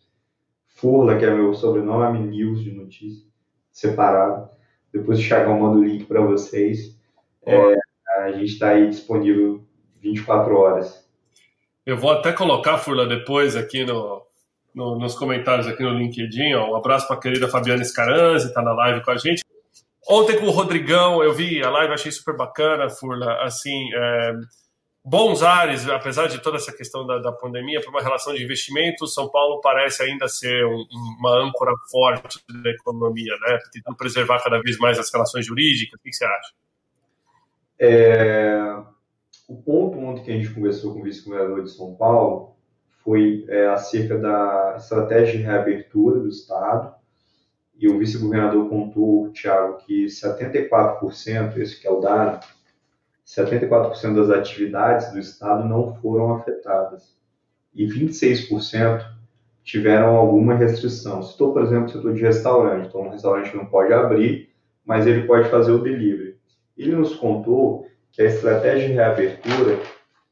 Furla, 0.66 1.18
que 1.18 1.24
é 1.24 1.34
meu 1.34 1.52
sobrenome, 1.54 2.20
News 2.20 2.62
de 2.62 2.72
notícia, 2.72 3.26
separado. 3.72 4.48
Depois 4.92 5.18
o 5.18 5.22
Thiagão 5.22 5.58
manda 5.58 5.78
o 5.78 5.84
link 5.84 6.04
para 6.04 6.20
vocês. 6.20 6.96
É, 7.44 7.74
a 8.18 8.32
gente 8.32 8.52
está 8.52 8.70
aí 8.70 8.88
disponível 8.88 9.64
24 10.00 10.56
horas. 10.56 11.09
Eu 11.84 11.96
vou 11.96 12.10
até 12.10 12.32
colocar, 12.32 12.78
Furla, 12.78 13.06
depois 13.06 13.56
aqui 13.56 13.84
no, 13.84 14.22
no, 14.74 14.98
nos 14.98 15.14
comentários 15.14 15.66
aqui 15.66 15.82
no 15.82 15.98
LinkedIn. 15.98 16.54
Ó, 16.54 16.72
um 16.72 16.76
abraço 16.76 17.06
para 17.06 17.16
a 17.16 17.20
querida 17.20 17.48
Fabiana 17.48 17.84
Scaranzi, 17.84 18.48
está 18.48 18.62
na 18.62 18.72
live 18.72 19.02
com 19.02 19.10
a 19.10 19.16
gente. 19.16 19.42
Ontem 20.08 20.38
com 20.38 20.46
o 20.46 20.50
Rodrigão, 20.50 21.22
eu 21.22 21.32
vi 21.32 21.62
a 21.62 21.70
live, 21.70 21.92
achei 21.92 22.10
super 22.10 22.36
bacana, 22.36 22.88
Furla. 22.88 23.42
Assim, 23.42 23.88
é, 23.94 24.32
bons 25.04 25.42
ares, 25.42 25.88
apesar 25.88 26.28
de 26.28 26.38
toda 26.40 26.56
essa 26.56 26.72
questão 26.72 27.06
da, 27.06 27.18
da 27.18 27.32
pandemia, 27.32 27.80
para 27.80 27.90
uma 27.90 28.02
relação 28.02 28.34
de 28.34 28.42
investimento, 28.42 29.06
São 29.06 29.30
Paulo 29.30 29.60
parece 29.60 30.02
ainda 30.02 30.28
ser 30.28 30.64
um, 30.66 30.84
uma 31.18 31.38
âncora 31.38 31.72
forte 31.90 32.40
da 32.62 32.70
economia, 32.70 33.34
né? 33.40 33.58
Tentando 33.72 33.96
preservar 33.96 34.42
cada 34.42 34.60
vez 34.60 34.78
mais 34.78 34.98
as 34.98 35.12
relações 35.12 35.46
jurídicas. 35.46 35.98
O 35.98 36.02
que 36.02 36.12
você 36.12 36.24
acha? 36.24 36.52
É, 37.78 38.76
o 39.50 39.56
ponto 39.56 39.98
ontem 39.98 40.22
que 40.22 40.30
a 40.30 40.34
gente 40.34 40.54
conversou 40.54 40.94
com 40.94 41.00
o 41.00 41.02
vice-governador 41.02 41.64
de 41.64 41.72
São 41.72 41.92
Paulo 41.96 42.54
foi 43.02 43.44
é, 43.48 43.66
acerca 43.66 44.16
da 44.16 44.76
estratégia 44.78 45.38
de 45.38 45.42
reabertura 45.42 46.20
do 46.20 46.28
Estado. 46.28 46.94
E 47.76 47.88
o 47.88 47.98
vice-governador 47.98 48.68
contou, 48.68 49.32
Tiago, 49.32 49.78
que 49.78 50.04
74%, 50.04 51.56
esse 51.56 51.80
que 51.80 51.88
é 51.88 51.90
o 51.90 51.98
dado, 51.98 52.46
74% 53.26 54.14
das 54.14 54.30
atividades 54.30 55.10
do 55.10 55.18
Estado 55.18 55.68
não 55.68 55.96
foram 55.96 56.34
afetadas 56.34 57.18
e 57.74 57.84
26% 57.86 59.04
tiveram 59.64 60.14
alguma 60.14 60.54
restrição. 60.54 61.24
Citou, 61.24 61.52
por 61.52 61.62
exemplo, 61.62 61.88
setor 61.88 62.14
de 62.14 62.22
restaurante. 62.22 62.86
Então, 62.86 63.00
um 63.00 63.10
restaurante 63.10 63.56
não 63.56 63.66
pode 63.66 63.92
abrir, 63.92 64.50
mas 64.84 65.08
ele 65.08 65.26
pode 65.26 65.48
fazer 65.48 65.72
o 65.72 65.82
delivery. 65.82 66.38
Ele 66.78 66.94
nos 66.94 67.16
contou 67.16 67.89
que 68.12 68.22
a 68.22 68.26
estratégia 68.26 68.88
de 68.88 68.94
reabertura 68.94 69.78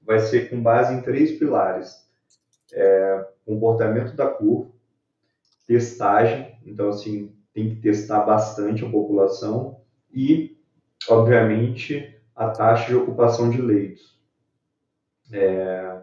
vai 0.03 0.21
ser 0.21 0.51
com 0.51 0.61
base 0.61 0.95
em 0.95 1.03
três 1.03 1.33
pilares. 1.39 2.07
É, 2.73 3.27
comportamento 3.47 4.15
da 4.15 4.27
curva, 4.27 4.71
testagem, 5.67 6.59
então, 6.67 6.91
assim, 6.91 7.35
tem 7.55 7.71
que 7.71 7.77
testar 7.77 8.21
bastante 8.21 8.85
a 8.85 8.91
população, 8.91 9.79
e, 10.13 10.57
obviamente, 11.09 12.17
a 12.35 12.49
taxa 12.49 12.89
de 12.89 12.97
ocupação 12.97 13.51
de 13.51 13.61
leitos. 13.61 14.19
É, 15.33 15.99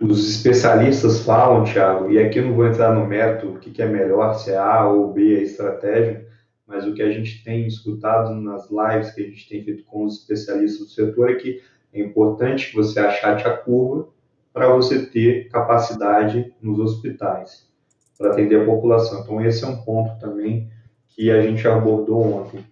os 0.00 0.28
especialistas 0.28 1.20
falam, 1.20 1.64
Thiago, 1.64 2.10
e 2.10 2.18
aqui 2.18 2.38
eu 2.38 2.46
não 2.46 2.54
vou 2.54 2.66
entrar 2.66 2.94
no 2.94 3.06
mérito 3.06 3.48
o 3.48 3.58
que, 3.58 3.70
que 3.70 3.82
é 3.82 3.86
melhor, 3.86 4.34
se 4.34 4.50
é 4.50 4.56
A 4.56 4.86
ou 4.86 5.12
B 5.12 5.36
a 5.36 5.42
estratégia, 5.42 6.26
mas 6.70 6.86
o 6.86 6.94
que 6.94 7.02
a 7.02 7.10
gente 7.10 7.42
tem 7.42 7.66
escutado 7.66 8.32
nas 8.32 8.70
lives 8.70 9.10
que 9.10 9.22
a 9.22 9.24
gente 9.24 9.48
tem 9.48 9.64
feito 9.64 9.82
com 9.82 10.04
os 10.04 10.20
especialistas 10.20 10.86
do 10.86 10.92
setor 10.92 11.32
é 11.32 11.34
que 11.34 11.60
é 11.92 12.00
importante 12.00 12.70
que 12.70 12.76
você 12.76 13.00
achate 13.00 13.44
a 13.44 13.56
curva 13.56 14.08
para 14.52 14.68
você 14.68 15.04
ter 15.04 15.48
capacidade 15.48 16.54
nos 16.62 16.78
hospitais 16.78 17.68
para 18.16 18.30
atender 18.30 18.60
a 18.60 18.64
população. 18.64 19.22
Então, 19.22 19.44
esse 19.44 19.64
é 19.64 19.66
um 19.66 19.82
ponto 19.82 20.16
também 20.20 20.70
que 21.08 21.28
a 21.28 21.42
gente 21.42 21.66
abordou 21.66 22.22
ontem. 22.34 22.64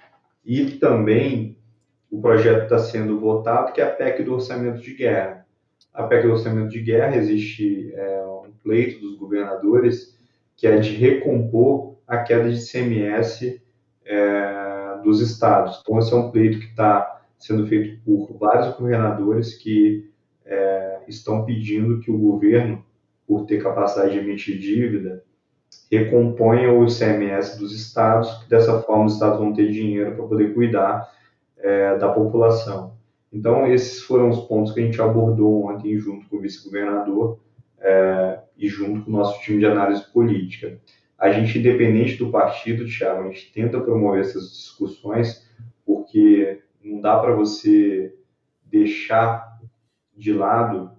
E 0.44 0.64
também 0.72 1.59
o 2.09 2.20
projeto 2.20 2.64
está 2.64 2.78
sendo 2.78 3.18
votado, 3.18 3.72
que 3.72 3.80
é 3.80 3.84
a 3.84 3.90
PEC 3.90 4.22
do 4.22 4.34
orçamento 4.34 4.80
de 4.80 4.94
guerra. 4.94 5.44
A 5.92 6.05
PEC 6.05 6.24
do 6.24 6.34
orçamento 6.34 6.68
de 6.68 6.80
guerra 6.80 7.16
existe 7.16 7.92
é, 7.94 8.24
um 8.46 8.53
pleito 8.62 9.01
dos 9.01 9.18
governadores 9.18 10.16
que 10.57 10.68
é 10.68 10.78
de 10.78 10.94
recompor 10.94 11.96
a 12.07 12.18
queda 12.18 12.49
de 12.49 12.64
CMS 12.64 13.61
é, 14.09 15.01
dos 15.05 15.21
estados. 15.21 15.81
Então, 15.83 15.99
esse 15.99 16.13
é 16.13 16.17
um 16.17 16.31
pleito 16.31 16.59
que 16.59 16.67
está 16.67 17.21
sendo 17.39 17.67
feito 17.67 18.03
por 18.05 18.37
vários 18.39 18.75
governadores 18.77 19.55
que 19.55 20.11
é, 20.45 21.01
estão 21.07 21.45
pedindo 21.45 22.01
que 22.01 22.11
o 22.11 22.19
governo, 22.19 22.85
por 23.27 23.45
ter 23.45 23.63
capacidade 23.63 24.13
de 24.13 24.19
emitir 24.19 24.59
dívida, 24.59 25.23
recomponha 25.91 26.73
o 26.73 26.85
ICMS 26.85 27.59
dos 27.59 27.75
estados, 27.75 28.43
que 28.43 28.51
dessa 28.51 28.81
forma 28.83 29.05
os 29.05 29.15
estados 29.15 29.39
vão 29.39 29.53
ter 29.53 29.71
dinheiro 29.71 30.15
para 30.17 30.27
poder 30.27 30.55
cuidar 30.55 31.13
é, 31.59 31.97
da 31.97 32.09
população. 32.09 32.97
Então, 33.33 33.67
esses 33.67 34.03
foram 34.03 34.31
os 34.31 34.41
pontos 34.41 34.73
que 34.73 34.81
a 34.81 34.83
gente 34.83 35.01
abordou 35.01 35.67
ontem 35.67 35.99
junto 35.99 36.27
com 36.29 36.37
o 36.37 36.41
vice-governador 36.41 37.39
é, 37.79 38.41
e 38.57 38.69
junto 38.69 39.05
com 39.05 39.11
o 39.11 39.15
nosso 39.15 39.41
time 39.43 39.59
de 39.59 39.67
análise 39.67 40.03
política. 40.13 40.79
A 41.19 41.33
gente, 41.33 41.59
independente 41.59 42.16
do 42.16 42.31
partido, 42.31 42.87
Thiago, 42.87 43.23
a 43.23 43.33
gente 43.33 43.53
tenta 43.53 43.81
promover 43.81 44.21
essas 44.21 44.53
discussões, 44.53 45.45
porque 45.85 46.62
não 46.83 47.01
dá 47.01 47.19
para 47.19 47.35
você 47.35 48.14
deixar 48.64 49.59
de 50.16 50.33
lado 50.33 50.93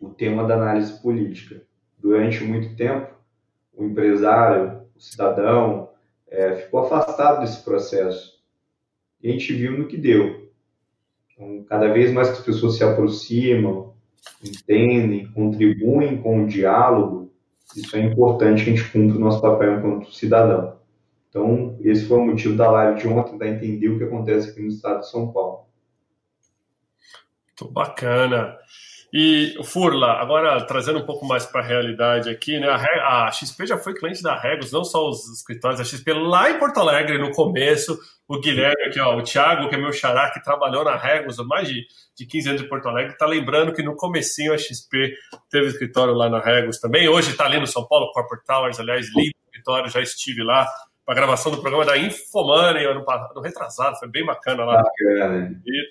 o 0.00 0.08
tema 0.08 0.46
da 0.46 0.54
análise 0.54 1.00
política. 1.02 1.62
Durante 1.98 2.42
muito 2.44 2.74
tempo, 2.76 3.14
o 3.74 3.84
empresário, 3.84 4.82
o 4.94 5.00
cidadão, 5.00 5.90
é, 6.28 6.56
ficou 6.56 6.80
afastado 6.80 7.40
desse 7.40 7.62
processo. 7.62 8.36
E 9.22 9.28
a 9.28 9.32
gente 9.32 9.52
viu 9.52 9.76
no 9.76 9.86
que 9.86 9.96
deu. 9.96 10.50
Então, 11.32 11.64
cada 11.64 11.92
vez 11.92 12.12
mais 12.12 12.30
que 12.30 12.38
as 12.38 12.44
pessoas 12.44 12.76
se 12.76 12.84
aproximam, 12.84 13.94
entendem, 14.42 15.30
contribuem 15.32 16.20
com 16.20 16.44
o 16.44 16.46
diálogo, 16.46 17.25
isso 17.74 17.96
é 17.96 18.00
importante 18.00 18.64
que 18.64 18.70
a 18.70 18.76
gente 18.76 18.90
cumpra 18.90 19.16
o 19.16 19.20
nosso 19.20 19.40
papel 19.40 19.78
enquanto 19.78 20.12
cidadão. 20.12 20.76
Então, 21.28 21.76
esse 21.80 22.06
foi 22.06 22.18
o 22.18 22.26
motivo 22.26 22.56
da 22.56 22.70
live 22.70 23.00
de 23.00 23.08
ontem, 23.08 23.32
tentar 23.32 23.48
entender 23.48 23.88
o 23.88 23.98
que 23.98 24.04
acontece 24.04 24.50
aqui 24.50 24.60
no 24.60 24.68
estado 24.68 25.00
de 25.00 25.10
São 25.10 25.32
Paulo. 25.32 25.66
Muito 27.46 27.72
bacana. 27.72 28.56
E, 29.18 29.54
Furla, 29.64 30.20
agora 30.20 30.62
trazendo 30.66 30.98
um 30.98 31.06
pouco 31.06 31.24
mais 31.24 31.46
para 31.46 31.62
a 31.62 31.66
realidade 31.66 32.28
aqui, 32.28 32.60
né? 32.60 32.68
A, 32.68 33.28
a, 33.28 33.32
XP 33.32 33.66
já 33.66 33.78
foi 33.78 33.94
cliente 33.94 34.22
da 34.22 34.38
Regos, 34.38 34.70
não 34.70 34.84
só 34.84 35.08
os 35.08 35.26
escritórios 35.38 35.78
da 35.78 35.86
XP 35.86 36.12
lá 36.12 36.50
em 36.50 36.58
Porto 36.58 36.80
Alegre 36.80 37.16
no 37.16 37.30
começo. 37.30 37.98
O 38.28 38.38
Guilherme 38.38 38.82
aqui, 38.82 39.00
ó, 39.00 39.16
o 39.16 39.22
Thiago, 39.22 39.70
que 39.70 39.74
é 39.74 39.78
meu 39.78 39.90
xará, 39.90 40.30
que 40.30 40.42
trabalhou 40.42 40.84
na 40.84 40.96
Regos 40.96 41.40
há 41.40 41.44
mais 41.44 41.66
de, 41.66 41.86
de 42.14 42.26
15 42.26 42.48
anos 42.50 42.62
em 42.62 42.68
Porto 42.68 42.90
Alegre, 42.90 43.12
está 43.14 43.24
lembrando 43.24 43.72
que 43.72 43.82
no 43.82 43.96
comecinho 43.96 44.52
a 44.52 44.58
XP 44.58 45.14
teve 45.50 45.68
escritório 45.68 46.12
lá 46.12 46.28
na 46.28 46.38
Regos 46.38 46.78
também. 46.78 47.08
Hoje 47.08 47.30
está 47.30 47.46
ali 47.46 47.58
no 47.58 47.66
São 47.66 47.88
Paulo, 47.88 48.12
Corporate 48.12 48.44
Towers, 48.44 48.78
aliás, 48.78 49.06
lindo 49.16 49.32
escritório, 49.46 49.88
já 49.88 50.02
estive 50.02 50.42
lá 50.42 50.68
para 51.06 51.14
a 51.14 51.16
gravação 51.16 51.50
do 51.50 51.62
programa 51.62 51.86
da 51.86 51.96
Infomoney, 51.96 52.84
ano, 52.84 53.02
ano 53.08 53.40
retrasado, 53.40 53.96
foi 53.96 54.08
bem 54.08 54.26
bacana 54.26 54.62
lá. 54.62 54.82
Bacana. 54.82 55.58
E 55.64 55.88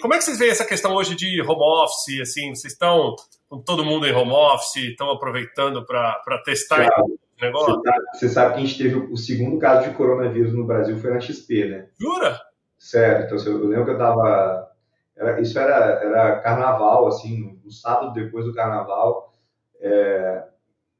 como 0.00 0.14
é 0.14 0.18
que 0.18 0.24
vocês 0.24 0.38
veem 0.38 0.50
essa 0.50 0.64
questão 0.64 0.94
hoje 0.94 1.14
de 1.14 1.40
home 1.40 1.62
office? 1.62 2.20
Assim, 2.20 2.54
vocês 2.54 2.72
estão 2.72 3.16
com 3.48 3.60
todo 3.60 3.84
mundo 3.84 4.06
em 4.06 4.12
home 4.12 4.32
office, 4.32 4.76
estão 4.76 5.10
aproveitando 5.10 5.84
para 5.86 6.42
testar 6.44 6.86
o 7.00 7.18
negócio? 7.40 7.76
Você 7.76 7.82
sabe, 7.82 8.04
você 8.12 8.28
sabe, 8.28 8.54
que 8.54 8.60
a 8.60 8.64
gente 8.64 8.78
teve 8.78 8.96
o 8.96 9.16
segundo 9.16 9.58
caso 9.58 9.88
de 9.88 9.96
coronavírus 9.96 10.52
no 10.52 10.66
Brasil 10.66 10.98
foi 10.98 11.10
na 11.10 11.20
XP, 11.20 11.64
né? 11.64 11.88
Jura? 11.98 12.38
Sério, 12.78 13.24
então 13.24 13.38
eu 13.38 13.66
lembro 13.66 13.86
que 13.86 13.90
eu 13.92 13.98
tava. 13.98 14.70
Era, 15.16 15.40
isso 15.40 15.58
era, 15.58 15.74
era 16.02 16.40
carnaval, 16.40 17.06
assim, 17.06 17.58
no 17.64 17.70
sábado 17.70 18.12
depois 18.12 18.44
do 18.44 18.52
carnaval. 18.52 19.32
É, 19.80 20.44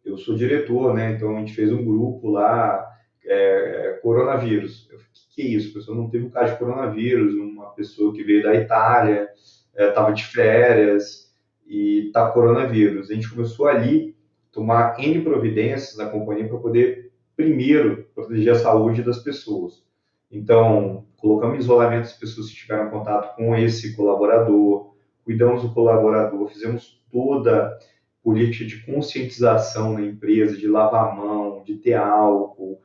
eu 0.05 0.17
sou 0.17 0.35
diretor, 0.35 0.95
né? 0.95 1.13
Então 1.13 1.37
a 1.37 1.39
gente 1.41 1.55
fez 1.55 1.71
um 1.71 1.85
grupo 1.85 2.31
lá, 2.31 2.83
é, 3.27 3.99
coronavírus. 4.03 4.89
Eu 4.91 4.99
que 5.37 5.43
é 5.43 5.45
isso? 5.45 5.71
A 5.71 5.75
pessoa 5.75 5.97
não 5.97 6.09
teve 6.09 6.25
um 6.25 6.31
caso 6.31 6.53
de 6.53 6.59
coronavírus, 6.59 7.35
uma 7.67 7.75
pessoa 7.75 8.13
que 8.13 8.25
veio 8.25 8.43
da 8.43 8.55
Itália, 8.55 9.29
estava 9.77 10.11
é, 10.11 10.15
de 10.15 10.25
férias 10.25 11.35
e 11.67 12.07
está 12.07 12.31
coronavírus. 12.31 13.11
A 13.11 13.15
gente 13.15 13.29
começou 13.29 13.67
ali 13.67 14.17
tomar 14.51 14.99
N 14.99 15.21
providências 15.23 15.97
na 15.97 16.07
companhia 16.07 16.49
para 16.49 16.59
poder, 16.59 17.13
primeiro, 17.37 18.09
proteger 18.15 18.55
a 18.55 18.59
saúde 18.59 19.03
das 19.03 19.19
pessoas. 19.19 19.85
Então, 20.31 21.07
colocamos 21.17 21.57
em 21.57 21.61
isolamento 21.61 22.05
as 22.05 22.13
pessoas 22.13 22.49
que 22.49 22.57
tiveram 22.57 22.91
contato 22.91 23.37
com 23.37 23.55
esse 23.55 23.95
colaborador, 23.95 24.95
cuidamos 25.25 25.63
do 25.63 25.73
colaborador, 25.73 26.49
fizemos 26.49 27.03
toda 27.11 27.79
política 28.23 28.65
de 28.65 28.85
conscientização 28.85 29.93
na 29.93 30.03
empresa, 30.03 30.57
de 30.57 30.67
lavar 30.67 31.13
a 31.13 31.15
mão, 31.15 31.63
de 31.65 31.77
ter 31.77 31.95
álcool, 31.95 32.81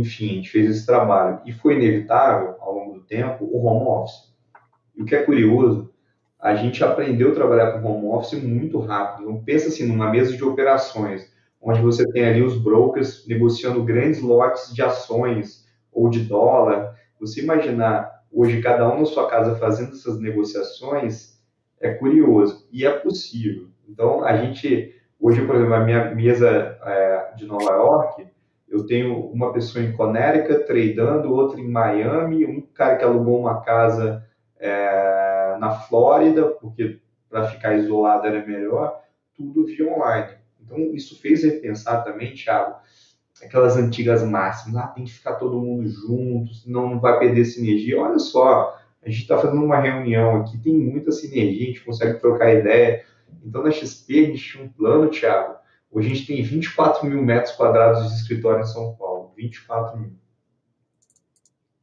enfim, 0.00 0.30
a 0.30 0.34
gente 0.34 0.50
fez 0.50 0.70
esse 0.70 0.86
trabalho. 0.86 1.40
E 1.44 1.52
foi 1.52 1.74
inevitável, 1.74 2.56
ao 2.60 2.74
longo 2.74 2.94
do 2.94 3.00
tempo, 3.00 3.44
o 3.44 3.64
home 3.66 3.86
office. 3.86 4.34
E 4.96 5.02
o 5.02 5.04
que 5.04 5.14
é 5.14 5.22
curioso, 5.22 5.92
a 6.40 6.54
gente 6.54 6.84
aprendeu 6.84 7.30
a 7.32 7.34
trabalhar 7.34 7.72
com 7.72 7.88
home 7.88 8.06
office 8.06 8.42
muito 8.42 8.78
rápido. 8.78 9.28
Não 9.28 9.42
pensa 9.42 9.68
assim 9.68 9.86
numa 9.86 10.10
mesa 10.10 10.36
de 10.36 10.44
operações, 10.44 11.32
onde 11.60 11.80
você 11.80 12.06
tem 12.12 12.24
ali 12.24 12.42
os 12.42 12.56
brokers 12.56 13.26
negociando 13.26 13.82
grandes 13.82 14.20
lotes 14.20 14.74
de 14.74 14.82
ações 14.82 15.66
ou 15.92 16.08
de 16.08 16.20
dólar. 16.20 16.94
Você 17.18 17.42
imaginar 17.42 18.22
hoje 18.30 18.60
cada 18.60 18.88
um 18.92 19.00
na 19.00 19.06
sua 19.06 19.28
casa 19.28 19.56
fazendo 19.56 19.92
essas 19.92 20.20
negociações 20.20 21.40
é 21.80 21.94
curioso 21.94 22.68
e 22.70 22.86
é 22.86 22.90
possível. 22.90 23.68
Então, 23.88 24.24
a 24.24 24.36
gente, 24.36 24.94
hoje, 25.20 25.44
por 25.44 25.56
exemplo, 25.56 25.74
a 25.74 25.84
minha 25.84 26.14
mesa 26.14 26.78
é, 26.82 27.32
de 27.36 27.46
Nova 27.46 27.70
York, 27.70 28.26
eu 28.76 28.86
tenho 28.86 29.26
uma 29.30 29.52
pessoa 29.52 29.84
em 29.84 29.92
Conérica 29.92 30.60
tradando, 30.60 31.32
outra 31.32 31.60
em 31.60 31.68
Miami, 31.68 32.46
um 32.46 32.60
cara 32.60 32.96
que 32.96 33.04
alugou 33.04 33.40
uma 33.40 33.62
casa 33.62 34.24
é, 34.58 35.56
na 35.58 35.70
Flórida, 35.70 36.46
porque 36.46 37.00
para 37.28 37.48
ficar 37.48 37.74
isolado 37.74 38.26
era 38.26 38.46
melhor, 38.46 39.00
tudo 39.34 39.66
via 39.66 39.90
online. 39.90 40.34
Então, 40.60 40.78
isso 40.94 41.20
fez 41.20 41.42
repensar 41.42 42.04
também, 42.04 42.34
Thiago, 42.34 42.76
aquelas 43.42 43.76
antigas 43.76 44.22
máximas, 44.22 44.82
ah, 44.82 44.88
tem 44.88 45.04
que 45.04 45.12
ficar 45.12 45.34
todo 45.34 45.60
mundo 45.60 45.86
junto, 45.88 46.54
senão 46.54 46.90
não 46.90 47.00
vai 47.00 47.18
perder 47.18 47.44
sinergia. 47.44 48.00
Olha 48.00 48.18
só, 48.18 48.76
a 49.02 49.08
gente 49.08 49.22
está 49.22 49.38
fazendo 49.38 49.62
uma 49.62 49.78
reunião 49.78 50.40
aqui, 50.40 50.58
tem 50.58 50.76
muita 50.76 51.12
sinergia, 51.12 51.64
a 51.64 51.66
gente 51.66 51.84
consegue 51.84 52.18
trocar 52.18 52.54
ideia. 52.54 53.04
Então, 53.44 53.62
na 53.62 53.70
XP, 53.70 54.18
a 54.18 54.26
gente 54.28 54.42
tinha 54.42 54.64
um 54.64 54.68
plano, 54.68 55.08
Thiago, 55.08 55.54
Hoje 55.96 56.12
a 56.12 56.14
gente 56.14 56.26
tem 56.26 56.42
24 56.42 57.08
mil 57.08 57.22
metros 57.22 57.54
quadrados 57.56 58.06
de 58.06 58.20
escritório 58.20 58.60
em 58.60 58.66
São 58.66 58.94
Paulo. 58.96 59.32
24 59.34 59.98
mil. 59.98 60.12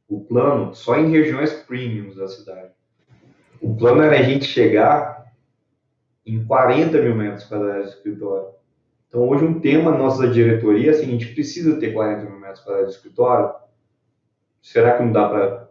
O 0.08 0.20
plano, 0.20 0.72
só 0.72 0.96
em 0.96 1.10
regiões 1.10 1.52
premiums 1.52 2.14
da 2.14 2.28
cidade. 2.28 2.70
O 3.60 3.74
plano 3.74 4.02
era 4.02 4.20
a 4.20 4.22
gente 4.22 4.44
chegar 4.44 5.34
em 6.24 6.44
40 6.44 7.02
mil 7.02 7.16
metros 7.16 7.42
quadrados 7.46 7.90
de 7.90 7.96
escritório. 7.96 8.50
Então, 9.08 9.28
hoje, 9.28 9.44
um 9.44 9.58
tema 9.58 9.90
nossa 9.90 10.28
diretoria 10.28 10.92
é 10.92 10.94
assim: 10.94 11.06
a 11.06 11.10
gente 11.10 11.34
precisa 11.34 11.80
ter 11.80 11.92
40 11.92 12.30
mil 12.30 12.38
metros 12.38 12.60
quadrados 12.60 12.92
de 12.92 12.96
escritório. 12.98 13.52
Será 14.62 14.96
que 14.96 15.02
não 15.02 15.10
dá 15.10 15.28
para. 15.28 15.70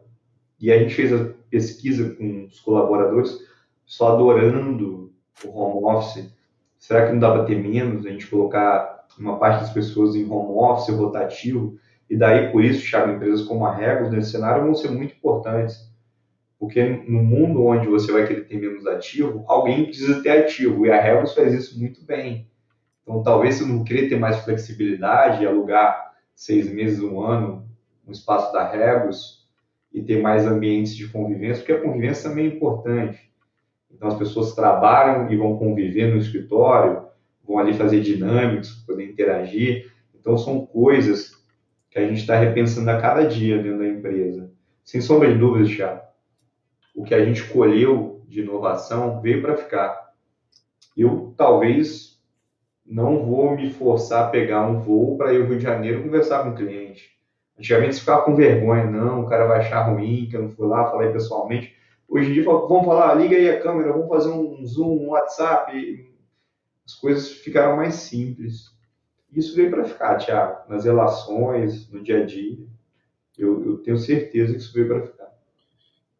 E 0.59 0.69
a 0.69 0.77
gente 0.79 0.93
fez 0.93 1.13
a 1.13 1.33
pesquisa 1.49 2.13
com 2.15 2.43
os 2.43 2.59
colaboradores, 2.59 3.39
só 3.85 4.11
adorando 4.11 5.13
o 5.45 5.49
home 5.49 5.95
office 5.95 6.42
Será 6.83 7.05
que 7.05 7.13
não 7.13 7.19
dá 7.19 7.31
para 7.31 7.45
ter 7.45 7.55
menos, 7.55 8.05
a 8.05 8.09
gente 8.09 8.27
colocar 8.27 9.05
uma 9.17 9.39
parte 9.39 9.61
das 9.61 9.71
pessoas 9.71 10.17
em 10.17 10.29
home 10.29 10.59
office 10.59 10.93
rotativo? 10.93 11.79
E 12.09 12.17
daí, 12.17 12.51
por 12.51 12.61
isso, 12.61 12.85
Thiago, 12.85 13.13
empresas 13.13 13.41
como 13.43 13.65
a 13.65 13.73
Regos 13.73 14.11
nesse 14.11 14.31
cenário 14.31 14.65
vão 14.65 14.75
ser 14.75 14.91
muito 14.91 15.15
importantes. 15.15 15.89
Porque 16.59 16.83
no 16.83 17.23
mundo 17.23 17.63
onde 17.63 17.87
você 17.87 18.11
vai 18.11 18.27
querer 18.27 18.49
ter 18.49 18.59
menos 18.59 18.85
ativo, 18.85 19.45
alguém 19.47 19.85
precisa 19.85 20.21
ter 20.21 20.43
ativo. 20.43 20.85
E 20.85 20.91
a 20.91 20.99
Regos 20.99 21.33
faz 21.33 21.53
isso 21.53 21.79
muito 21.79 22.03
bem. 22.03 22.49
Então, 23.01 23.23
talvez 23.23 23.55
se 23.55 23.65
não 23.65 23.85
querer 23.85 24.09
ter 24.09 24.19
mais 24.19 24.39
flexibilidade 24.39 25.47
alugar 25.47 26.11
seis 26.35 26.69
meses, 26.69 26.99
um 27.01 27.21
ano, 27.21 27.65
no 28.05 28.11
espaço 28.11 28.51
da 28.51 28.69
Regos, 28.69 29.47
e 29.93 30.01
ter 30.03 30.21
mais 30.21 30.45
ambientes 30.45 30.93
de 30.97 31.07
convivência, 31.07 31.63
porque 31.63 31.71
a 31.71 31.81
convivência 31.81 32.29
também 32.29 32.47
é 32.47 32.49
importante. 32.49 33.32
Então, 33.93 34.07
as 34.07 34.17
pessoas 34.17 34.53
trabalham 34.53 35.31
e 35.31 35.37
vão 35.37 35.57
conviver 35.57 36.11
no 36.11 36.17
escritório, 36.17 37.05
vão 37.47 37.59
ali 37.59 37.73
fazer 37.73 38.01
dinâmicas, 38.01 38.71
poder 38.87 39.05
interagir. 39.05 39.91
Então, 40.13 40.37
são 40.37 40.65
coisas 40.65 41.33
que 41.89 41.99
a 41.99 42.07
gente 42.07 42.21
está 42.21 42.35
repensando 42.35 42.89
a 42.89 42.99
cada 42.99 43.25
dia 43.25 43.61
dentro 43.61 43.79
da 43.79 43.87
empresa. 43.87 44.51
Sem 44.83 44.99
sombra 44.99 45.31
de 45.31 45.37
dúvidas, 45.37 45.73
Thiago, 45.73 46.01
o 46.95 47.03
que 47.03 47.13
a 47.13 47.23
gente 47.23 47.43
colheu 47.45 48.23
de 48.27 48.41
inovação 48.41 49.21
veio 49.21 49.41
para 49.41 49.55
ficar. 49.55 50.11
Eu, 50.97 51.33
talvez, 51.37 52.19
não 52.85 53.23
vou 53.25 53.55
me 53.55 53.71
forçar 53.71 54.25
a 54.25 54.29
pegar 54.29 54.67
um 54.67 54.79
voo 54.79 55.17
para 55.17 55.33
ir 55.33 55.41
ao 55.41 55.47
Rio 55.47 55.57
de 55.57 55.63
Janeiro 55.63 56.03
conversar 56.03 56.43
com 56.43 56.49
o 56.49 56.55
cliente. 56.55 57.11
Antigamente, 57.57 57.95
se 57.95 57.99
ficava 58.01 58.23
com 58.23 58.35
vergonha, 58.35 58.85
não, 58.85 59.21
o 59.21 59.29
cara 59.29 59.45
vai 59.45 59.59
achar 59.59 59.83
ruim, 59.83 60.27
que 60.29 60.35
eu 60.35 60.41
não 60.41 60.49
fui 60.49 60.67
lá, 60.67 60.89
falei 60.89 61.11
pessoalmente. 61.11 61.75
Hoje 62.13 62.29
em 62.29 62.33
dia, 62.33 62.43
vamos 62.43 62.85
falar, 62.85 63.15
liga 63.15 63.35
aí 63.35 63.49
a 63.49 63.59
câmera, 63.59 63.91
vamos 63.91 64.07
fazer 64.07 64.29
um 64.29 64.63
Zoom, 64.63 65.05
um 65.05 65.07
WhatsApp. 65.09 66.13
As 66.85 66.93
coisas 66.93 67.31
ficaram 67.31 67.75
mais 67.75 67.95
simples. 67.95 68.71
Isso 69.31 69.55
veio 69.55 69.71
para 69.71 69.83
ficar, 69.83 70.17
Tiago, 70.17 70.71
nas 70.71 70.85
relações, 70.85 71.89
no 71.89 72.03
dia 72.03 72.21
a 72.21 72.23
dia. 72.23 72.55
Eu, 73.35 73.65
eu 73.65 73.77
tenho 73.81 73.97
certeza 73.97 74.53
que 74.53 74.59
isso 74.59 74.71
veio 74.75 74.89
para 74.89 75.01
ficar. 75.01 75.33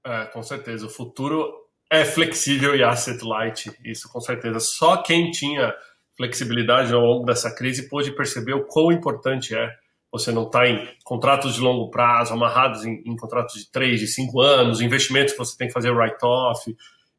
É, 0.04 0.26
com 0.26 0.42
certeza. 0.42 0.88
O 0.88 0.90
futuro 0.90 1.48
é 1.92 2.04
flexível 2.04 2.76
e 2.76 2.82
asset 2.82 3.24
light. 3.24 3.72
Isso, 3.86 4.12
com 4.12 4.20
certeza. 4.20 4.60
Só 4.60 5.04
quem 5.04 5.30
tinha 5.30 5.76
flexibilidade 6.18 6.92
ao 6.92 7.02
longo 7.02 7.24
dessa 7.24 7.54
crise 7.54 7.88
pôde 7.88 8.16
perceber 8.16 8.56
o 8.56 8.66
quão 8.66 8.92
importante 8.92 9.56
é 9.56 9.70
você 10.14 10.32
não 10.32 10.44
estar 10.44 10.60
tá 10.60 10.70
em 10.70 10.88
contratos 11.04 11.56
de 11.56 11.60
longo 11.60 11.90
prazo, 11.90 12.34
amarrados 12.34 12.86
em, 12.86 13.02
em, 13.04 13.16
contratos 13.18 13.56
de 13.56 13.72
três, 13.72 14.00
de 14.00 14.06
cinco 14.06 14.42
anos, 14.42 14.80
investimentos 14.80 15.34
que 15.34 15.40
você 15.40 15.58
tem 15.58 15.68
que 15.68 15.74
fazer 15.74 15.90
write-off 15.90 16.70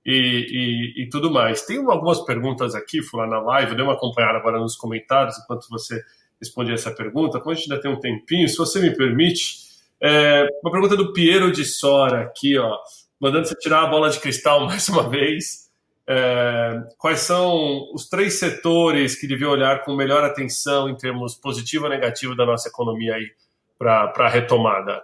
e, 0.07 0.12
e, 0.12 1.03
e, 1.03 1.09
tudo 1.09 1.28
mais. 1.28 1.62
Tem 1.62 1.84
algumas 1.84 2.20
perguntas 2.24 2.72
aqui, 2.72 3.01
lá 3.12 3.26
na 3.26 3.40
live, 3.40 3.72
eu 3.72 3.76
dei 3.76 3.84
uma 3.84 3.95
acompanhada 3.95 4.38
agora 4.38 4.61
nos 4.61 4.76
comentários 4.76 5.36
enquanto 5.40 5.68
você 5.68 6.01
respondia 6.40 6.74
essa 6.74 6.92
pergunta. 6.92 7.40
Como 7.40 7.51
a 7.51 7.55
gente 7.55 7.68
ainda 7.68 7.82
tem 7.82 7.90
um 7.90 7.99
tempinho, 7.99 8.49
se 8.49 8.57
você 8.57 8.78
me 8.78 8.95
permite, 8.95 9.57
é, 10.01 10.47
uma 10.62 10.70
pergunta 10.70 10.97
do 10.97 11.12
Piero 11.12 11.51
de 11.51 11.64
Sora 11.64 12.22
aqui, 12.22 12.57
ó, 12.57 12.78
mandando 13.20 13.49
você 13.49 13.57
tirar 13.57 13.82
a 13.82 13.86
bola 13.88 14.09
de 14.09 14.20
cristal 14.20 14.61
mais 14.66 14.88
uma 14.88 15.09
vez. 15.09 15.64
É, 16.07 16.87
quais 16.99 17.21
são 17.21 17.91
os 17.95 18.09
três 18.09 18.39
setores 18.39 19.19
que 19.19 19.27
deviam 19.27 19.51
olhar 19.51 19.85
com 19.85 19.97
melhor 19.97 20.23
atenção 20.23 20.89
em 20.89 20.97
termos 20.97 21.35
positivo 21.35 21.85
ou 21.85 21.91
negativo 21.91 22.37
da 22.37 22.45
nossa 22.45 22.69
economia 22.69 23.15
aí 23.15 23.31
para 23.79 24.13
a 24.15 24.29
retomada? 24.29 25.03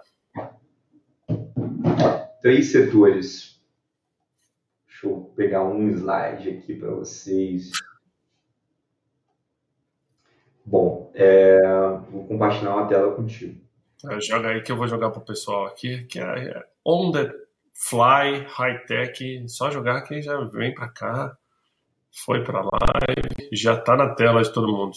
Três 2.41 2.71
setores. 2.71 3.59
Deixa 4.87 5.07
eu 5.07 5.31
pegar 5.35 5.63
um 5.63 5.89
slide 5.89 6.49
aqui 6.49 6.75
para 6.75 6.91
vocês. 6.91 7.71
Bom, 10.63 11.11
é, 11.15 11.59
vou 12.11 12.27
compartilhar 12.27 12.75
uma 12.75 12.87
tela 12.87 13.15
contigo. 13.15 13.59
É, 14.09 14.21
joga 14.21 14.49
aí 14.49 14.61
que 14.61 14.71
eu 14.71 14.77
vou 14.77 14.87
jogar 14.87 15.09
para 15.09 15.21
o 15.21 15.25
pessoal 15.25 15.65
aqui, 15.65 16.03
que 16.05 16.19
é 16.19 16.63
On 16.85 17.11
the 17.11 17.31
Fly, 17.73 18.45
High 18.47 18.85
Tech, 18.85 19.43
só 19.47 19.71
jogar 19.71 20.01
que 20.01 20.21
já 20.21 20.39
vem 20.45 20.73
para 20.73 20.89
cá, 20.89 21.37
foi 22.25 22.43
para 22.43 22.61
live, 22.61 23.49
já 23.53 23.73
está 23.73 23.95
na 23.95 24.13
tela 24.13 24.41
de 24.41 24.53
todo 24.53 24.71
mundo. 24.71 24.93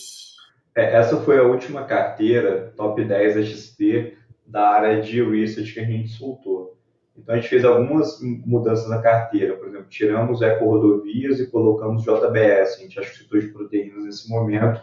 É, 0.77 0.97
essa 0.97 1.17
foi 1.21 1.39
a 1.39 1.43
última 1.45 1.85
carteira 1.85 2.73
top 2.77 3.05
10 3.05 3.35
da 3.37 3.43
XP 3.43 4.17
da 4.47 4.69
área 4.69 5.01
de 5.01 5.23
research 5.23 5.73
que 5.73 5.81
a 5.81 5.85
gente 5.85 6.09
soltou. 6.09 6.77
Então 7.17 7.35
a 7.35 7.39
gente 7.39 7.49
fez 7.49 7.65
algumas 7.65 8.21
mudanças 8.21 8.89
na 8.89 9.01
carteira, 9.01 9.55
por 9.57 9.69
exemplo, 9.69 9.87
tiramos 9.89 10.43
Eco 10.43 10.65
Rodovias 10.65 11.39
e 11.39 11.47
colocamos 11.47 12.03
JBS. 12.03 12.79
A 12.79 12.83
gente 12.83 12.99
acha 12.99 13.11
que 13.11 13.19
setor 13.19 13.41
de 13.41 13.49
proteínas 13.49 14.05
nesse 14.05 14.29
momento. 14.29 14.83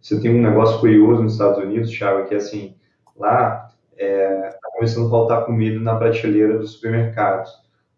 Você 0.00 0.20
tem 0.20 0.30
um 0.30 0.42
negócio 0.42 0.80
curioso 0.80 1.22
nos 1.22 1.32
Estados 1.32 1.58
Unidos, 1.58 1.90
Thiago, 1.90 2.28
que 2.28 2.34
é 2.34 2.38
assim, 2.38 2.76
lá 3.16 3.70
é, 3.96 4.57
começando 4.78 5.08
a 5.08 5.10
faltar 5.10 5.44
comida 5.44 5.80
na 5.80 5.96
prateleira 5.96 6.56
dos 6.56 6.74
supermercados. 6.74 7.50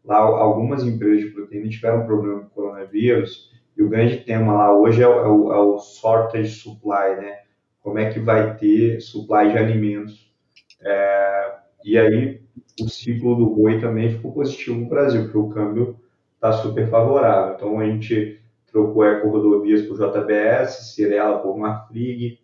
Lá, 0.03 0.16
algumas 0.16 0.83
empresas 0.83 1.26
de 1.26 1.31
proteína 1.31 1.68
tiveram 1.68 2.07
problema 2.07 2.41
com 2.41 2.47
o 2.47 2.51
coronavírus 2.51 3.51
e 3.76 3.83
o 3.83 3.89
grande 3.89 4.16
tema 4.18 4.55
lá 4.55 4.74
hoje 4.74 5.03
é 5.03 5.07
o, 5.07 5.12
é 5.12 5.28
o, 5.28 5.53
é 5.53 5.59
o 5.59 5.78
shortage 5.78 6.49
supply, 6.49 7.16
né? 7.20 7.41
Como 7.83 7.99
é 7.99 8.11
que 8.11 8.18
vai 8.18 8.57
ter 8.57 8.99
supply 9.01 9.53
de 9.53 9.59
alimentos. 9.59 10.33
É, 10.81 11.55
e 11.85 11.99
aí, 11.99 12.41
o 12.81 12.89
ciclo 12.89 13.37
do 13.37 13.51
boi 13.51 13.78
também 13.78 14.11
ficou 14.11 14.33
positivo 14.33 14.81
no 14.81 14.89
Brasil, 14.89 15.24
porque 15.24 15.39
o 15.39 15.51
câmbio 15.51 15.97
está 16.35 16.53
super 16.53 16.89
favorável. 16.89 17.57
Então, 17.57 17.78
a 17.78 17.85
gente 17.85 18.41
trocou 18.66 19.05
Eco 19.05 19.28
Rodovias 19.28 19.83
por 19.83 19.99
JBS, 19.99 20.95
Cirela 20.95 21.41
por 21.41 21.59
Marfrig, 21.59 22.39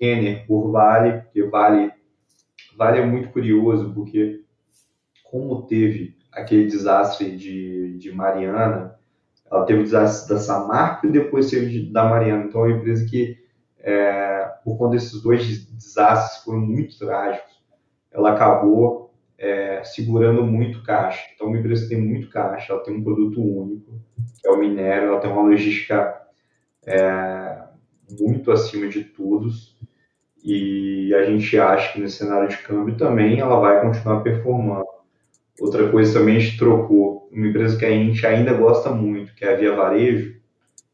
Renner 0.00 0.46
por 0.46 0.70
Vale, 0.70 1.20
porque 1.20 1.42
Vale 1.42 1.92
Vale 2.76 3.00
é 3.00 3.06
muito 3.06 3.28
curioso, 3.30 3.92
porque 3.92 4.42
como 5.24 5.62
teve 5.62 6.16
aquele 6.32 6.66
desastre 6.66 7.36
de, 7.36 7.96
de 7.98 8.12
Mariana, 8.12 8.96
ela 9.50 9.64
teve 9.64 9.80
o 9.80 9.84
desastre 9.84 10.34
da 10.34 10.40
Samarco 10.40 11.06
e 11.06 11.10
depois 11.10 11.50
teve 11.50 11.90
da 11.90 12.04
Mariana. 12.04 12.44
Então, 12.44 12.64
é 12.64 12.68
uma 12.68 12.76
empresa 12.78 13.04
que, 13.08 13.38
é, 13.78 14.50
por 14.64 14.78
conta 14.78 14.92
desses 14.92 15.22
dois 15.22 15.66
desastres 15.66 16.42
foram 16.44 16.60
muito 16.60 16.98
trágicos, 16.98 17.52
ela 18.10 18.32
acabou 18.32 19.14
é, 19.38 19.82
segurando 19.84 20.44
muito 20.44 20.82
caixa. 20.82 21.22
Então, 21.34 21.48
uma 21.48 21.58
empresa 21.58 21.82
que 21.82 21.88
tem 21.90 22.00
muito 22.00 22.28
caixa, 22.28 22.72
ela 22.72 22.82
tem 22.82 22.94
um 22.94 23.02
produto 23.02 23.42
único, 23.42 24.00
que 24.40 24.48
é 24.48 24.50
o 24.50 24.58
minério, 24.58 25.08
ela 25.08 25.20
tem 25.20 25.30
uma 25.30 25.42
logística 25.42 26.22
é, 26.86 27.62
muito 28.20 28.50
acima 28.50 28.88
de 28.88 29.04
todos 29.04 29.76
e 30.42 31.14
a 31.14 31.24
gente 31.24 31.58
acha 31.58 31.92
que 31.92 32.00
nesse 32.00 32.18
cenário 32.18 32.48
de 32.48 32.58
câmbio 32.58 32.96
também 32.96 33.38
ela 33.38 33.60
vai 33.60 33.80
continuar 33.80 34.20
performando. 34.20 34.86
Outra 35.60 35.88
coisa 35.90 36.18
também 36.18 36.36
a 36.36 36.40
gente 36.40 36.58
trocou 36.58 37.28
uma 37.30 37.46
empresa 37.46 37.78
que 37.78 37.84
a 37.84 37.90
gente 37.90 38.26
ainda 38.26 38.52
gosta 38.52 38.90
muito, 38.90 39.34
que 39.34 39.44
é 39.44 39.52
a 39.52 39.56
Via 39.56 39.74
Varejo, 39.74 40.36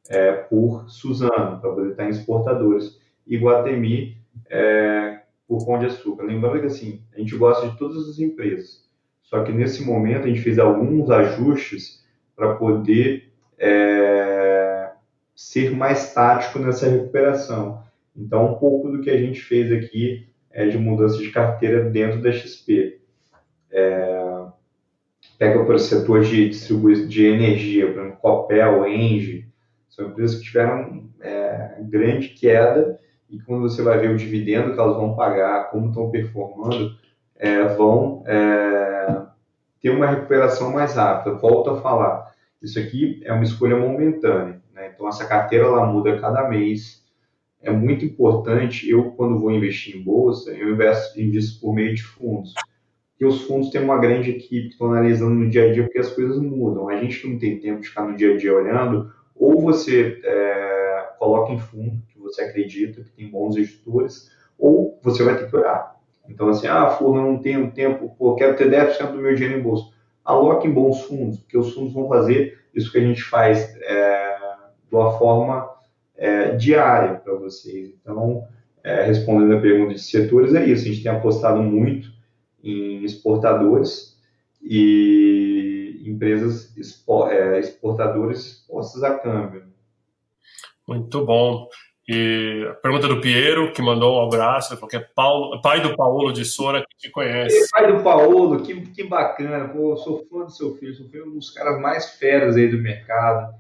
é, 0.08 0.32
por 0.32 0.88
Suzano, 0.88 1.60
para 1.60 1.70
poder 1.70 1.90
estar 1.90 2.04
em 2.04 2.10
exportadores, 2.10 2.98
e 3.26 3.36
Guatemi 3.36 4.16
é, 4.48 5.20
por 5.46 5.64
Pão 5.64 5.78
de 5.78 5.86
Açúcar. 5.86 6.24
Lembrando 6.24 6.60
que 6.60 6.66
assim, 6.66 7.02
a 7.14 7.18
gente 7.18 7.36
gosta 7.36 7.68
de 7.68 7.78
todas 7.78 8.08
as 8.08 8.18
empresas, 8.18 8.86
só 9.22 9.42
que 9.42 9.52
nesse 9.52 9.84
momento 9.84 10.24
a 10.24 10.28
gente 10.28 10.40
fez 10.40 10.58
alguns 10.58 11.10
ajustes 11.10 12.04
para 12.34 12.54
poder 12.54 13.30
é, 13.58 14.90
ser 15.34 15.70
mais 15.70 16.14
tático 16.14 16.58
nessa 16.58 16.88
recuperação. 16.88 17.82
Então, 18.18 18.52
um 18.52 18.54
pouco 18.58 18.90
do 18.90 19.00
que 19.00 19.10
a 19.10 19.16
gente 19.16 19.40
fez 19.40 19.70
aqui 19.72 20.28
é 20.50 20.66
de 20.66 20.76
mudança 20.76 21.18
de 21.18 21.30
carteira 21.30 21.88
dentro 21.88 22.20
da 22.20 22.32
XP. 22.32 23.00
É, 23.70 24.46
pega 25.38 25.64
por 25.64 25.78
setor 25.78 26.22
de 26.22 26.48
distribuição 26.48 27.06
de 27.06 27.26
energia, 27.26 27.92
por 27.92 28.00
exemplo, 28.00 28.18
Copel, 28.18 28.88
Engie, 28.88 29.46
são 29.88 30.08
empresas 30.08 30.38
que 30.38 30.46
tiveram 30.46 31.08
é, 31.20 31.76
grande 31.82 32.30
queda 32.30 32.98
e 33.30 33.38
quando 33.38 33.62
você 33.62 33.82
vai 33.82 33.98
ver 33.98 34.10
o 34.10 34.16
dividendo 34.16 34.72
que 34.72 34.80
elas 34.80 34.96
vão 34.96 35.14
pagar, 35.14 35.70
como 35.70 35.88
estão 35.88 36.10
performando, 36.10 36.96
é, 37.36 37.64
vão 37.64 38.24
é, 38.26 39.22
ter 39.80 39.90
uma 39.90 40.06
recuperação 40.06 40.72
mais 40.72 40.94
rápida. 40.94 41.36
Volto 41.36 41.70
a 41.70 41.80
falar, 41.80 42.32
isso 42.62 42.78
aqui 42.78 43.20
é 43.24 43.32
uma 43.32 43.44
escolha 43.44 43.76
momentânea. 43.76 44.60
Né? 44.72 44.90
Então, 44.92 45.06
essa 45.06 45.26
carteira 45.26 45.66
ela 45.66 45.86
muda 45.86 46.18
cada 46.18 46.48
mês 46.48 47.06
é 47.62 47.70
muito 47.70 48.04
importante, 48.04 48.88
eu 48.88 49.10
quando 49.12 49.38
vou 49.38 49.50
investir 49.50 49.96
em 49.96 50.02
bolsa, 50.02 50.52
eu 50.52 50.70
investo, 50.72 51.20
invisto 51.20 51.60
por 51.60 51.74
meio 51.74 51.94
de 51.94 52.02
fundos. 52.02 52.54
E 53.20 53.26
os 53.26 53.42
fundos 53.42 53.70
têm 53.70 53.82
uma 53.82 53.98
grande 53.98 54.30
equipe 54.30 54.68
que 54.68 54.72
estão 54.72 54.92
analisando 54.92 55.34
no 55.34 55.50
dia 55.50 55.68
a 55.68 55.72
dia 55.72 55.82
porque 55.82 55.98
as 55.98 56.10
coisas 56.10 56.38
mudam. 56.38 56.88
A 56.88 56.96
gente 56.96 57.26
não 57.26 57.38
tem 57.38 57.58
tempo 57.58 57.80
de 57.80 57.88
ficar 57.88 58.04
no 58.04 58.16
dia 58.16 58.34
a 58.34 58.36
dia 58.36 58.54
olhando, 58.54 59.12
ou 59.34 59.60
você 59.60 60.20
é, 60.24 61.08
coloca 61.18 61.52
em 61.52 61.58
fundo, 61.58 62.00
que 62.08 62.18
você 62.18 62.42
acredita 62.42 63.02
que 63.02 63.10
tem 63.10 63.28
bons 63.28 63.56
gestores, 63.56 64.30
ou 64.56 64.98
você 65.02 65.24
vai 65.24 65.36
ter 65.36 65.50
que 65.50 65.56
olhar. 65.56 65.96
Então, 66.28 66.48
assim, 66.48 66.66
ah, 66.68 66.90
fulano, 66.90 67.32
não 67.32 67.38
tenho 67.38 67.70
tempo, 67.72 68.14
pô, 68.16 68.34
quero 68.34 68.56
ter 68.56 68.70
10% 68.70 69.12
do 69.12 69.18
meu 69.18 69.34
dinheiro 69.34 69.58
em 69.58 69.62
bolsa. 69.62 69.90
Aloque 70.24 70.68
em 70.68 70.72
bons 70.72 71.02
fundos, 71.02 71.38
porque 71.38 71.56
os 71.56 71.74
fundos 71.74 71.94
vão 71.94 72.06
fazer 72.08 72.58
isso 72.74 72.92
que 72.92 72.98
a 72.98 73.02
gente 73.02 73.22
faz 73.22 73.74
é, 73.82 74.36
de 74.88 74.94
uma 74.94 75.18
forma 75.18 75.77
é, 76.18 76.56
diária 76.56 77.14
para 77.14 77.34
vocês. 77.34 77.94
Então, 78.02 78.44
é, 78.82 79.04
respondendo 79.04 79.56
a 79.56 79.60
pergunta 79.60 79.94
de 79.94 80.00
setores, 80.00 80.54
é 80.54 80.66
isso. 80.66 80.84
A 80.84 80.88
gente 80.88 81.02
tem 81.02 81.12
apostado 81.12 81.62
muito 81.62 82.10
em 82.62 83.04
exportadores 83.04 84.18
e 84.60 86.02
empresas 86.04 86.76
expo, 86.76 87.28
é, 87.28 87.58
exportadoras 87.60 88.44
expostas 88.44 89.02
a 89.04 89.18
câmbio. 89.18 89.62
Muito 90.86 91.24
bom. 91.24 91.68
E 92.08 92.66
a 92.70 92.74
pergunta 92.74 93.06
do 93.06 93.20
Piero, 93.20 93.70
que 93.72 93.82
mandou 93.82 94.18
um 94.18 94.26
abraço, 94.26 94.72
ele 94.72 94.80
falou 94.80 94.88
que 94.88 94.96
é 94.96 95.06
Paulo, 95.14 95.60
pai 95.60 95.82
do 95.82 95.94
Paulo 95.94 96.32
de 96.32 96.42
Sora, 96.42 96.80
que 96.80 96.96
te 96.96 97.10
conhece. 97.10 97.70
Pai 97.70 97.92
do 97.92 98.02
Paulo, 98.02 98.62
que, 98.62 98.80
que 98.92 99.04
bacana. 99.04 99.68
Pô, 99.68 99.94
sou 99.98 100.26
fã 100.26 100.44
do 100.44 100.50
seu 100.50 100.74
filho, 100.76 100.94
sou 100.94 101.06
filho 101.10 101.26
um 101.26 101.34
dos 101.34 101.50
caras 101.50 101.78
mais 101.80 102.14
feras 102.14 102.56
aí 102.56 102.66
do 102.66 102.78
mercado. 102.78 103.54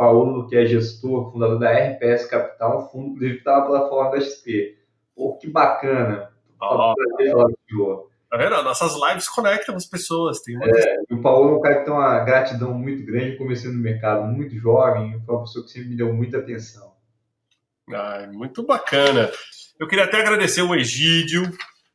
Paulo, 0.00 0.46
que 0.46 0.56
é 0.56 0.64
gestor, 0.64 1.30
fundador 1.30 1.58
da 1.58 1.70
RPS 1.70 2.24
Capital, 2.24 2.78
um 2.78 2.88
fundo, 2.88 3.08
inclusive, 3.10 3.36
está 3.36 3.58
na 3.58 3.66
plataforma 3.66 4.12
da 4.12 4.20
XP. 4.22 4.78
Pô, 5.14 5.36
que 5.36 5.46
bacana. 5.46 6.30
Oh, 6.58 6.94
tá 8.30 8.36
vendo? 8.38 8.62
Nossas 8.62 8.94
lives 8.94 9.28
conectam 9.28 9.76
as 9.76 9.84
pessoas. 9.84 10.40
Tem 10.40 10.56
uma... 10.56 10.64
é, 10.64 10.96
o 11.10 11.20
Paulo 11.20 11.50
é 11.50 11.58
um 11.58 11.60
cara 11.60 11.78
que 11.80 11.84
tem 11.84 11.92
uma 11.92 12.18
gratidão 12.20 12.72
muito 12.72 13.04
grande, 13.04 13.36
começando 13.36 13.74
no 13.74 13.82
mercado 13.82 14.24
muito 14.24 14.56
jovem, 14.56 15.20
foi 15.26 15.34
uma 15.34 15.44
pessoa 15.44 15.66
que 15.66 15.70
sempre 15.70 15.90
me 15.90 15.96
deu 15.96 16.14
muita 16.14 16.38
atenção. 16.38 16.94
Ah, 17.92 18.26
muito 18.32 18.64
bacana. 18.64 19.30
Eu 19.78 19.86
queria 19.86 20.06
até 20.06 20.18
agradecer 20.18 20.62
o 20.62 20.74
Egídio, 20.74 21.42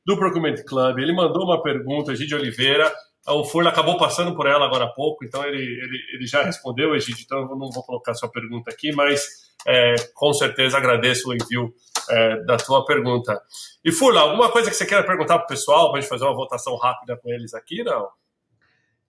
do 0.05 0.15
Procurement 0.15 0.63
Club. 0.63 0.99
Ele 0.99 1.15
mandou 1.15 1.43
uma 1.43 1.63
pergunta, 1.63 2.11
Egídio 2.11 2.37
Oliveira. 2.37 2.93
O 3.27 3.43
Furla 3.43 3.71
acabou 3.71 3.97
passando 3.97 4.35
por 4.35 4.45
ela 4.45 4.65
agora 4.65 4.85
há 4.85 4.89
pouco, 4.89 5.25
então 5.25 5.43
ele, 5.43 5.57
ele, 5.57 5.99
ele 6.13 6.27
já 6.27 6.43
respondeu, 6.43 6.95
Egídio, 6.95 7.23
então 7.25 7.39
eu 7.39 7.55
não 7.55 7.71
vou 7.71 7.83
colocar 7.83 8.13
sua 8.13 8.29
pergunta 8.29 8.69
aqui, 8.69 8.91
mas 8.91 9.45
é, 9.67 9.95
com 10.13 10.31
certeza 10.31 10.77
agradeço 10.77 11.29
o 11.29 11.33
envio 11.33 11.73
é, 12.09 12.43
da 12.43 12.57
tua 12.57 12.85
pergunta. 12.85 13.41
E 13.83 13.91
Furla, 13.91 14.21
alguma 14.21 14.51
coisa 14.51 14.69
que 14.69 14.75
você 14.75 14.85
queira 14.85 15.03
perguntar 15.03 15.39
para 15.39 15.45
o 15.45 15.47
pessoal, 15.47 15.89
para 15.89 15.97
a 15.97 16.01
gente 16.01 16.09
fazer 16.09 16.23
uma 16.23 16.35
votação 16.35 16.75
rápida 16.77 17.17
com 17.17 17.29
eles 17.31 17.55
aqui, 17.55 17.83
não? 17.83 18.07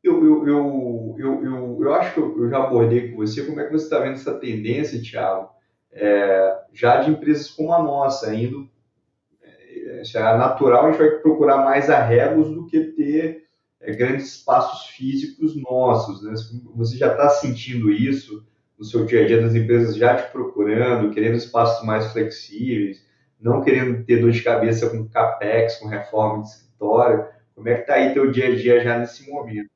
Eu, 0.02 0.24
eu, 0.24 0.48
eu, 0.48 1.16
eu, 1.18 1.44
eu, 1.44 1.78
eu 1.82 1.94
acho 1.94 2.14
que 2.14 2.20
eu 2.20 2.48
já 2.48 2.58
abordei 2.58 3.10
com 3.10 3.16
você 3.16 3.44
como 3.44 3.60
é 3.60 3.64
que 3.64 3.72
você 3.72 3.84
está 3.84 3.98
vendo 3.98 4.14
essa 4.14 4.38
tendência, 4.38 5.02
Thiago, 5.02 5.50
é, 5.92 6.58
já 6.72 7.02
de 7.02 7.10
empresas 7.10 7.50
como 7.50 7.72
a 7.72 7.82
nossa, 7.82 8.32
indo 8.34 8.68
é, 9.42 10.02
é 10.02 10.36
natural, 10.38 10.86
a 10.86 10.90
gente 10.90 10.98
vai 10.98 11.10
procurar 11.18 11.58
mais 11.58 11.90
arregos 11.90 12.48
do 12.48 12.66
que 12.66 12.80
ter 12.80 13.45
é, 13.86 13.92
grandes 13.92 14.36
espaços 14.36 14.88
físicos 14.88 15.54
nossos. 15.56 16.22
Né? 16.22 16.34
Você 16.74 16.96
já 16.96 17.12
está 17.12 17.28
sentindo 17.30 17.90
isso 17.90 18.44
no 18.76 18.84
seu 18.84 19.06
dia 19.06 19.24
a 19.24 19.26
dia 19.26 19.40
das 19.40 19.54
empresas 19.54 19.96
já 19.96 20.16
te 20.16 20.30
procurando, 20.32 21.12
querendo 21.14 21.36
espaços 21.36 21.86
mais 21.86 22.12
flexíveis, 22.12 23.06
não 23.40 23.62
querendo 23.62 24.04
ter 24.04 24.20
dor 24.20 24.32
de 24.32 24.42
cabeça 24.42 24.90
com 24.90 25.08
capex, 25.08 25.76
com 25.76 25.88
reforma 25.88 26.42
de 26.42 26.48
escritório. 26.48 27.24
Como 27.54 27.68
é 27.68 27.74
que 27.74 27.80
está 27.82 27.94
aí 27.94 28.12
teu 28.12 28.30
dia 28.30 28.48
a 28.48 28.54
dia 28.54 28.82
já 28.82 28.98
nesse 28.98 29.30
momento? 29.30 29.70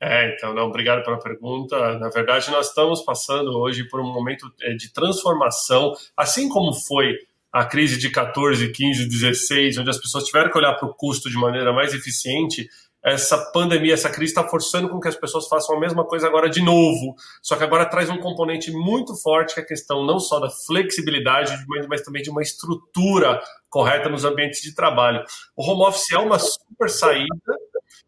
É, 0.00 0.34
então, 0.34 0.54
não, 0.54 0.68
obrigado 0.68 1.02
pela 1.02 1.18
pergunta. 1.18 1.98
Na 1.98 2.08
verdade, 2.08 2.50
nós 2.50 2.68
estamos 2.68 3.02
passando 3.02 3.50
hoje 3.58 3.84
por 3.88 4.00
um 4.00 4.12
momento 4.12 4.46
é, 4.60 4.74
de 4.74 4.92
transformação, 4.92 5.92
assim 6.16 6.48
como 6.48 6.72
foi 6.72 7.16
a 7.52 7.64
crise 7.64 7.98
de 7.98 8.10
14, 8.10 8.70
15, 8.70 9.08
16, 9.08 9.78
onde 9.78 9.90
as 9.90 9.98
pessoas 9.98 10.24
tiveram 10.24 10.50
que 10.50 10.58
olhar 10.58 10.74
para 10.74 10.86
o 10.86 10.94
custo 10.94 11.28
de 11.30 11.36
maneira 11.36 11.72
mais 11.72 11.94
eficiente. 11.94 12.68
Essa 13.12 13.38
pandemia, 13.52 13.94
essa 13.94 14.10
crise 14.10 14.32
está 14.32 14.46
forçando 14.46 14.88
com 14.88 15.00
que 15.00 15.08
as 15.08 15.16
pessoas 15.16 15.48
façam 15.48 15.76
a 15.76 15.80
mesma 15.80 16.04
coisa 16.04 16.26
agora 16.26 16.48
de 16.48 16.62
novo. 16.62 17.14
Só 17.42 17.56
que 17.56 17.64
agora 17.64 17.86
traz 17.86 18.10
um 18.10 18.18
componente 18.18 18.70
muito 18.70 19.16
forte, 19.16 19.54
que 19.54 19.60
é 19.60 19.62
a 19.62 19.66
questão 19.66 20.04
não 20.04 20.18
só 20.18 20.38
da 20.38 20.50
flexibilidade, 20.50 21.52
mas, 21.66 21.86
mas 21.86 22.02
também 22.02 22.22
de 22.22 22.30
uma 22.30 22.42
estrutura 22.42 23.40
correta 23.68 24.08
nos 24.08 24.24
ambientes 24.24 24.60
de 24.60 24.74
trabalho. 24.74 25.24
O 25.56 25.62
home 25.62 25.86
office 25.86 26.12
é 26.12 26.18
uma 26.18 26.38
super 26.38 26.88
saída, 26.88 27.34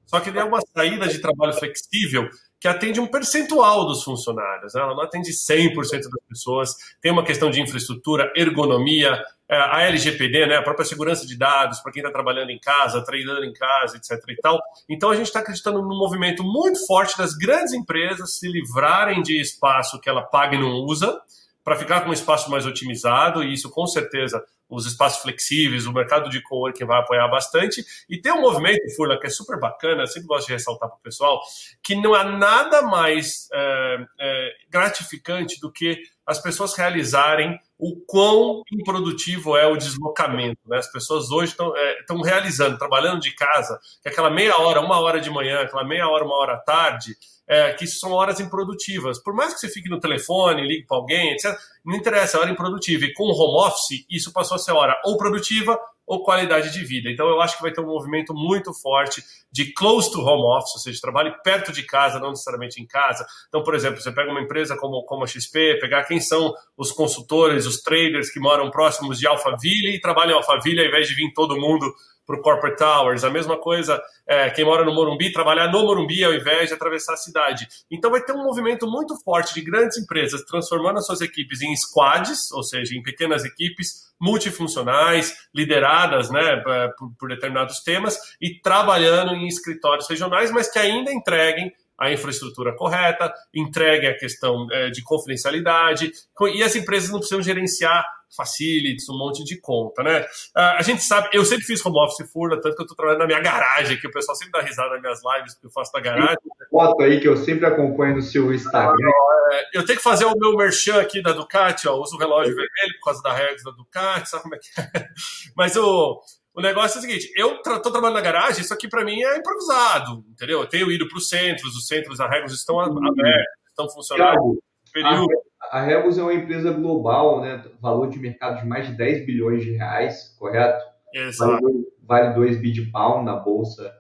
só 0.07 0.21
que 0.21 0.31
ele 0.31 0.39
é 0.39 0.45
uma 0.45 0.61
saída 0.77 1.07
de 1.09 1.19
trabalho 1.19 1.53
flexível 1.53 2.29
que 2.61 2.69
atende 2.69 3.01
um 3.01 3.07
percentual 3.07 3.87
dos 3.87 4.05
funcionários, 4.05 4.75
né? 4.75 4.83
ela 4.83 4.95
não 4.95 5.03
atende 5.03 5.31
100% 5.31 5.75
das 5.75 6.25
pessoas. 6.29 6.77
Tem 7.01 7.11
uma 7.11 7.25
questão 7.25 7.51
de 7.51 7.61
infraestrutura, 7.61 8.31
ergonomia, 8.37 9.19
é, 9.49 9.57
a 9.57 9.83
LGPD, 9.83 10.47
né, 10.47 10.57
a 10.57 10.63
própria 10.63 10.85
segurança 10.85 11.27
de 11.27 11.37
dados 11.37 11.81
para 11.81 11.91
quem 11.91 12.03
está 12.03 12.13
trabalhando 12.13 12.51
em 12.51 12.59
casa, 12.59 13.03
treinando 13.03 13.45
em 13.45 13.53
casa, 13.53 13.97
etc. 13.97 14.13
E 14.29 14.37
tal. 14.37 14.61
Então 14.89 15.11
a 15.11 15.17
gente 15.17 15.27
está 15.27 15.41
acreditando 15.41 15.81
num 15.81 15.99
movimento 15.99 16.45
muito 16.45 16.87
forte 16.87 17.17
das 17.17 17.35
grandes 17.35 17.73
empresas 17.73 18.37
se 18.39 18.47
livrarem 18.47 19.23
de 19.23 19.41
espaço 19.41 19.99
que 19.99 20.09
ela 20.09 20.23
paga 20.23 20.55
e 20.55 20.61
não 20.61 20.85
usa 20.85 21.19
para 21.65 21.77
ficar 21.77 22.03
com 22.03 22.11
um 22.11 22.13
espaço 22.13 22.51
mais 22.51 22.67
otimizado, 22.67 23.43
e 23.43 23.53
isso 23.53 23.71
com 23.71 23.87
certeza 23.87 24.43
os 24.71 24.87
espaços 24.87 25.23
flexíveis, 25.23 25.87
o 25.87 25.93
mercado 25.93 26.31
de 26.31 26.41
coworking 26.43 26.85
vai 26.85 27.01
apoiar 27.01 27.27
bastante. 27.29 27.85
E 28.09 28.21
tem 28.21 28.33
um 28.33 28.41
movimento, 28.41 28.95
Furla, 28.97 29.19
que 29.19 29.27
é 29.27 29.31
super 29.31 29.59
bacana, 29.59 30.07
sempre 30.07 30.29
gosto 30.29 30.47
de 30.47 30.53
ressaltar 30.53 30.89
para 30.89 30.97
o 30.97 31.03
pessoal, 31.03 31.41
que 31.83 31.97
não 31.97 32.15
há 32.15 32.25
nada 32.25 32.83
mais 32.83 33.49
é, 33.53 34.07
é, 34.21 34.53
gratificante 34.71 35.59
do 35.61 35.73
que 35.73 36.01
as 36.25 36.41
pessoas 36.41 36.75
realizarem 36.75 37.59
o 37.77 37.97
quão 38.07 38.63
improdutivo 38.73 39.57
é 39.57 39.67
o 39.67 39.77
deslocamento. 39.77 40.61
Né? 40.67 40.79
As 40.79 40.91
pessoas 40.91 41.31
hoje 41.31 41.53
estão 41.53 41.77
é, 41.77 41.97
realizando, 42.25 42.79
trabalhando 42.79 43.21
de 43.21 43.35
casa, 43.35 43.81
que 44.01 44.09
aquela 44.09 44.31
meia 44.31 44.57
hora, 44.61 44.81
uma 44.81 45.01
hora 45.01 45.21
de 45.21 45.29
manhã, 45.29 45.63
aquela 45.63 45.83
meia 45.83 46.09
hora, 46.09 46.25
uma 46.25 46.37
hora 46.37 46.55
à 46.55 46.59
tarde, 46.59 47.17
é, 47.51 47.73
que 47.73 47.85
são 47.85 48.13
horas 48.13 48.39
improdutivas. 48.39 49.21
Por 49.21 49.35
mais 49.35 49.53
que 49.53 49.59
você 49.59 49.69
fique 49.69 49.91
no 49.91 49.99
telefone, 49.99 50.63
ligue 50.63 50.87
para 50.87 50.99
alguém, 50.99 51.33
etc., 51.33 51.53
não 51.85 51.97
interessa, 51.97 52.37
é 52.37 52.41
hora 52.41 52.51
improdutiva. 52.51 53.05
E 53.05 53.13
com 53.13 53.25
o 53.25 53.35
home 53.35 53.67
office, 53.67 54.07
isso 54.09 54.33
passou 54.33 54.55
a 54.55 54.59
ser 54.59 54.71
hora 54.71 54.97
ou 55.05 55.17
produtiva 55.17 55.77
ou 56.07 56.23
qualidade 56.23 56.73
de 56.73 56.85
vida. 56.85 57.11
Então, 57.11 57.29
eu 57.29 57.41
acho 57.41 57.57
que 57.57 57.63
vai 57.63 57.73
ter 57.73 57.81
um 57.81 57.87
movimento 57.87 58.33
muito 58.33 58.73
forte 58.73 59.21
de 59.51 59.73
close 59.73 60.13
to 60.13 60.21
home 60.21 60.45
office, 60.57 60.75
ou 60.75 60.81
seja, 60.81 61.01
trabalhe 61.01 61.33
perto 61.43 61.73
de 61.73 61.83
casa, 61.85 62.21
não 62.21 62.31
necessariamente 62.31 62.81
em 62.81 62.87
casa. 62.87 63.27
Então, 63.49 63.65
por 63.65 63.75
exemplo, 63.75 64.01
você 64.01 64.13
pega 64.13 64.31
uma 64.31 64.41
empresa 64.41 64.77
como, 64.77 65.05
como 65.05 65.25
a 65.25 65.27
XP, 65.27 65.79
pegar 65.81 66.05
quem 66.05 66.21
são 66.21 66.55
os 66.77 66.93
consultores, 66.93 67.67
os 67.67 67.83
traders 67.83 68.31
que 68.31 68.39
moram 68.39 68.71
próximos 68.71 69.19
de 69.19 69.27
Alphaville 69.27 69.97
e 69.97 70.01
trabalham 70.01 70.33
em 70.33 70.37
Alphaville 70.37 70.81
ao 70.81 70.87
invés 70.87 71.09
de 71.09 71.15
vir 71.15 71.33
todo 71.33 71.59
mundo 71.59 71.93
para 72.31 72.39
o 72.39 72.43
Corporate 72.43 72.77
Towers. 72.77 73.25
A 73.25 73.31
mesma 73.31 73.57
coisa, 73.57 74.01
é, 74.27 74.49
quem 74.51 74.65
mora 74.65 74.85
no 74.85 74.95
Morumbi, 74.95 75.33
trabalhar 75.33 75.67
no 75.69 75.83
Morumbi 75.85 76.23
ao 76.23 76.33
invés 76.33 76.69
de 76.69 76.75
atravessar 76.75 77.15
a 77.15 77.17
cidade. 77.17 77.67
Então 77.91 78.11
vai 78.11 78.23
ter 78.23 78.33
um 78.33 78.45
movimento 78.45 78.87
muito 78.89 79.21
forte 79.25 79.53
de 79.53 79.61
grandes 79.61 79.99
empresas 79.99 80.45
transformando 80.45 80.99
as 80.99 81.07
suas 81.07 81.21
equipes 81.21 81.61
em 81.61 81.75
squads, 81.75 82.53
ou 82.53 82.63
seja, 82.63 82.95
em 82.95 83.03
pequenas 83.03 83.45
equipes 83.45 84.11
multifuncionais, 84.21 85.35
lideradas 85.53 86.31
né, 86.31 86.63
por, 86.97 87.11
por 87.19 87.29
determinados 87.31 87.81
temas, 87.81 88.19
e 88.41 88.61
trabalhando 88.61 89.35
em 89.35 89.49
escritórios 89.49 90.09
regionais, 90.09 90.53
mas 90.53 90.71
que 90.71 90.79
ainda 90.79 91.13
entreguem 91.13 91.73
a 92.01 92.11
infraestrutura 92.11 92.75
correta, 92.75 93.33
entreguem 93.55 94.09
a 94.09 94.17
questão 94.17 94.67
é, 94.73 94.91
de 94.91 95.03
confidencialidade, 95.03 96.13
e 96.55 96.63
as 96.63 96.75
empresas 96.75 97.11
não 97.11 97.19
precisam 97.19 97.43
gerenciar 97.43 98.05
facilities, 98.37 99.09
um 99.09 99.19
monte 99.19 99.45
de 99.45 99.61
conta, 99.61 100.03
né? 100.03 100.21
Uh, 100.57 100.79
a 100.79 100.83
gente 100.83 101.03
sabe, 101.03 101.29
eu 101.33 101.45
sempre 101.45 101.65
fiz 101.65 101.85
home 101.85 101.99
office 101.99 102.31
furna, 102.31 102.61
tanto 102.61 102.77
que 102.77 102.83
eu 102.83 102.85
estou 102.85 102.97
trabalhando 102.97 103.21
na 103.21 103.27
minha 103.27 103.41
garagem, 103.41 103.99
que 103.99 104.07
o 104.07 104.11
pessoal 104.11 104.37
sempre 104.37 104.53
dá 104.53 104.61
risada 104.67 104.91
nas 104.91 105.01
minhas 105.01 105.21
lives, 105.25 105.55
que 105.55 105.67
eu 105.67 105.71
faço 105.71 105.91
na 105.93 106.01
garagem. 106.01 106.37
Tem 106.37 106.69
foto 106.71 107.03
aí 107.03 107.21
que 107.21 107.29
eu 107.29 107.37
sempre 107.37 107.67
acompanho 107.67 108.17
no 108.17 108.23
seu 108.23 108.53
Instagram. 108.55 109.09
Uh, 109.09 109.67
eu 109.75 109.85
tenho 109.85 109.99
que 109.99 110.05
fazer 110.05 110.25
o 110.25 110.35
meu 110.37 110.57
merchan 110.57 111.01
aqui 111.01 111.21
da 111.21 111.33
Ducati, 111.33 111.89
ó, 111.89 111.97
uso 111.97 112.17
o 112.17 112.19
relógio 112.19 112.55
vermelho 112.55 112.95
por 113.01 113.07
causa 113.07 113.23
da 113.23 113.33
regra 113.33 113.57
da 113.65 113.71
Ducati, 113.73 114.29
sabe 114.29 114.43
como 114.45 114.55
é 114.55 114.59
que 114.59 114.81
é? 114.81 115.09
Mas 115.57 115.77
o, 115.77 116.21
o 116.55 116.61
negócio 116.61 116.97
é 116.97 116.99
o 116.99 117.03
seguinte, 117.03 117.33
eu 117.37 117.57
estou 117.57 117.63
tra 117.63 117.81
trabalhando 117.81 118.15
na 118.15 118.21
garagem, 118.21 118.63
isso 118.63 118.75
aqui 118.75 118.89
para 118.89 119.05
mim 119.05 119.23
é 119.23 119.39
improvisado, 119.39 120.25
entendeu? 120.29 120.61
Eu 120.61 120.67
tenho 120.67 120.91
ido 120.91 121.09
para 121.09 121.19
os 121.19 121.29
centros, 121.29 121.75
os 121.75 121.87
centros, 121.87 122.21
as 122.21 122.31
regras 122.31 122.53
estão 122.53 122.77
uhum. 122.77 122.83
abertos, 122.83 123.55
estão 123.69 123.89
funcionando. 123.89 124.61
Período 124.93 125.29
a 125.71 125.83
Rebus 125.83 126.19
é 126.19 126.23
uma 126.23 126.35
empresa 126.35 126.73
global, 126.73 127.41
né? 127.41 127.63
Valor 127.81 128.09
de 128.09 128.19
mercado 128.19 128.61
de 128.61 128.67
mais 128.67 128.87
de 128.87 128.95
10 128.95 129.25
bilhões 129.25 129.63
de 129.63 129.73
reais, 129.73 130.35
correto? 130.39 130.85
Exato. 131.15 131.65
Vale 132.03 132.35
2 132.35 132.61
bi 132.61 132.73
de 132.73 132.87
pound 132.91 133.25
na 133.25 133.37
bolsa. 133.37 133.95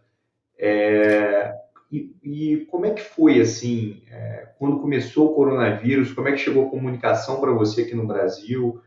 É, 0.59 1.55
e, 1.93 2.13
e, 2.23 2.67
como 2.67 2.87
é 2.87 2.91
que 2.91 3.03
foi, 3.03 3.41
assim, 3.41 4.03
é, 4.11 4.49
quando 4.59 4.81
começou 4.81 5.31
o 5.31 5.35
coronavírus, 5.35 6.13
como 6.13 6.29
é 6.29 6.33
que 6.33 6.39
chegou 6.39 6.67
a 6.67 6.71
comunicação 6.71 7.41
para 7.41 7.53
você 7.53 7.83
aqui 7.83 7.95
no 7.95 8.07
Brasil? 8.07 8.81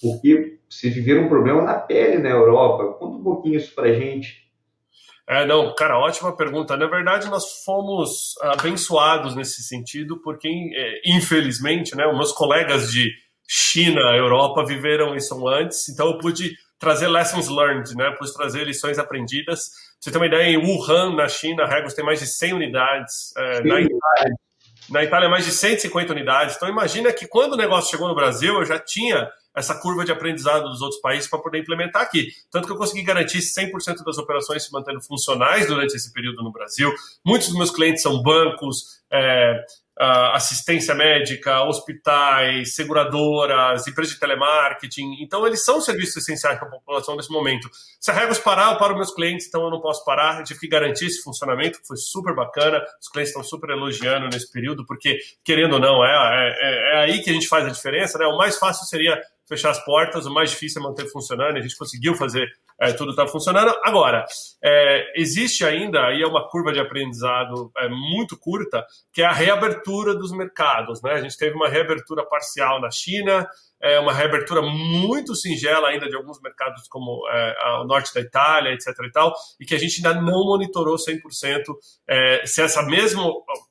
Porque 0.00 0.58
vocês 0.68 0.94
viveram 0.94 1.24
um 1.24 1.28
problema 1.28 1.62
na 1.62 1.74
pele 1.74 2.18
na 2.18 2.30
Europa. 2.30 2.94
Conta 2.98 3.16
um 3.16 3.22
pouquinho 3.22 3.56
isso 3.56 3.74
para 3.74 3.92
gente. 3.92 4.46
É, 5.28 5.44
não, 5.44 5.74
cara, 5.74 5.98
ótima 5.98 6.36
pergunta. 6.36 6.76
Na 6.76 6.86
verdade, 6.86 7.28
nós 7.28 7.64
fomos 7.64 8.34
abençoados 8.42 9.34
nesse 9.34 9.62
sentido, 9.62 10.20
porque, 10.22 10.48
é, 10.48 11.00
infelizmente, 11.16 11.96
né, 11.96 12.06
os 12.06 12.16
meus 12.16 12.32
colegas 12.32 12.90
de 12.92 13.10
China, 13.48 14.00
Europa, 14.16 14.64
viveram 14.64 15.16
isso 15.16 15.46
antes, 15.48 15.88
então 15.88 16.06
eu 16.08 16.18
pude 16.18 16.52
trazer 16.78 17.08
lessons 17.08 17.48
learned, 17.48 17.94
né, 17.96 18.14
pude 18.16 18.32
trazer 18.34 18.64
lições 18.64 18.98
aprendidas. 18.98 19.68
Pra 19.68 19.78
você 20.00 20.10
ter 20.12 20.18
uma 20.18 20.26
ideia, 20.26 20.48
em 20.48 20.58
Wuhan, 20.58 21.16
na 21.16 21.28
China, 21.28 21.64
a 21.64 21.66
Regos 21.66 21.94
tem 21.94 22.04
mais 22.04 22.20
de 22.20 22.26
100 22.26 22.52
unidades. 22.52 23.32
É, 23.36 23.64
na, 23.64 23.80
Itália, 23.80 24.34
na 24.90 25.04
Itália, 25.04 25.28
mais 25.28 25.44
de 25.44 25.50
150 25.50 26.12
unidades. 26.12 26.54
Então, 26.54 26.68
imagina 26.68 27.12
que 27.12 27.26
quando 27.26 27.54
o 27.54 27.56
negócio 27.56 27.90
chegou 27.90 28.06
no 28.06 28.14
Brasil, 28.14 28.54
eu 28.54 28.64
já 28.64 28.78
tinha 28.78 29.28
essa 29.56 29.74
curva 29.80 30.04
de 30.04 30.12
aprendizado 30.12 30.68
dos 30.68 30.82
outros 30.82 31.00
países 31.00 31.28
para 31.28 31.38
poder 31.38 31.58
implementar 31.58 32.02
aqui. 32.02 32.28
Tanto 32.50 32.66
que 32.66 32.72
eu 32.72 32.76
consegui 32.76 33.02
garantir 33.02 33.38
100% 33.38 34.04
das 34.04 34.18
operações 34.18 34.64
se 34.64 34.72
mantendo 34.72 35.00
funcionais 35.00 35.66
durante 35.66 35.96
esse 35.96 36.12
período 36.12 36.42
no 36.42 36.52
Brasil. 36.52 36.92
Muitos 37.24 37.48
dos 37.48 37.56
meus 37.56 37.70
clientes 37.70 38.02
são 38.02 38.22
bancos, 38.22 39.00
é, 39.10 39.64
assistência 39.98 40.94
médica, 40.94 41.62
hospitais, 41.64 42.74
seguradoras, 42.74 43.86
empresas 43.86 44.12
de 44.12 44.20
telemarketing. 44.20 45.22
Então, 45.22 45.46
eles 45.46 45.64
são 45.64 45.80
serviços 45.80 46.18
essenciais 46.18 46.58
para 46.58 46.68
a 46.68 46.70
população 46.70 47.16
nesse 47.16 47.32
momento. 47.32 47.70
Se 47.98 48.10
a 48.10 48.14
Regos 48.14 48.38
parar, 48.38 48.72
eu 48.72 48.78
paro 48.78 48.94
meus 48.94 49.14
clientes, 49.14 49.46
então 49.46 49.64
eu 49.64 49.70
não 49.70 49.80
posso 49.80 50.04
parar. 50.04 50.38
Eu 50.38 50.44
tive 50.44 50.60
que 50.60 50.68
garantir 50.68 51.06
esse 51.06 51.22
funcionamento, 51.22 51.80
que 51.80 51.86
foi 51.86 51.96
super 51.96 52.34
bacana. 52.34 52.84
Os 53.00 53.08
clientes 53.08 53.30
estão 53.30 53.42
super 53.42 53.70
elogiando 53.70 54.28
nesse 54.28 54.52
período, 54.52 54.84
porque, 54.84 55.16
querendo 55.42 55.74
ou 55.74 55.80
não, 55.80 56.04
é, 56.04 56.54
é, 56.60 56.92
é 56.92 56.98
aí 57.04 57.22
que 57.22 57.30
a 57.30 57.32
gente 57.32 57.48
faz 57.48 57.64
a 57.64 57.70
diferença. 57.70 58.18
Né? 58.18 58.26
O 58.26 58.36
mais 58.36 58.58
fácil 58.58 58.84
seria 58.86 59.18
fechar 59.48 59.70
as 59.70 59.84
portas, 59.84 60.26
o 60.26 60.32
mais 60.32 60.50
difícil 60.50 60.80
é 60.80 60.84
manter 60.84 61.06
funcionando. 61.10 61.56
A 61.56 61.60
gente 61.60 61.76
conseguiu 61.76 62.14
fazer 62.14 62.48
é, 62.80 62.92
tudo 62.92 63.10
está 63.10 63.26
funcionando. 63.26 63.74
Agora, 63.82 64.24
é, 64.62 65.12
existe 65.16 65.64
ainda, 65.64 66.06
aí 66.06 66.22
é 66.22 66.26
uma 66.26 66.48
curva 66.48 66.72
de 66.72 66.80
aprendizado 66.80 67.70
é, 67.78 67.88
muito 67.88 68.36
curta, 68.38 68.84
que 69.12 69.22
é 69.22 69.24
a 69.24 69.32
reabertura 69.32 70.14
dos 70.14 70.30
mercados. 70.30 71.02
Né? 71.02 71.12
A 71.12 71.20
gente 71.20 71.36
teve 71.38 71.54
uma 71.56 71.68
reabertura 71.68 72.24
parcial 72.24 72.80
na 72.80 72.90
China, 72.90 73.48
é, 73.80 73.98
uma 73.98 74.12
reabertura 74.12 74.62
muito 74.62 75.34
singela 75.34 75.88
ainda 75.88 76.08
de 76.08 76.16
alguns 76.16 76.40
mercados 76.40 76.86
como 76.88 77.26
é, 77.30 77.54
o 77.80 77.84
norte 77.84 78.12
da 78.12 78.20
Itália, 78.20 78.72
etc. 78.72 78.88
e 79.04 79.10
tal, 79.10 79.34
e 79.60 79.64
que 79.64 79.74
a 79.74 79.78
gente 79.78 79.96
ainda 79.96 80.20
não 80.20 80.44
monitorou 80.44 80.96
100% 80.96 81.20
é, 82.08 82.46
se 82.46 82.62
essa 82.62 82.82
mesma 82.82 83.24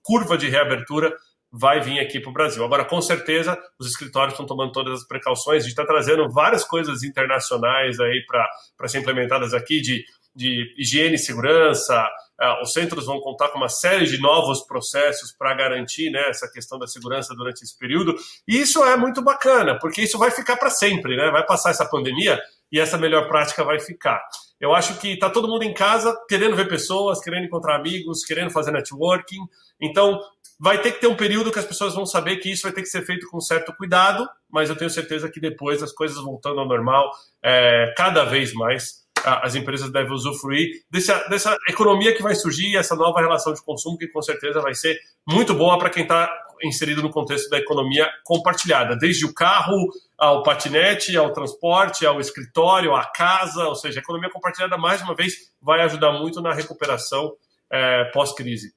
curva 0.03 0.37
de 0.37 0.49
reabertura 0.49 1.15
vai 1.57 1.79
vir 1.79 1.99
aqui 1.99 2.19
para 2.19 2.29
o 2.29 2.33
Brasil. 2.33 2.63
Agora, 2.65 2.83
com 2.83 3.01
certeza, 3.01 3.57
os 3.79 3.87
escritórios 3.87 4.33
estão 4.33 4.45
tomando 4.45 4.73
todas 4.73 5.01
as 5.01 5.07
precauções. 5.07 5.59
A 5.59 5.61
gente 5.61 5.69
está 5.69 5.85
trazendo 5.85 6.29
várias 6.29 6.65
coisas 6.65 7.01
internacionais 7.01 7.97
aí 7.99 8.25
para 8.27 8.87
ser 8.89 8.99
implementadas 8.99 9.53
aqui 9.53 9.79
de, 9.79 10.03
de 10.35 10.73
higiene 10.77 11.15
e 11.15 11.17
segurança. 11.19 12.05
Uh, 12.41 12.61
os 12.61 12.73
centros 12.73 13.05
vão 13.05 13.21
contar 13.21 13.47
com 13.47 13.57
uma 13.57 13.69
série 13.69 14.05
de 14.05 14.19
novos 14.19 14.65
processos 14.67 15.31
para 15.31 15.53
garantir 15.53 16.09
né, 16.09 16.27
essa 16.27 16.51
questão 16.51 16.77
da 16.77 16.87
segurança 16.87 17.33
durante 17.33 17.63
esse 17.63 17.77
período. 17.77 18.13
E 18.45 18.57
isso 18.57 18.83
é 18.83 18.97
muito 18.97 19.23
bacana, 19.23 19.79
porque 19.79 20.01
isso 20.01 20.17
vai 20.17 20.31
ficar 20.31 20.57
para 20.57 20.69
sempre, 20.69 21.15
né? 21.15 21.31
Vai 21.31 21.45
passar 21.45 21.69
essa 21.69 21.85
pandemia 21.85 22.37
e 22.69 22.81
essa 22.81 22.97
melhor 22.97 23.29
prática 23.29 23.63
vai 23.63 23.79
ficar. 23.79 24.21
Eu 24.59 24.73
acho 24.73 24.99
que 24.99 25.13
está 25.13 25.29
todo 25.29 25.47
mundo 25.47 25.63
em 25.63 25.73
casa 25.73 26.13
querendo 26.27 26.55
ver 26.57 26.67
pessoas, 26.67 27.21
querendo 27.21 27.45
encontrar 27.45 27.77
amigos, 27.77 28.25
querendo 28.25 28.51
fazer 28.51 28.71
networking. 28.71 29.39
Então, 29.81 30.19
Vai 30.59 30.81
ter 30.81 30.93
que 30.93 31.01
ter 31.01 31.07
um 31.07 31.15
período 31.15 31.51
que 31.51 31.59
as 31.59 31.65
pessoas 31.65 31.93
vão 31.93 32.05
saber 32.05 32.37
que 32.37 32.51
isso 32.51 32.63
vai 32.63 32.71
ter 32.71 32.81
que 32.81 32.87
ser 32.87 33.05
feito 33.05 33.27
com 33.27 33.41
certo 33.41 33.73
cuidado, 33.75 34.27
mas 34.49 34.69
eu 34.69 34.75
tenho 34.75 34.89
certeza 34.89 35.29
que 35.29 35.39
depois, 35.39 35.83
as 35.83 35.91
coisas 35.91 36.17
voltando 36.23 36.59
ao 36.59 36.67
normal, 36.67 37.11
é, 37.43 37.93
cada 37.97 38.23
vez 38.23 38.53
mais 38.53 39.05
as 39.25 39.55
empresas 39.55 39.91
devem 39.91 40.13
usufruir 40.13 40.83
dessa, 40.89 41.17
dessa 41.27 41.57
economia 41.67 42.15
que 42.15 42.21
vai 42.21 42.35
surgir, 42.35 42.75
essa 42.75 42.95
nova 42.95 43.19
relação 43.19 43.53
de 43.53 43.63
consumo 43.63 43.97
que 43.97 44.07
com 44.07 44.21
certeza 44.21 44.61
vai 44.61 44.75
ser 44.75 44.99
muito 45.27 45.53
boa 45.53 45.79
para 45.79 45.89
quem 45.89 46.03
está 46.03 46.31
inserido 46.63 47.01
no 47.01 47.09
contexto 47.09 47.49
da 47.49 47.57
economia 47.57 48.07
compartilhada, 48.23 48.95
desde 48.95 49.25
o 49.25 49.33
carro 49.33 49.89
ao 50.17 50.43
patinete, 50.43 51.17
ao 51.17 51.33
transporte, 51.33 52.05
ao 52.05 52.19
escritório, 52.19 52.95
à 52.95 53.03
casa, 53.03 53.67
ou 53.67 53.75
seja, 53.75 53.99
a 53.99 54.03
economia 54.03 54.29
compartilhada, 54.29 54.77
mais 54.77 55.01
uma 55.01 55.15
vez, 55.15 55.51
vai 55.61 55.81
ajudar 55.81 56.11
muito 56.13 56.41
na 56.41 56.53
recuperação 56.53 57.33
é, 57.71 58.05
pós-crise. 58.05 58.73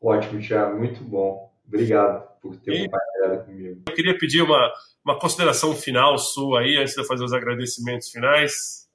Ótimo, 0.00 0.40
Thiago, 0.40 0.78
muito 0.78 1.02
bom. 1.02 1.52
Obrigado 1.66 2.26
por 2.40 2.56
ter 2.56 2.84
compartilhado 2.84 3.44
comigo. 3.44 3.82
Eu 3.88 3.94
queria 3.94 4.16
pedir 4.16 4.42
uma, 4.42 4.72
uma 5.04 5.18
consideração 5.18 5.74
final 5.74 6.16
sua 6.16 6.60
aí, 6.60 6.76
antes 6.76 6.94
de 6.94 7.00
eu 7.00 7.04
fazer 7.04 7.24
os 7.24 7.32
agradecimentos 7.32 8.10
finais. 8.10 8.88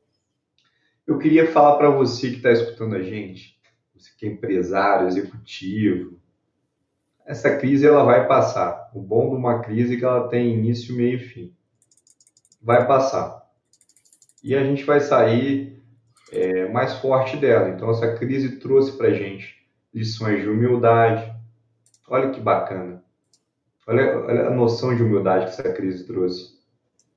Eu 1.05 1.17
queria 1.17 1.51
falar 1.51 1.77
para 1.77 1.89
você 1.89 2.29
que 2.29 2.37
está 2.37 2.51
escutando 2.51 2.95
a 2.95 3.01
gente, 3.03 3.59
você 3.93 4.09
que 4.17 4.25
é 4.25 4.29
empresário, 4.29 5.07
executivo, 5.07 6.17
essa 7.25 7.57
crise 7.57 7.85
ela 7.85 8.03
vai 8.03 8.27
passar. 8.27 8.89
O 8.93 9.01
bom 9.01 9.29
de 9.29 9.35
uma 9.35 9.61
crise 9.61 9.95
é 9.95 9.97
que 9.97 10.05
ela 10.05 10.27
tem 10.29 10.53
início, 10.53 10.95
meio 10.95 11.17
e 11.17 11.19
fim. 11.19 11.55
Vai 12.61 12.87
passar. 12.87 13.43
E 14.41 14.55
a 14.55 14.63
gente 14.63 14.83
vai 14.83 14.99
sair 14.99 15.81
é, 16.31 16.67
mais 16.69 16.93
forte 16.95 17.37
dela. 17.37 17.69
Então, 17.69 17.89
essa 17.91 18.15
crise 18.15 18.57
trouxe 18.59 18.97
para 18.97 19.07
a 19.07 19.13
gente 19.13 19.52
lições 19.93 20.41
de 20.41 20.49
humildade. 20.49 21.33
Olha 22.07 22.31
que 22.31 22.39
bacana. 22.39 23.03
Olha, 23.85 24.19
olha 24.19 24.47
a 24.47 24.49
noção 24.49 24.95
de 24.95 25.03
humildade 25.03 25.45
que 25.45 25.51
essa 25.51 25.71
crise 25.73 26.05
trouxe 26.05 26.57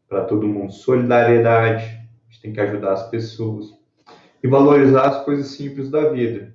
para 0.08 0.24
todo 0.24 0.46
mundo. 0.46 0.72
Solidariedade. 0.72 1.84
A 1.84 2.32
gente 2.32 2.42
tem 2.42 2.52
que 2.52 2.60
ajudar 2.60 2.92
as 2.92 3.08
pessoas. 3.08 3.66
E 4.42 4.48
valorizar 4.48 5.06
as 5.06 5.24
coisas 5.24 5.48
simples 5.48 5.90
da 5.90 6.10
vida. 6.10 6.54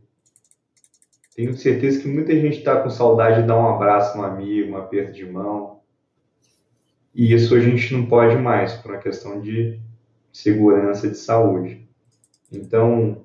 Tenho 1.35 1.53
certeza 1.55 2.01
que 2.01 2.07
muita 2.07 2.33
gente 2.33 2.59
está 2.59 2.81
com 2.81 2.89
saudade 2.89 3.41
de 3.41 3.47
dar 3.47 3.57
um 3.57 3.69
abraço 3.69 4.17
um 4.17 4.23
amigo, 4.23 4.73
um 4.73 4.77
aperto 4.77 5.13
de 5.13 5.25
mão. 5.25 5.81
E 7.15 7.33
isso 7.33 7.55
a 7.55 7.59
gente 7.59 7.93
não 7.93 8.05
pode 8.05 8.35
mais, 8.35 8.73
por 8.73 8.91
uma 8.91 8.99
questão 8.99 9.41
de 9.41 9.79
segurança, 10.31 11.09
de 11.09 11.17
saúde. 11.17 11.87
Então, 12.51 13.23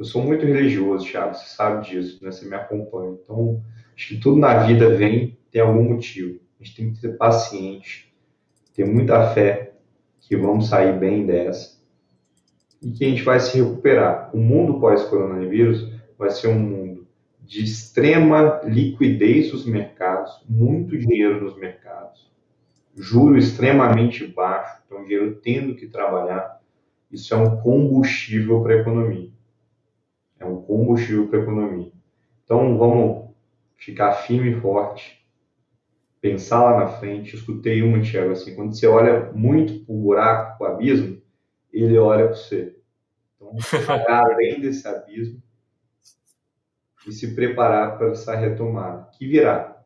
eu 0.00 0.04
sou 0.06 0.22
muito 0.22 0.46
religioso, 0.46 1.06
Thiago, 1.06 1.34
você 1.34 1.54
sabe 1.54 1.86
disso, 1.86 2.24
né? 2.24 2.32
Você 2.32 2.48
me 2.48 2.54
acompanha. 2.54 3.18
Então, 3.22 3.62
acho 3.94 4.08
que 4.08 4.16
tudo 4.16 4.38
na 4.38 4.64
vida 4.64 4.96
vem, 4.96 5.38
tem 5.50 5.60
algum 5.60 5.92
motivo. 5.92 6.40
A 6.58 6.64
gente 6.64 6.74
tem 6.74 6.90
que 6.90 7.00
ser 7.00 7.18
paciente, 7.18 8.10
ter 8.74 8.86
muita 8.86 9.34
fé 9.34 9.74
que 10.22 10.34
vamos 10.38 10.68
sair 10.70 10.98
bem 10.98 11.26
dessa 11.26 11.78
e 12.80 12.92
que 12.92 13.04
a 13.04 13.08
gente 13.10 13.22
vai 13.22 13.38
se 13.40 13.60
recuperar. 13.60 14.34
O 14.34 14.38
mundo 14.38 14.80
pós-coronavírus 14.80 15.92
vai 16.16 16.30
ser 16.30 16.48
um 16.48 16.58
mundo 16.58 17.06
de 17.42 17.62
extrema 17.62 18.62
liquidez 18.64 19.50
dos 19.50 19.66
mercados, 19.66 20.42
muito 20.48 20.96
dinheiro 20.96 21.44
nos 21.44 21.58
mercados, 21.58 22.32
juro 22.96 23.36
extremamente 23.36 24.26
baixo, 24.26 24.80
então 24.86 25.02
dinheiro 25.02 25.38
tendo 25.42 25.74
que 25.74 25.88
trabalhar. 25.88 26.58
Isso 27.12 27.34
é 27.34 27.36
um 27.36 27.60
combustível 27.60 28.62
para 28.62 28.76
a 28.76 28.78
economia 28.78 29.39
é 30.40 30.44
um 30.46 30.62
combustível 30.62 31.28
para 31.28 31.38
a 31.38 31.42
economia. 31.42 31.92
Então 32.44 32.76
vamos 32.76 33.30
ficar 33.76 34.12
firme 34.12 34.50
e 34.50 34.60
forte, 34.60 35.24
pensar 36.20 36.64
lá 36.64 36.80
na 36.80 36.86
frente. 36.88 37.36
escutei 37.36 37.82
uma, 37.82 38.00
Tiago, 38.00 38.32
assim, 38.32 38.54
quando 38.56 38.74
você 38.74 38.86
olha 38.86 39.30
muito 39.32 39.84
para 39.84 39.94
o 39.94 39.98
buraco, 39.98 40.58
para 40.58 40.70
o 40.70 40.74
abismo, 40.74 41.20
ele 41.72 41.96
olha 41.98 42.26
para 42.26 42.36
você. 42.36 42.76
Então, 43.36 43.54
parar 43.86 44.24
além 44.32 44.60
desse 44.60 44.86
abismo 44.88 45.40
e 47.06 47.12
se 47.12 47.34
preparar 47.34 47.96
para 47.96 48.08
essa 48.08 48.34
retomada, 48.34 49.08
que 49.12 49.26
virá. 49.26 49.82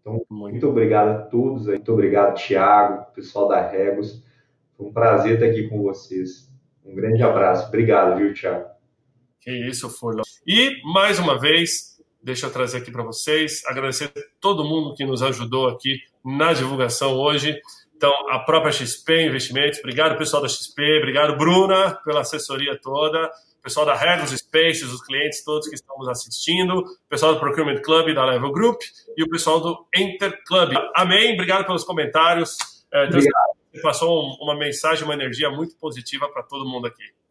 Então, 0.00 0.24
muito 0.30 0.68
obrigado 0.68 1.08
a 1.08 1.22
todos. 1.22 1.66
Muito 1.66 1.92
obrigado, 1.92 2.36
Tiago, 2.36 3.12
pessoal 3.12 3.48
da 3.48 3.60
Regos. 3.60 4.24
Foi 4.76 4.86
um 4.86 4.92
prazer 4.92 5.34
estar 5.34 5.46
aqui 5.46 5.68
com 5.68 5.82
vocês. 5.82 6.48
Um 6.84 6.94
grande 6.94 7.22
abraço. 7.24 7.66
Obrigado, 7.66 8.16
viu, 8.16 8.32
Tiago? 8.32 8.75
Que 9.46 9.52
isso, 9.68 9.88
Furlan. 9.88 10.22
E, 10.44 10.82
mais 10.82 11.20
uma 11.20 11.38
vez, 11.38 12.02
deixa 12.20 12.46
eu 12.46 12.50
trazer 12.50 12.78
aqui 12.78 12.90
para 12.90 13.04
vocês, 13.04 13.64
agradecer 13.64 14.06
a 14.06 14.20
todo 14.40 14.64
mundo 14.64 14.92
que 14.92 15.06
nos 15.06 15.22
ajudou 15.22 15.68
aqui 15.68 16.00
na 16.24 16.52
divulgação 16.52 17.12
hoje. 17.12 17.56
Então, 17.96 18.12
a 18.28 18.40
própria 18.40 18.72
XP 18.72 19.28
Investimentos, 19.28 19.78
obrigado 19.78 20.18
pessoal 20.18 20.42
da 20.42 20.48
XP, 20.48 20.98
obrigado 20.98 21.36
Bruna 21.36 21.94
pela 22.04 22.22
assessoria 22.22 22.76
toda, 22.76 23.30
pessoal 23.62 23.86
da 23.86 23.94
Regos 23.94 24.30
Spaces, 24.30 24.92
os 24.92 25.00
clientes 25.00 25.44
todos 25.44 25.68
que 25.68 25.76
estão 25.76 25.96
nos 25.96 26.08
assistindo, 26.08 26.82
pessoal 27.08 27.34
do 27.34 27.38
Procurement 27.38 27.80
Club, 27.82 28.12
da 28.16 28.24
Level 28.24 28.50
Group 28.50 28.80
e 29.16 29.22
o 29.22 29.28
pessoal 29.28 29.60
do 29.60 29.86
Enter 29.94 30.42
Club. 30.44 30.72
Amém, 30.92 31.34
obrigado 31.34 31.64
pelos 31.64 31.84
comentários. 31.84 32.56
É, 32.92 33.06
então, 33.06 33.20
passou 33.80 34.36
uma 34.40 34.56
mensagem, 34.56 35.04
uma 35.04 35.14
energia 35.14 35.48
muito 35.50 35.76
positiva 35.76 36.28
para 36.28 36.42
todo 36.42 36.68
mundo 36.68 36.88
aqui. 36.88 37.04